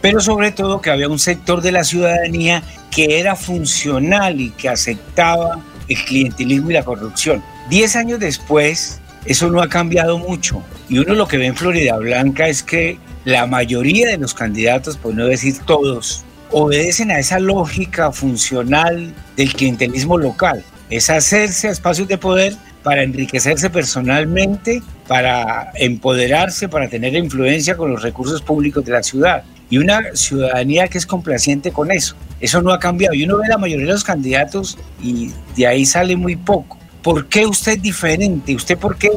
[0.00, 4.68] pero sobre todo que había un sector de la ciudadanía que era funcional y que
[4.68, 7.42] aceptaba el clientelismo y la corrupción.
[7.68, 10.62] Diez años después, eso no ha cambiado mucho.
[10.88, 14.96] Y uno lo que ve en Florida Blanca es que la mayoría de los candidatos,
[14.96, 20.64] por no decir todos, obedecen a esa lógica funcional del clientelismo local.
[20.90, 27.92] Es hacerse a espacios de poder para enriquecerse personalmente, para empoderarse, para tener influencia con
[27.92, 29.44] los recursos públicos de la ciudad.
[29.72, 32.14] Y una ciudadanía que es complaciente con eso.
[32.40, 33.14] Eso no ha cambiado.
[33.14, 36.76] Y uno ve la mayoría de los candidatos y de ahí sale muy poco.
[37.02, 38.54] ¿Por qué usted es diferente?
[38.54, 39.08] ¿Usted por qué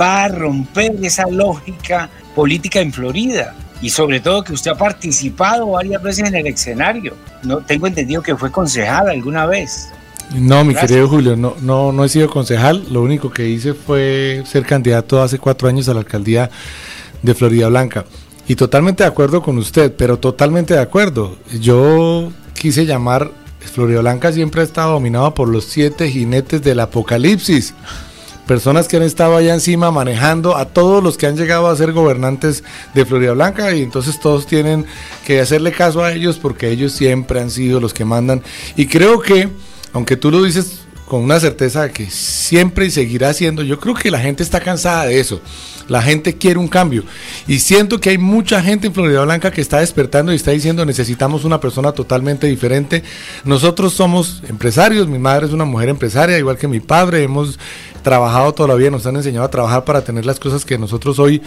[0.00, 3.52] va a romper esa lógica política en Florida?
[3.82, 7.16] Y sobre todo que usted ha participado varias veces en el escenario.
[7.42, 9.88] No tengo entendido que fue concejal alguna vez.
[10.36, 12.86] No, mi querido Julio, no, no, no he sido concejal.
[12.92, 16.48] Lo único que hice fue ser candidato hace cuatro años a la alcaldía
[17.22, 18.04] de Florida Blanca.
[18.50, 21.36] Y totalmente de acuerdo con usted, pero totalmente de acuerdo.
[21.60, 23.30] Yo quise llamar,
[23.60, 27.74] Florida Blanca siempre ha estado dominado por los siete jinetes del apocalipsis.
[28.48, 31.92] Personas que han estado allá encima manejando a todos los que han llegado a ser
[31.92, 34.84] gobernantes de Florida Blanca y entonces todos tienen
[35.24, 38.42] que hacerle caso a ellos porque ellos siempre han sido los que mandan.
[38.74, 39.48] Y creo que,
[39.92, 40.79] aunque tú lo dices
[41.10, 44.60] con una certeza de que siempre y seguirá siendo, yo creo que la gente está
[44.60, 45.40] cansada de eso.
[45.88, 47.02] La gente quiere un cambio.
[47.48, 50.86] Y siento que hay mucha gente en Florida Blanca que está despertando y está diciendo
[50.86, 53.02] necesitamos una persona totalmente diferente.
[53.44, 57.58] Nosotros somos empresarios, mi madre es una mujer empresaria, igual que mi padre, hemos
[58.04, 61.42] trabajado todavía, nos han enseñado a trabajar para tener las cosas que nosotros hoy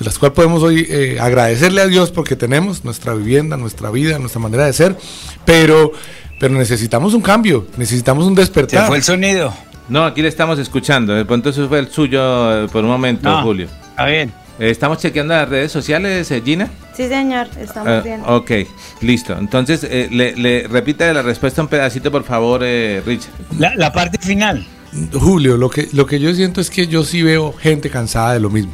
[0.00, 4.18] de las cuales podemos hoy eh, agradecerle a Dios porque tenemos nuestra vivienda, nuestra vida,
[4.18, 4.96] nuestra manera de ser,
[5.44, 5.92] pero,
[6.40, 8.80] pero necesitamos un cambio, necesitamos un despertar.
[8.82, 9.54] ¿Se fue el sonido?
[9.88, 11.12] No, aquí le estamos escuchando.
[11.14, 13.68] De pronto eso fue el suyo eh, por un momento, Julio.
[13.90, 14.32] Está bien.
[14.58, 16.68] Eh, ¿Estamos chequeando las redes sociales, eh, Gina?
[16.96, 18.20] Sí, señor, estamos Ah, bien.
[18.26, 18.50] ok,
[19.00, 19.36] listo.
[19.38, 23.32] Entonces, eh, le, le repita la respuesta un pedacito, por favor, eh, Richard.
[23.58, 24.66] La, la parte final.
[25.12, 28.40] Julio, lo que, lo que yo siento es que yo sí veo gente cansada de
[28.40, 28.72] lo mismo.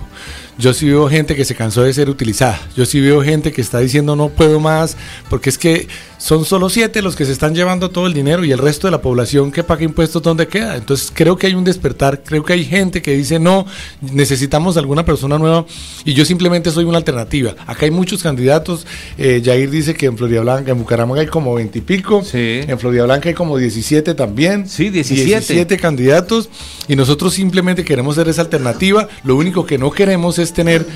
[0.58, 2.58] Yo sí veo gente que se cansó de ser utilizada.
[2.76, 4.96] Yo sí veo gente que está diciendo no puedo más,
[5.28, 5.86] porque es que
[6.18, 8.90] son solo siete los que se están llevando todo el dinero y el resto de
[8.90, 10.76] la población que paga impuestos, ¿dónde queda?
[10.76, 13.66] Entonces creo que hay un despertar, creo que hay gente que dice no,
[14.00, 15.66] necesitamos alguna persona nueva
[16.04, 17.54] y yo simplemente soy una alternativa.
[17.66, 18.86] Acá hay muchos candidatos.
[19.18, 22.22] Eh, Jair dice que en Florida Blanca, en Bucaramanga hay como 20 y pico.
[22.24, 22.60] Sí.
[22.66, 24.68] En Florida Blanca hay como 17 también.
[24.68, 25.26] Sí, 17.
[25.26, 26.48] 17 candidatos
[26.88, 29.08] y nosotros simplemente queremos ser esa alternativa.
[29.22, 30.86] Lo único que no queremos es tener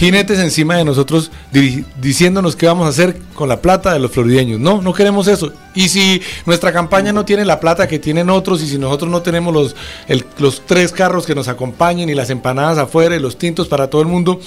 [0.00, 1.30] jinetes encima de nosotros
[2.00, 4.58] diciéndonos qué vamos a hacer con la plata de los florideños.
[4.58, 5.52] No, no queremos eso.
[5.74, 9.20] Y si nuestra campaña no tiene la plata que tienen otros y si nosotros no
[9.20, 9.76] tenemos los,
[10.38, 14.00] los tres carros que nos acompañen y las empanadas afuera y los tintos para todo
[14.00, 14.40] el mundo,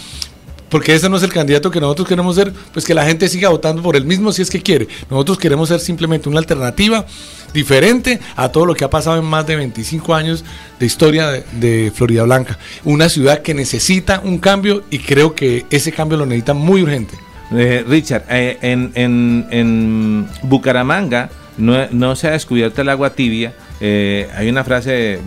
[0.73, 3.49] porque ese no es el candidato que nosotros queremos ser, pues que la gente siga
[3.49, 4.87] votando por el mismo si es que quiere.
[5.07, 7.05] Nosotros queremos ser simplemente una alternativa
[7.53, 10.43] diferente a todo lo que ha pasado en más de 25 años
[10.79, 12.57] de historia de, de Florida Blanca.
[12.85, 17.19] Una ciudad que necesita un cambio y creo que ese cambio lo necesita muy urgente.
[17.51, 23.53] Eh, Richard, eh, en, en, en Bucaramanga no, no se ha descubierto el agua tibia.
[23.79, 25.19] Eh, hay una frase,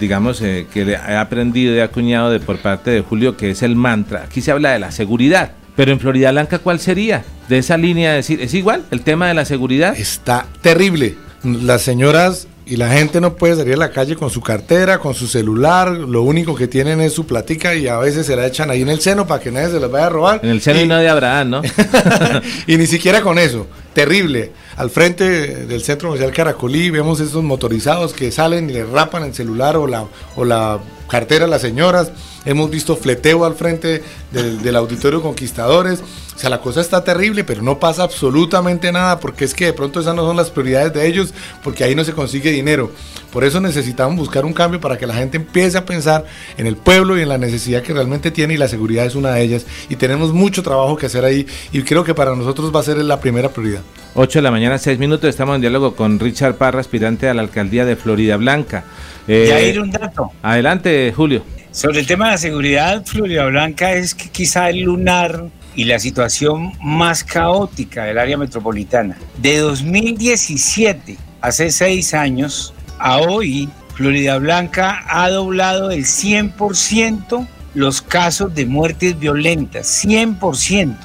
[0.00, 3.76] digamos, eh, que he aprendido y acuñado de, por parte de Julio, que es el
[3.76, 4.24] mantra.
[4.24, 5.52] Aquí se habla de la seguridad.
[5.76, 7.24] Pero en Florida Blanca, ¿cuál sería?
[7.48, 9.96] De esa línea de decir, ¿es igual el tema de la seguridad?
[9.96, 11.16] Está terrible.
[11.44, 15.14] Las señoras y la gente no puede salir a la calle con su cartera, con
[15.14, 15.90] su celular.
[15.90, 18.90] Lo único que tienen es su platica y a veces se la echan ahí en
[18.90, 20.40] el seno para que nadie se las vaya a robar.
[20.42, 21.62] En el seno y de Abraham, ¿no?
[22.66, 23.66] y ni siquiera con eso.
[23.94, 24.52] terrible.
[24.76, 29.34] Al frente del centro comercial Caracolí vemos esos motorizados que salen y le rapan el
[29.34, 30.04] celular o la,
[30.36, 32.12] o la cartera a las señoras.
[32.48, 36.00] Hemos visto fleteo al frente del, del auditorio Conquistadores.
[36.34, 39.74] O sea, la cosa está terrible, pero no pasa absolutamente nada porque es que de
[39.74, 42.90] pronto esas no son las prioridades de ellos, porque ahí no se consigue dinero.
[43.30, 46.24] Por eso necesitamos buscar un cambio para que la gente empiece a pensar
[46.56, 49.32] en el pueblo y en la necesidad que realmente tiene y la seguridad es una
[49.32, 49.66] de ellas.
[49.90, 52.96] Y tenemos mucho trabajo que hacer ahí y creo que para nosotros va a ser
[52.96, 53.82] la primera prioridad.
[54.14, 57.42] 8 de la mañana, 6 minutos, estamos en diálogo con Richard Parra, aspirante a la
[57.42, 58.84] alcaldía de Florida Blanca.
[59.26, 60.30] Eh, ya ir un dato.
[60.40, 61.42] Adelante, Julio.
[61.70, 65.98] Sobre el tema de la seguridad, Florida Blanca es que quizá el lunar y la
[65.98, 69.16] situación más caótica del área metropolitana.
[69.36, 78.54] De 2017, hace seis años, a hoy, Florida Blanca ha doblado el 100% los casos
[78.54, 80.96] de muertes violentas, 100%.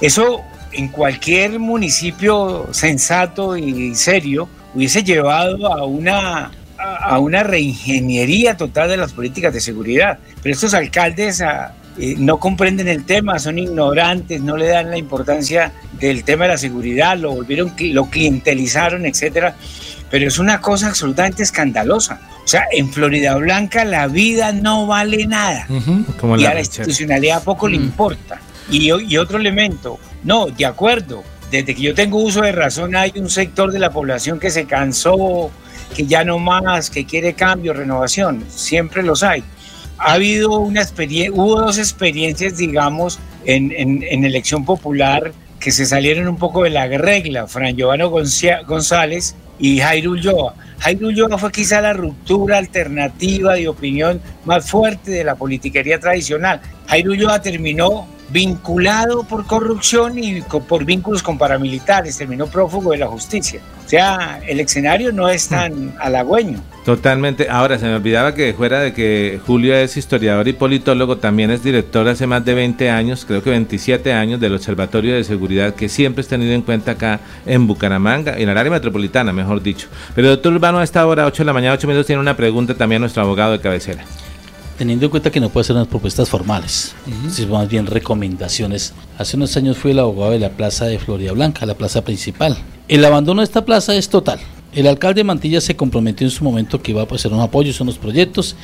[0.00, 0.40] Eso
[0.72, 6.50] en cualquier municipio sensato y serio hubiese llevado a una
[6.80, 10.18] a una reingeniería total de las políticas de seguridad.
[10.42, 14.96] Pero estos alcaldes a, eh, no comprenden el tema, son ignorantes, no le dan la
[14.96, 19.56] importancia del tema de la seguridad, lo volvieron, lo clientelizaron, etcétera.
[20.10, 22.20] Pero es una cosa absolutamente escandalosa.
[22.44, 25.66] O sea, en Florida Blanca la vida no vale nada.
[25.68, 28.40] y a la institucionalidad poco le importa.
[28.70, 33.12] Y, y otro elemento, no, de acuerdo, desde que yo tengo uso de razón hay
[33.16, 35.50] un sector de la población que se cansó,
[35.94, 39.42] que ya no más, que quiere cambio, renovación, siempre los hay
[40.00, 46.26] ha habido una experiencia, hubo dos experiencias, digamos, en, en, elección popular que se salieron
[46.26, 48.04] un poco de la regla, Fran Giovanni
[48.66, 50.54] González y Jairo Ulloa.
[50.78, 56.62] Jairo Ulloa fue quizá la ruptura alternativa de opinión más fuerte de la politiquería tradicional.
[56.86, 63.06] Jairo Ulloa terminó vinculado por corrupción y por vínculos con paramilitares, terminó prófugo de la
[63.06, 63.60] justicia.
[63.84, 66.60] O sea, el escenario no es tan halagüeño.
[66.84, 67.48] Totalmente.
[67.50, 71.62] Ahora, se me olvidaba que fuera de que Julio es historiador y politólogo, también es
[71.62, 75.88] director hace más de 20 años, creo que 27 años, del Observatorio de Seguridad, que
[75.88, 79.88] siempre es tenido en cuenta acá en Bucaramanga, en el área metropolitana, mejor dicho.
[80.14, 82.74] Pero doctor Urbano, a esta hora, 8 de la mañana, 8 minutos, tiene una pregunta
[82.74, 84.04] también a nuestro abogado de cabecera
[84.80, 86.94] teniendo en cuenta que no puede ser unas propuestas formales,
[87.30, 88.94] sino más bien recomendaciones.
[89.18, 92.56] Hace unos años fui el abogado de la plaza de Florida Blanca, la plaza principal.
[92.88, 94.40] El abandono de esta plaza es total.
[94.72, 97.82] El alcalde Mantilla se comprometió en su momento que iba a hacer un apoyo a
[97.82, 98.56] unos proyectos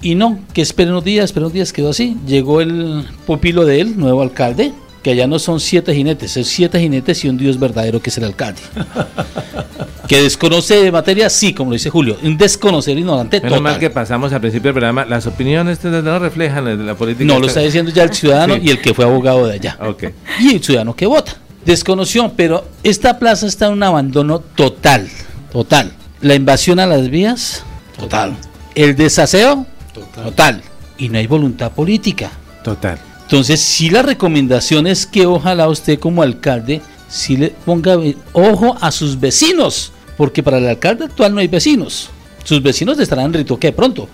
[0.00, 2.16] y no, que esperen unos días, esperen unos días, quedó así.
[2.24, 4.72] Llegó el pupilo de él, nuevo alcalde,
[5.02, 8.18] que allá no son siete jinetes, es siete jinetes y un dios verdadero que es
[8.18, 8.60] el alcalde.
[10.08, 13.90] que desconoce de materia, sí, como lo dice Julio, un desconocer ignorante Menos mal que
[13.90, 17.26] pasamos al principio del programa, las opiniones no reflejan la política.
[17.26, 19.78] No, lo está diciendo ya el ciudadano y el que fue abogado de allá.
[19.80, 20.14] Okay.
[20.40, 21.36] Y el ciudadano que vota.
[21.64, 25.08] Desconoció, pero esta plaza está en un abandono total,
[25.52, 25.92] total.
[26.22, 27.62] La invasión a las vías,
[27.98, 28.34] total.
[28.74, 30.24] El desaseo, total.
[30.24, 30.62] total.
[30.96, 32.30] Y no hay voluntad política.
[32.64, 32.98] Total.
[33.28, 37.98] Entonces, si la recomendación es que ojalá usted como alcalde si le ponga
[38.32, 42.08] ojo a sus vecinos, porque para el alcalde actual no hay vecinos.
[42.42, 44.08] Sus vecinos estarán en Ritoque pronto.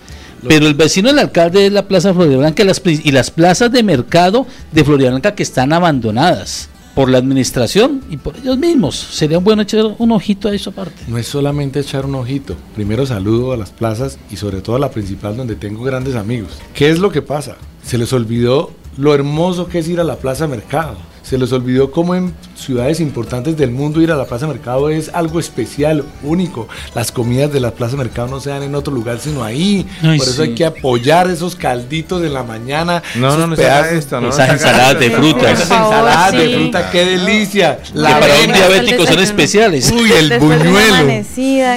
[0.45, 4.45] Pero el vecino del alcalde es la Plaza Florida Blanca y las plazas de mercado
[4.73, 8.95] de Florida Blanca que están abandonadas por la administración y por ellos mismos.
[8.95, 11.03] Sería bueno echar un ojito a eso aparte.
[11.07, 12.57] No es solamente echar un ojito.
[12.75, 16.51] Primero saludo a las plazas y sobre todo a la principal donde tengo grandes amigos.
[16.73, 17.55] ¿Qué es lo que pasa?
[17.81, 21.89] Se les olvidó lo hermoso que es ir a la plaza mercado se les olvidó
[21.89, 26.67] cómo en ciudades importantes del mundo ir a la Plaza Mercado es algo especial, único.
[26.93, 29.87] Las comidas de la Plaza Mercado no se dan en otro lugar sino ahí.
[30.01, 33.01] Por eso hay que apoyar esos calditos de la mañana.
[33.15, 35.53] No, no, no, esto, no esas ensaladas de frutas.
[35.53, 37.79] Esas ensaladas de fruta, qué delicia.
[37.95, 39.91] La para un diabético son especiales.
[39.91, 41.23] Uy, el buñuelo.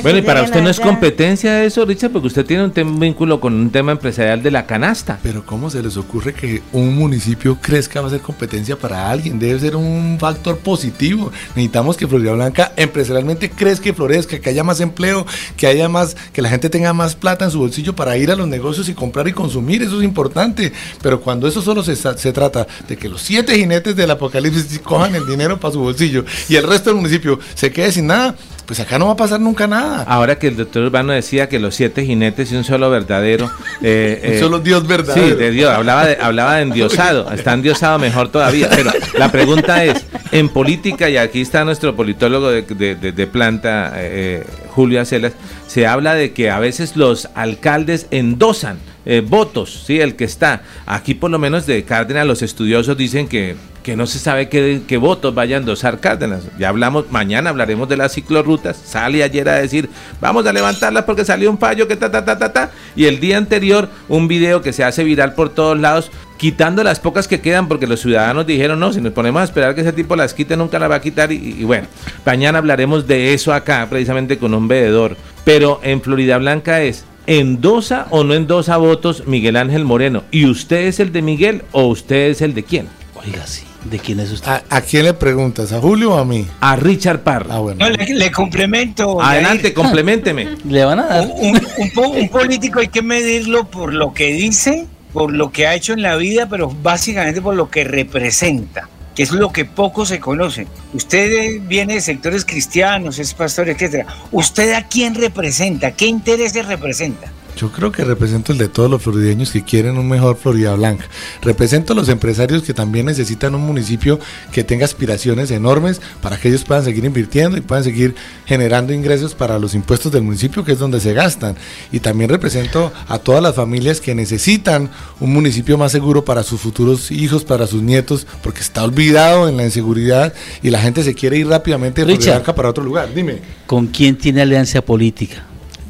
[0.02, 3.54] Bueno, y para usted no es competencia eso, Richard, porque usted tiene un vínculo con
[3.54, 5.18] un tema empresarial de la canasta.
[5.22, 9.37] Pero ¿cómo se les ocurre que un municipio crezca va a ser competencia para alguien?
[9.38, 11.32] Debe ser un factor positivo.
[11.50, 15.26] Necesitamos que Florida Blanca empresarialmente crezca que florezca, que haya más empleo,
[15.56, 18.36] que haya más, que la gente tenga más plata en su bolsillo para ir a
[18.36, 19.82] los negocios y comprar y consumir.
[19.82, 20.72] Eso es importante.
[21.02, 25.14] Pero cuando eso solo se, se trata de que los siete jinetes del apocalipsis cojan
[25.14, 28.36] el dinero para su bolsillo y el resto del municipio se quede sin nada,
[28.68, 30.02] pues acá no va a pasar nunca nada.
[30.02, 33.50] Ahora que el doctor Urbano decía que los siete jinetes y un solo verdadero.
[33.80, 35.28] Eh, un solo Dios verdadero.
[35.28, 35.72] Sí, de Dios.
[35.72, 37.30] Hablaba de, hablaba de endiosado.
[37.32, 38.68] Está endiosado mejor todavía.
[38.68, 45.00] Pero la pregunta es: en política, y aquí está nuestro politólogo de, planta, eh, Julio
[45.00, 45.34] Acelas,
[45.68, 50.00] se habla de que a veces los alcaldes endosan eh, votos, ¿sí?
[50.00, 50.62] El que está.
[50.86, 53.54] Aquí, por lo menos de Cárdenas, los estudiosos dicen que
[53.88, 56.42] porque no se sabe qué, votos vayan a endosar Cárdenas.
[56.58, 58.76] Ya hablamos, mañana hablaremos de las ciclorrutas.
[58.76, 59.88] Sale ayer a decir,
[60.20, 62.70] vamos a levantarlas porque salió un fallo que ta, ta, ta, ta, ta.
[62.94, 67.00] Y el día anterior, un video que se hace viral por todos lados, quitando las
[67.00, 69.94] pocas que quedan porque los ciudadanos dijeron, no, si nos ponemos a esperar que ese
[69.94, 71.32] tipo las quite, nunca las va a quitar.
[71.32, 71.86] Y, y bueno,
[72.26, 75.16] mañana hablaremos de eso acá, precisamente con un veedor.
[75.46, 80.24] Pero en Florida Blanca es, ¿endosa o no endosa votos Miguel Ángel Moreno?
[80.30, 82.86] ¿Y usted es el de Miguel o usted es el de quién?
[83.14, 83.67] Oiga, sí.
[83.84, 84.48] ¿De quién es usted?
[84.50, 85.72] ¿A, a quién le preguntas?
[85.72, 86.46] ¿A Julio o a mí?
[86.60, 87.54] A Richard Parra.
[87.56, 87.78] Ah, bueno.
[87.86, 89.22] No, le, le complemento.
[89.22, 90.56] Adelante, complementeme.
[90.68, 91.28] Le van a dar.
[91.36, 95.52] Un, un- un po- un político hay que medirlo por lo que dice, por lo
[95.52, 99.52] que ha hecho en la vida, pero básicamente por lo que representa, que es lo
[99.52, 100.66] que poco se conoce.
[100.92, 104.06] Usted viene de sectores cristianos, es pastor, etcétera.
[104.32, 105.92] ¿Usted a quién representa?
[105.92, 107.32] ¿Qué intereses representa?
[107.58, 111.06] Yo creo que represento el de todos los florideños que quieren un mejor Florida Blanca.
[111.42, 114.20] Represento a los empresarios que también necesitan un municipio
[114.52, 118.14] que tenga aspiraciones enormes para que ellos puedan seguir invirtiendo y puedan seguir
[118.46, 121.56] generando ingresos para los impuestos del municipio, que es donde se gastan.
[121.90, 126.60] Y también represento a todas las familias que necesitan un municipio más seguro para sus
[126.60, 130.32] futuros hijos, para sus nietos, porque está olvidado en la inseguridad
[130.62, 132.34] y la gente se quiere ir rápidamente de Florida.
[132.34, 133.12] Blanca para otro lugar.
[133.12, 133.40] Dime.
[133.66, 135.44] ¿Con quién tiene alianza política?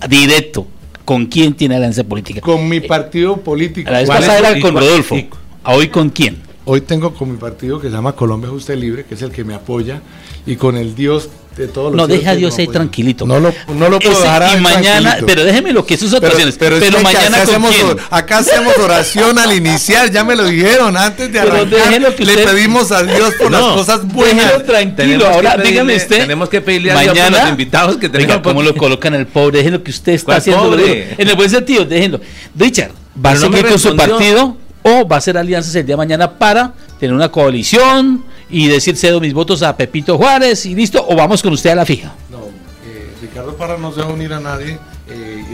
[0.09, 0.67] Directo.
[1.09, 2.43] ¿Con quién tiene alianza política?
[2.43, 3.89] Con mi partido político.
[3.89, 5.17] A la vez era ¿Y con Rodolfo.
[5.65, 6.37] ¿A hoy con quién?
[6.67, 9.31] Hoy tengo con mi partido que se llama Colombia Justa y Libre, que es el
[9.31, 10.03] que me apoya,
[10.45, 13.27] y con el Dios de todos los No, deja a Dios ahí tranquilito.
[13.27, 15.27] No lo, no lo puedo Ese- dejar a y mañana, tranquilito.
[15.27, 16.57] pero déjeme lo que sus actuaciones.
[16.59, 17.97] Pero, es que mañana acá con hacemos, quién?
[18.11, 21.79] acá hacemos oración al iniciar, ya me lo dijeron antes de Pero arrancar.
[21.85, 24.47] déjelo que Le usted- pedimos a Dios por las No, cosas buenas.
[24.47, 24.97] Déjelo tranquilo.
[24.97, 26.19] Tenemos que Ahora, pedirle- dígame usted.
[26.21, 29.27] tenemos que pedirle a Dios por los invitados que tenemos Oiga, ¿cómo lo colocan el
[29.27, 29.59] pobre?
[29.59, 30.63] Déjenlo que usted está ¿Cuál haciendo.
[30.65, 31.15] pobre?
[31.19, 32.21] En el buen sentido, déjenlo.
[32.57, 32.91] Richard,
[33.25, 35.97] ¿va a Pero seguir con su partido o va a hacer alianzas el día de
[35.99, 41.05] mañana para tener una coalición y decir cedo mis votos a Pepito Juárez y listo?
[41.09, 42.15] ¿O vamos con usted a la fija?
[42.31, 42.39] No,
[42.87, 45.45] eh, Ricardo Parra no se va a unir a nadie eh,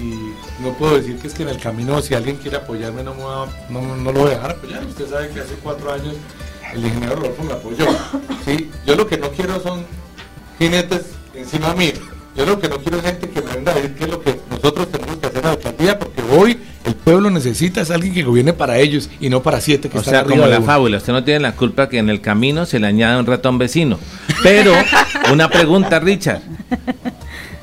[0.00, 3.14] y, no puedo decir que es que en el camino si alguien quiere apoyarme no,
[3.14, 4.84] me va- no, no lo voy a dejar apoyar.
[4.84, 6.14] Usted sabe que hace cuatro años
[6.72, 7.86] el ingeniero Rodolfo me apoyó.
[8.44, 8.70] ¿sí?
[8.86, 9.84] Yo lo que no quiero son
[10.58, 11.02] jinetes
[11.34, 11.92] encima mío.
[12.36, 14.20] Yo lo que no quiero es gente que me venga a decir qué es lo
[14.20, 18.14] que nosotros tenemos que hacer en la alcaldía porque hoy el pueblo necesita es alguien
[18.14, 20.60] que gobierne para ellos y no para siete que O están sea, arriba como la
[20.60, 23.58] fábula, usted no tiene la culpa que en el camino se le añade un ratón
[23.58, 23.98] vecino.
[24.42, 24.72] Pero,
[25.32, 26.42] una pregunta, Richard.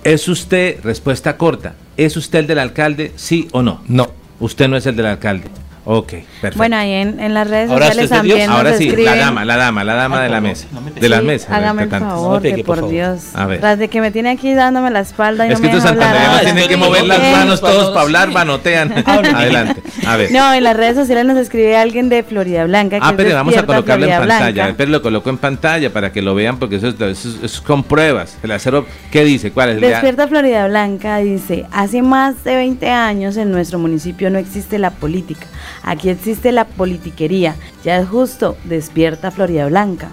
[0.03, 3.83] ¿Es usted, respuesta corta, ¿es usted el del alcalde, sí o no?
[3.87, 4.09] No.
[4.39, 5.49] Usted no es el del alcalde.
[5.83, 6.57] Ok, perfecto.
[6.57, 9.05] Bueno, ahí en, en las redes Ahora sociales es también nos Ahora sí, escriben.
[9.05, 10.67] la dama, la dama, la dama de la mesa.
[10.99, 11.49] De las Sí, mesas.
[11.51, 11.89] Hágame el.
[11.89, 12.87] No favor, me pegue, que por.
[12.87, 13.21] Dios.
[13.33, 13.59] A ver.
[13.61, 15.89] Tras de que me tiene aquí dándome la espalda y Es no que me deja
[15.89, 16.15] hablar.
[16.17, 18.93] Ah, tienen que mover las manos todos para hablar, manotean.
[19.07, 20.31] Adelante, a ver.
[20.31, 22.99] No, en las redes sociales nos escribe alguien de Florida Blanca.
[22.99, 24.73] Que Ah, es pero vamos a colocarlo en pantalla.
[24.77, 27.45] Pero lo coloco en pantalla para que lo vean porque eso es, eso es- eso
[27.45, 28.37] es con pruebas.
[28.43, 29.51] El acero, ¿qué dice?
[29.51, 29.81] ¿Cuál es?
[29.81, 34.91] Despierta Florida Blanca dice, hace más de 20 años en nuestro municipio no existe la
[34.91, 35.47] política,
[35.83, 40.09] aquí existe la politiquería, ya es justo, despierta Florida Blanca.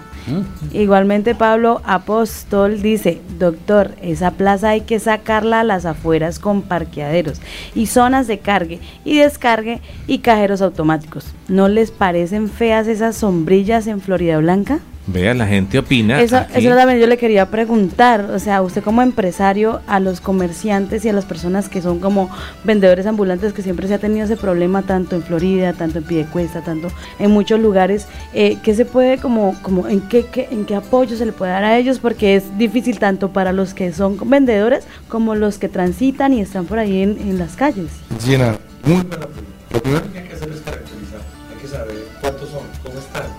[0.73, 7.41] Igualmente Pablo Apóstol dice, doctor, esa plaza hay que sacarla a las afueras con parqueaderos
[7.75, 11.33] y zonas de cargue y descargue y cajeros automáticos.
[11.49, 14.81] ¿No les parecen feas esas sombrillas en Florida Blanca?
[15.11, 16.21] Vea, la gente opina.
[16.21, 16.67] Eso, aquí.
[16.67, 21.09] eso también yo le quería preguntar, o sea, usted como empresario, a los comerciantes y
[21.09, 22.29] a las personas que son como
[22.63, 26.61] vendedores ambulantes, que siempre se ha tenido ese problema tanto en Florida, tanto en Piedecuesta,
[26.61, 30.75] tanto en muchos lugares, eh, ¿qué se puede como, como en qué, qué- en qué
[30.75, 31.99] apoyo se le puede dar a ellos?
[32.01, 36.67] Porque es difícil tanto para los que son vendedores como los que transitan y están
[36.67, 37.87] por ahí en, en las calles.
[38.23, 39.43] Gina, muy buena pregunta.
[39.71, 40.61] Lo primero que hay que hacer es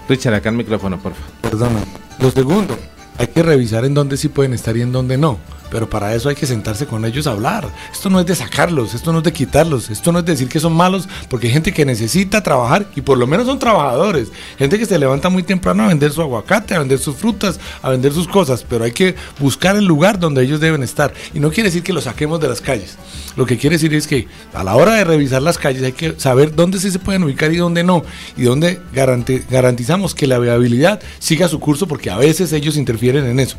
[0.10, 1.32] Richard, acá el micrófono, por favor.
[1.42, 1.80] Perdona.
[2.20, 2.78] Lo segundo,
[3.18, 5.38] hay que revisar en dónde sí pueden estar y en dónde no.
[5.72, 7.68] Pero para eso hay que sentarse con ellos a hablar.
[7.92, 10.60] Esto no es de sacarlos, esto no es de quitarlos, esto no es decir que
[10.60, 14.30] son malos, porque hay gente que necesita trabajar y por lo menos son trabajadores.
[14.58, 17.90] Gente que se levanta muy temprano a vender su aguacate, a vender sus frutas, a
[17.90, 21.14] vender sus cosas, pero hay que buscar el lugar donde ellos deben estar.
[21.34, 22.98] Y no quiere decir que los saquemos de las calles.
[23.36, 26.16] Lo que quiere decir es que a la hora de revisar las calles hay que
[26.18, 28.04] saber dónde sí se pueden ubicar y dónde no,
[28.36, 33.26] y dónde garanti- garantizamos que la viabilidad siga su curso, porque a veces ellos interfieren
[33.26, 33.58] en eso.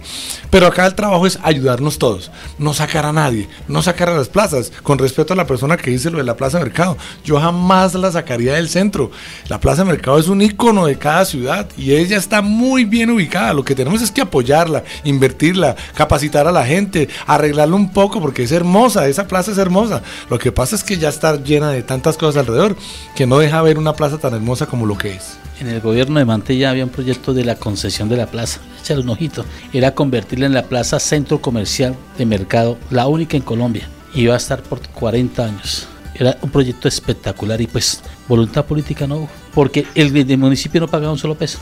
[0.50, 4.28] Pero acá el trabajo es ayudarnos todos, no sacar a nadie, no sacar a las
[4.28, 4.72] plazas.
[4.82, 8.10] Con respeto a la persona que dice lo de la Plaza Mercado, yo jamás la
[8.10, 9.12] sacaría del centro.
[9.48, 13.52] La Plaza Mercado es un icono de cada ciudad y ella está muy bien ubicada.
[13.52, 18.42] Lo que tenemos es que apoyarla, invertirla, capacitar a la gente, arreglarla un poco porque
[18.42, 20.02] es hermosa, esa plaza es hermosa.
[20.28, 22.74] Lo que pasa es que ya está llena de tantas cosas alrededor
[23.14, 25.36] que no deja ver una plaza tan hermosa como lo que es.
[25.60, 28.60] En el gobierno de Mantella había un proyecto de la concesión de la plaza.
[28.80, 29.44] Échale un ojito.
[29.72, 33.88] Era convertirla en la plaza centro comercial de mercado, la única en Colombia.
[34.14, 35.88] Iba a estar por 40 años.
[36.14, 39.28] Era un proyecto espectacular y pues voluntad política no hubo.
[39.54, 41.58] Porque el, el municipio no pagaba un solo peso.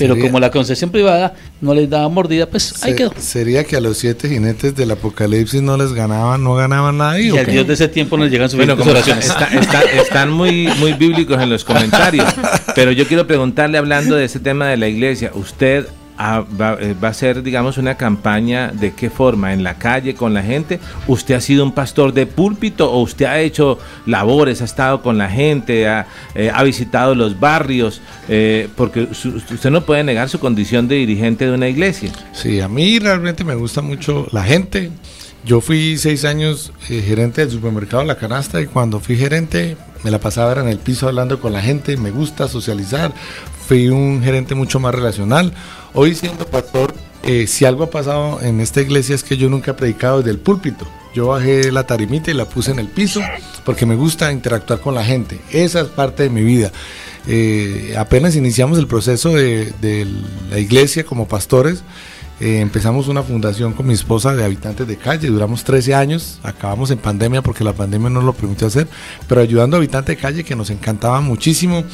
[0.00, 3.12] Pero Sería- como la concesión privada no les daba mordida, pues ahí Se- quedó.
[3.20, 7.26] Sería que a los siete jinetes del apocalipsis no les ganaban, no ganaban nadie.
[7.26, 7.46] Y ¿o al?
[7.46, 9.26] Dios de ese tiempo nos llegan Bueno, suficientes como oraciones.
[9.28, 12.26] está- está- están muy, muy bíblicos en los comentarios,
[12.74, 15.86] pero yo quiero preguntarle, hablando de ese tema de la iglesia, ¿usted
[16.22, 19.52] ah, va, eh, va a hacer, digamos, una campaña de qué forma?
[19.54, 20.78] ¿En la calle, con la gente?
[21.08, 25.16] ¿Usted ha sido un pastor de púlpito o usted ha hecho labores, ha estado con
[25.16, 28.02] la gente, ha, eh, ha visitado los barrios?
[28.28, 32.12] Eh, porque su- usted no puede negar su condición de dirigente de una iglesia.
[32.32, 34.90] Sí, a mí realmente me gusta mucho la gente.
[35.42, 40.10] Yo fui seis años eh, gerente del supermercado La Canasta y cuando fui gerente me
[40.10, 43.12] la pasaba en el piso hablando con la gente, me gusta socializar,
[43.66, 45.52] fui un gerente mucho más relacional.
[45.92, 46.94] Hoy siendo pastor,
[47.24, 50.30] eh, si algo ha pasado en esta iglesia es que yo nunca he predicado desde
[50.30, 50.86] el púlpito.
[51.14, 53.20] Yo bajé la tarimita y la puse en el piso
[53.64, 55.40] porque me gusta interactuar con la gente.
[55.50, 56.70] Esa es parte de mi vida.
[57.26, 60.06] Eh, apenas iniciamos el proceso de, de
[60.50, 61.82] la iglesia como pastores.
[62.40, 66.90] Eh, empezamos una fundación con mi esposa de habitantes de calle, duramos 13 años, acabamos
[66.90, 68.88] en pandemia porque la pandemia no lo permitió hacer,
[69.28, 71.84] pero ayudando a habitantes de calle que nos encantaba muchísimo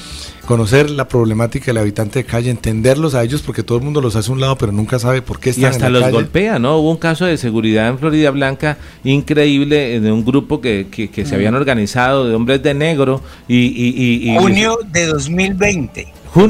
[0.47, 4.14] conocer la problemática del habitante de calle, entenderlos a ellos porque todo el mundo los
[4.14, 6.06] hace a un lado pero nunca sabe por qué están Y hasta en la los
[6.06, 6.14] calle.
[6.14, 6.77] golpea, ¿no?
[6.78, 11.27] Hubo un caso de seguridad en Florida Blanca increíble de un grupo que, que- que
[11.27, 13.56] se habían organizado de hombres de negro y...
[13.56, 13.94] y,
[14.28, 16.06] y- y- Junio de 2020.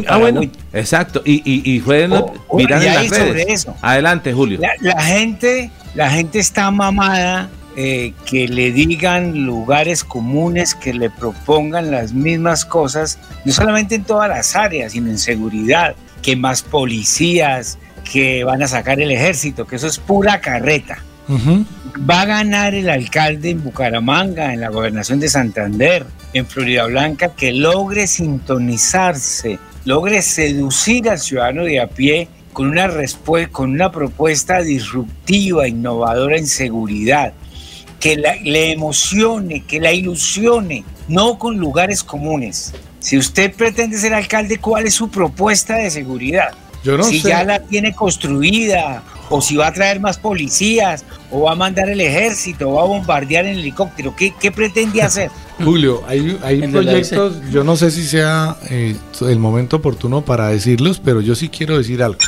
[0.08, 0.40] Ah, bueno,
[0.72, 1.22] exacto.
[1.24, 3.46] Y, y, y fue en Oh, oh, viral y en ahí las sobre redes.
[3.48, 3.76] eso.
[3.82, 4.58] Adelante, Julio.
[4.60, 11.10] La, la gente, la gente está mamada eh, que le digan lugares comunes, que le
[11.10, 16.62] propongan las mismas cosas, no solamente en todas las áreas, sino en seguridad, que más
[16.62, 17.78] policías,
[18.10, 20.98] que van a sacar el ejército, que eso es pura carreta.
[22.08, 27.30] Va a ganar el alcalde en Bucaramanga, en la gobernación de Santander, en Florida Blanca,
[27.34, 32.90] que logre sintonizarse, logre seducir al ciudadano de a pie con una,
[33.50, 37.32] con una propuesta disruptiva, innovadora en seguridad,
[38.00, 42.74] que la- le emocione, que la ilusione, no con lugares comunes.
[42.98, 46.48] Si usted pretende ser alcalde, ¿cuál es su propuesta de seguridad?
[46.82, 47.28] Yo no si sé.
[47.28, 51.88] ya la tiene construida, o si va a traer más policías, o va a mandar
[51.88, 55.30] el ejército, o va a bombardear en helicóptero, ¿qué, qué pretende hacer?
[55.64, 61.00] Julio, hay, hay proyectos, yo no sé si sea eh, el momento oportuno para decirlos,
[61.02, 62.18] pero yo sí quiero decir algo.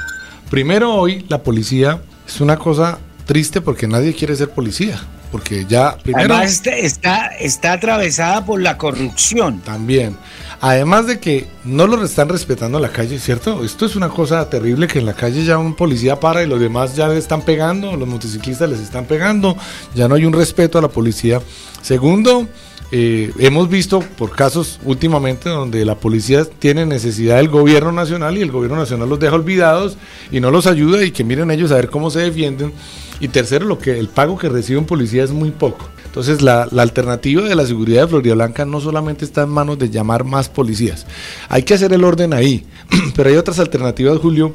[0.50, 4.98] Primero, hoy la policía es una cosa triste porque nadie quiere ser policía,
[5.30, 9.60] porque ya, primero, Además está, está, está atravesada por la corrupción.
[9.60, 10.16] también,
[10.60, 13.64] además de que no lo están respetando en la calle, ¿cierto?
[13.64, 16.60] Esto es una cosa terrible que en la calle ya un policía para y los
[16.60, 19.56] demás ya le están pegando, los motociclistas les están pegando,
[19.94, 21.40] ya no hay un respeto a la policía.
[21.82, 22.48] Segundo,
[22.90, 28.42] eh, hemos visto por casos últimamente donde la policía tiene necesidad del gobierno nacional y
[28.42, 29.98] el gobierno nacional los deja olvidados
[30.30, 32.72] y no los ayuda y que miren ellos a ver cómo se defienden.
[33.20, 35.88] Y tercero, lo que el pago que recibe un policía es muy poco.
[36.08, 39.78] Entonces la, la alternativa de la seguridad de Florida Blanca no solamente está en manos
[39.78, 41.06] de llamar más policías.
[41.48, 42.66] Hay que hacer el orden ahí.
[43.14, 44.54] Pero hay otras alternativas, Julio,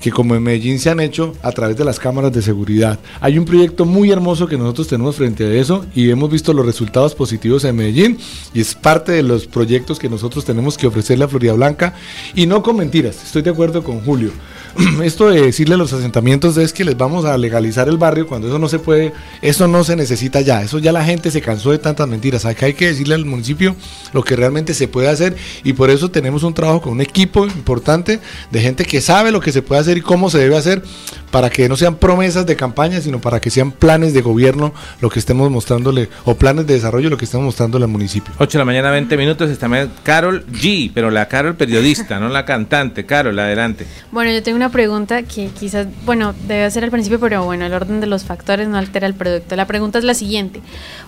[0.00, 2.98] que como en Medellín se han hecho a través de las cámaras de seguridad.
[3.20, 6.66] Hay un proyecto muy hermoso que nosotros tenemos frente a eso y hemos visto los
[6.66, 8.18] resultados positivos en Medellín
[8.52, 11.94] y es parte de los proyectos que nosotros tenemos que ofrecerle a Florida Blanca
[12.34, 14.30] y no con mentiras, estoy de acuerdo con Julio.
[15.02, 18.48] Esto de decirle a los asentamientos es que les vamos a legalizar el barrio cuando
[18.48, 21.70] eso no se puede, eso no se necesita ya, eso ya la gente se cansó
[21.70, 23.76] de tantas mentiras, acá hay que decirle al municipio
[24.12, 27.46] lo que realmente se puede hacer y por eso tenemos un trabajo con un equipo
[27.46, 28.20] importante
[28.50, 30.82] de gente que sabe lo que se puede hacer y cómo se debe hacer
[31.30, 35.10] para que no sean promesas de campaña, sino para que sean planes de gobierno lo
[35.10, 38.32] que estemos mostrándole o planes de desarrollo lo que estemos mostrándole al municipio.
[38.38, 39.50] 8 de la mañana, 20 minutos.
[39.50, 39.68] Está
[40.02, 43.04] Carol G, pero la Carol periodista, no la cantante.
[43.04, 43.86] Carol, adelante.
[44.12, 47.72] Bueno, yo tengo una pregunta que quizás, bueno, debe ser al principio, pero bueno, el
[47.72, 49.56] orden de los factores no altera el producto.
[49.56, 50.60] La pregunta es la siguiente.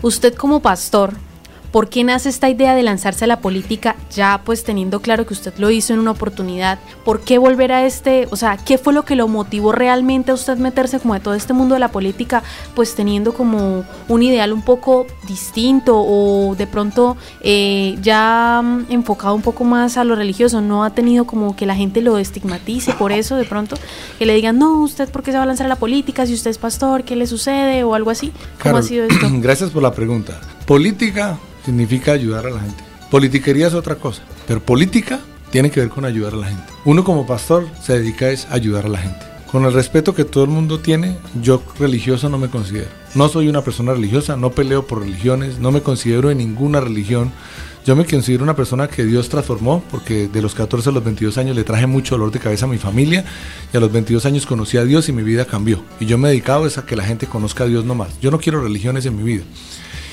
[0.03, 1.15] Usted como pastor,
[1.77, 5.35] ¿por qué nace esta idea de lanzarse a la política ya pues teniendo claro que
[5.35, 6.79] usted lo hizo en una oportunidad?
[7.05, 10.35] ¿Por qué volver a este, o sea, qué fue lo que lo motivó realmente a
[10.37, 12.43] usted meterse como de todo este mundo de la política,
[12.75, 19.35] pues teniendo como un ideal un poco distinto o de pronto eh, ya mm, enfocado
[19.35, 20.63] un poco más a lo religioso?
[20.63, 23.77] ¿No ha tenido como que la gente lo estigmatice por eso de pronto?
[24.19, 26.33] Que le digan, no, usted por qué se va a lanzar a la política si
[26.33, 27.85] usted es pastor, ¿qué le sucede?
[27.85, 28.29] O algo así.
[28.63, 29.27] ¿Cómo Carol, ha sido esto?
[29.43, 30.41] Gracias por la pregunta.
[30.67, 32.83] Política significa ayudar a la gente.
[33.09, 35.21] Politiquería es otra cosa, pero política
[35.53, 36.65] tiene que ver con ayudar a la gente.
[36.85, 39.25] Uno como pastor se dedica es a ayudar a la gente.
[39.47, 42.89] Con el respeto que todo el mundo tiene, yo religioso no me considero.
[43.15, 47.31] No soy una persona religiosa, no peleo por religiones, no me considero en ninguna religión.
[47.87, 51.39] Yo me considero una persona que Dios transformó, porque de los 14 a los 22
[51.39, 53.25] años le traje mucho dolor de cabeza a mi familia,
[53.73, 55.85] y a los 22 años conocí a Dios y mi vida cambió.
[56.01, 58.19] Y yo me he dedicado a que la gente conozca a Dios nomás.
[58.21, 59.45] Yo no quiero religiones en mi vida.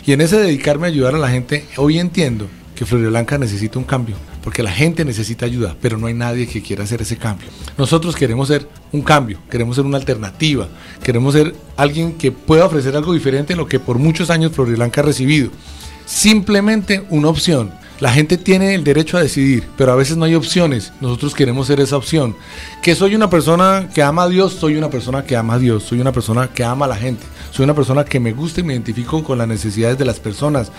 [0.05, 3.85] Y en ese dedicarme a ayudar a la gente, hoy entiendo que Blanca necesita un
[3.85, 7.47] cambio, porque la gente necesita ayuda, pero no hay nadie que quiera hacer ese cambio.
[7.77, 10.67] Nosotros queremos ser un cambio, queremos ser una alternativa,
[11.01, 15.01] queremos ser alguien que pueda ofrecer algo diferente a lo que por muchos años Blanca
[15.01, 15.51] ha recibido.
[16.05, 17.71] Simplemente una opción.
[17.99, 20.91] La gente tiene el derecho a decidir, pero a veces no hay opciones.
[20.99, 22.35] Nosotros queremos ser esa opción.
[22.81, 25.83] Que soy una persona que ama a Dios, soy una persona que ama a Dios,
[25.83, 27.23] soy una persona que ama a la gente.
[27.53, 30.71] Soy una persona que me gusta y me identifico con las necesidades de las personas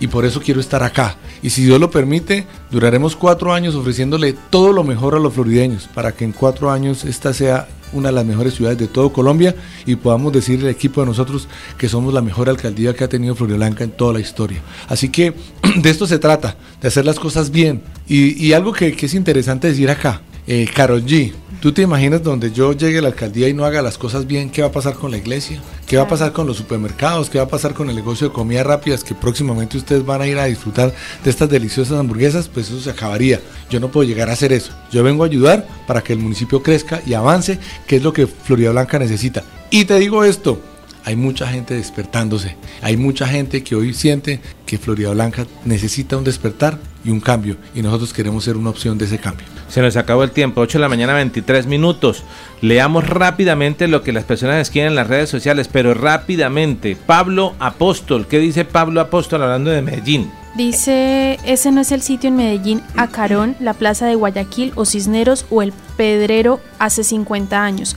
[0.00, 1.16] y por eso quiero estar acá.
[1.42, 5.86] Y si Dios lo permite, duraremos cuatro años ofreciéndole todo lo mejor a los florideños
[5.86, 9.54] para que en cuatro años esta sea una de las mejores ciudades de todo Colombia
[9.84, 11.46] y podamos decirle al equipo de nosotros
[11.76, 14.62] que somos la mejor alcaldía que ha tenido Floridablanca en toda la historia.
[14.88, 15.34] Así que
[15.76, 17.82] de esto se trata, de hacer las cosas bien.
[18.08, 22.52] Y, algo que, que es interesante decir acá, eh, Carol G, ¿tú te imaginas donde
[22.52, 24.50] yo llegue a la alcaldía y no haga las cosas bien?
[24.50, 25.62] ¿Qué va a pasar con la iglesia?
[25.86, 27.30] ¿Qué va a pasar con los supermercados?
[27.30, 30.26] ¿Qué va a pasar con el negocio de comidas rápidas que próximamente ustedes van a
[30.26, 30.92] ir a disfrutar
[31.24, 32.48] de estas deliciosas hamburguesas?
[32.48, 33.40] Pues eso se acabaría.
[33.70, 34.72] Yo no puedo llegar a hacer eso.
[34.92, 38.26] Yo vengo a ayudar para que el municipio crezca y avance, que es lo que
[38.26, 39.44] Florida Blanca necesita.
[39.70, 40.60] Y te digo esto,
[41.04, 42.56] hay mucha gente despertándose.
[42.80, 47.56] Hay mucha gente que hoy siente que Florida Blanca necesita un despertar y un cambio.
[47.74, 49.46] Y nosotros queremos ser una opción de ese cambio.
[49.68, 52.22] Se nos acabó el tiempo, 8 de la mañana, 23 minutos.
[52.62, 56.96] Leamos rápidamente lo que las personas escriben en las redes sociales, pero rápidamente.
[56.96, 60.30] Pablo Apóstol, ¿qué dice Pablo Apóstol hablando de Medellín?
[60.56, 65.46] Dice, ese no es el sitio en Medellín, Acarón, la plaza de Guayaquil o Cisneros
[65.50, 67.96] o el Pedrero hace 50 años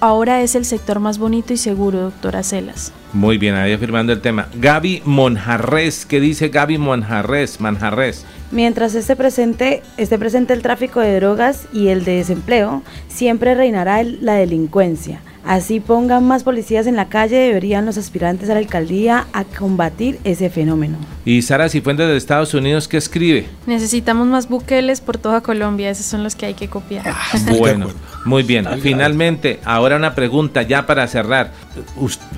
[0.00, 2.92] ahora es el sector más bonito y seguro, doctora Celas.
[3.12, 4.48] Muy bien, ahí afirmando el tema.
[4.54, 7.60] Gaby Monjarres, ¿qué dice Gaby Monjarres?
[7.60, 8.24] Manjarres.
[8.50, 14.02] Mientras esté presente, esté presente el tráfico de drogas y el de desempleo, siempre reinará
[14.02, 15.20] la delincuencia.
[15.44, 20.18] Así pongan más policías en la calle, deberían los aspirantes a la alcaldía a combatir
[20.22, 20.98] ese fenómeno.
[21.24, 23.46] Y Sara Cifuentes de Estados Unidos, ¿qué escribe?
[23.66, 27.08] Necesitamos más buqueles por toda Colombia, esos son los que hay que copiar.
[27.08, 27.88] Ah, bueno,
[28.24, 28.66] muy bien.
[28.82, 31.52] Finalmente, ahora una pregunta ya para cerrar.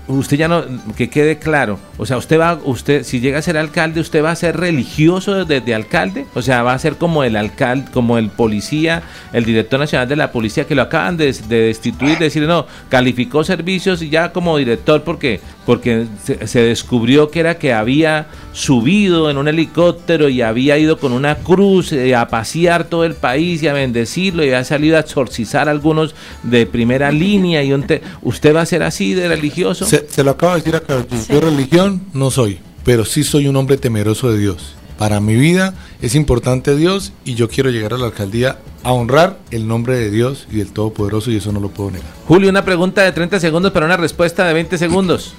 [0.06, 0.64] Usted ya no,
[0.96, 4.30] que quede claro, o sea, usted va, usted, si llega a ser alcalde, ¿usted va
[4.30, 6.26] a ser religioso desde alcalde?
[6.34, 9.02] O sea, va a ser como el alcalde, como el policía,
[9.32, 13.42] el director nacional de la policía que lo acaban de, de destituir, decir, no, calificó
[13.42, 19.36] servicios y ya como director porque, porque se, descubrió que era que había subido en
[19.36, 23.68] un helicóptero y había ido con una cruz eh, a pasear todo el país y
[23.68, 28.62] a bendecirlo y había salido a exorcizar a algunos de primera línea y usted va
[28.62, 29.86] a ser así de religioso.
[29.86, 33.76] Se, lo acabo de decir acá, yo religión no soy, pero sí soy un hombre
[33.76, 34.74] temeroso de Dios.
[34.98, 39.38] Para mi vida es importante Dios y yo quiero llegar a la alcaldía a honrar
[39.50, 42.08] el nombre de Dios y del Todopoderoso y eso no lo puedo negar.
[42.26, 45.34] Julio, una pregunta de 30 segundos para una respuesta de 20 segundos.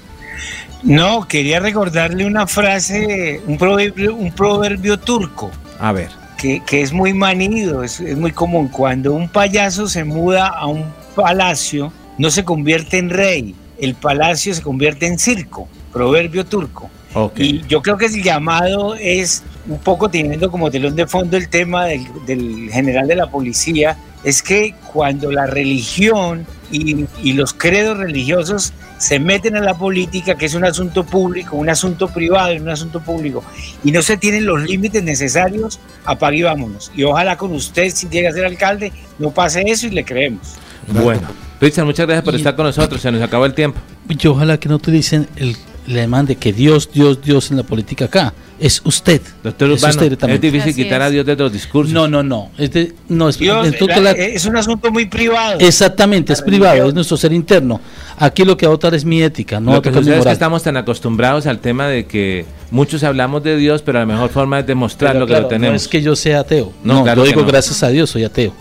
[0.82, 5.50] No, quería recordarle una frase, un proverbio, un proverbio turco.
[5.78, 6.10] A ver.
[6.38, 8.68] Que, es muy manido, es, es muy común.
[8.68, 10.84] Cuando un payaso se muda a un
[11.14, 15.68] palacio, no se convierte en rey, el palacio se convierte en circo.
[15.90, 16.90] Proverbio turco.
[17.36, 21.48] Y yo creo que el llamado es un poco teniendo como telón de fondo el
[21.48, 27.98] tema del, general de la policía, es que cuando la religión y, y, los credos
[27.98, 28.72] religiosos
[29.04, 33.00] se meten a la política, que es un asunto público, un asunto privado, un asunto
[33.00, 33.44] público,
[33.84, 36.90] y no se tienen los límites necesarios, apague y vámonos.
[36.96, 40.54] Y ojalá con usted, si llega a ser alcalde, no pase eso y le creemos.
[40.88, 41.20] Bueno,
[41.60, 43.78] Richard, muchas gracias por estar con nosotros, se nos acabó el tiempo.
[44.08, 45.54] Yo ojalá que no utilicen el
[45.86, 48.32] le demande que Dios, Dios, Dios en la política acá.
[48.58, 49.20] Es usted.
[49.42, 51.92] Doctor es, usted es difícil quitar a Dios de los discursos.
[51.92, 52.50] No, no, no.
[52.56, 52.70] Es,
[53.08, 55.58] no, es, es un asunto muy privado.
[55.60, 57.80] Exactamente, es privado, es nuestro ser interno.
[58.16, 60.62] Aquí lo que va a votar es mi ética, no lo que es que estamos
[60.62, 64.66] tan acostumbrados al tema de que muchos hablamos de Dios, pero la mejor forma es
[64.66, 65.72] demostrar lo que lo tenemos.
[65.72, 66.72] No es que yo sea ateo.
[66.84, 68.54] No, lo digo gracias a Dios, soy ateo.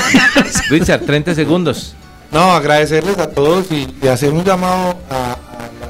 [0.70, 1.94] Richard, 30 segundos.
[2.32, 5.36] No, agradecerles a todos y hacer un llamado a,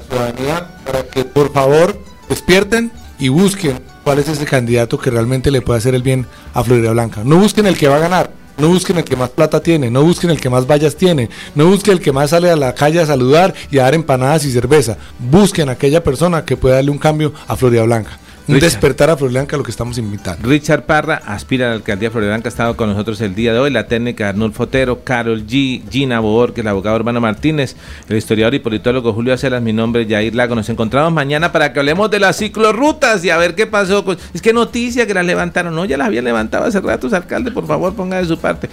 [0.06, 5.62] ciudadanía para que por favor despierten y busquen cuál es ese candidato que realmente le
[5.62, 7.22] puede hacer el bien a Florida Blanca.
[7.24, 10.02] No busquen el que va a ganar, no busquen el que más plata tiene, no
[10.02, 13.00] busquen el que más vallas tiene, no busquen el que más sale a la calle
[13.00, 14.96] a saludar y a dar empanadas y cerveza.
[15.18, 18.18] Busquen aquella persona que pueda darle un cambio a Florida Blanca.
[18.48, 20.48] Un despertar a Floridablanca lo que estamos invitando.
[20.48, 23.58] Richard Parra aspira a la alcaldía de Floridablanca, ha estado con nosotros el día de
[23.58, 23.70] hoy.
[23.70, 27.76] La técnica Arnulfo Fotero, Carol G, Gina Bobor, que es el abogado hermano Martínez,
[28.08, 30.54] el historiador y politólogo Julio Acelas, mi nombre es Yair Lago.
[30.54, 34.04] Nos encontramos mañana para que hablemos de las ciclorrutas y a ver qué pasó.
[34.32, 35.74] Es que noticia que las levantaron.
[35.74, 37.50] No, ya las había levantado hace rato, alcalde.
[37.50, 38.68] Por favor, ponga de su parte.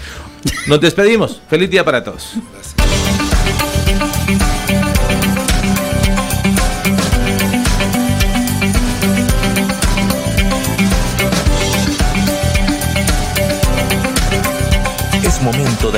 [0.67, 1.41] Nos despedimos.
[1.49, 2.35] Feliz día para todos.
[2.35, 2.72] momento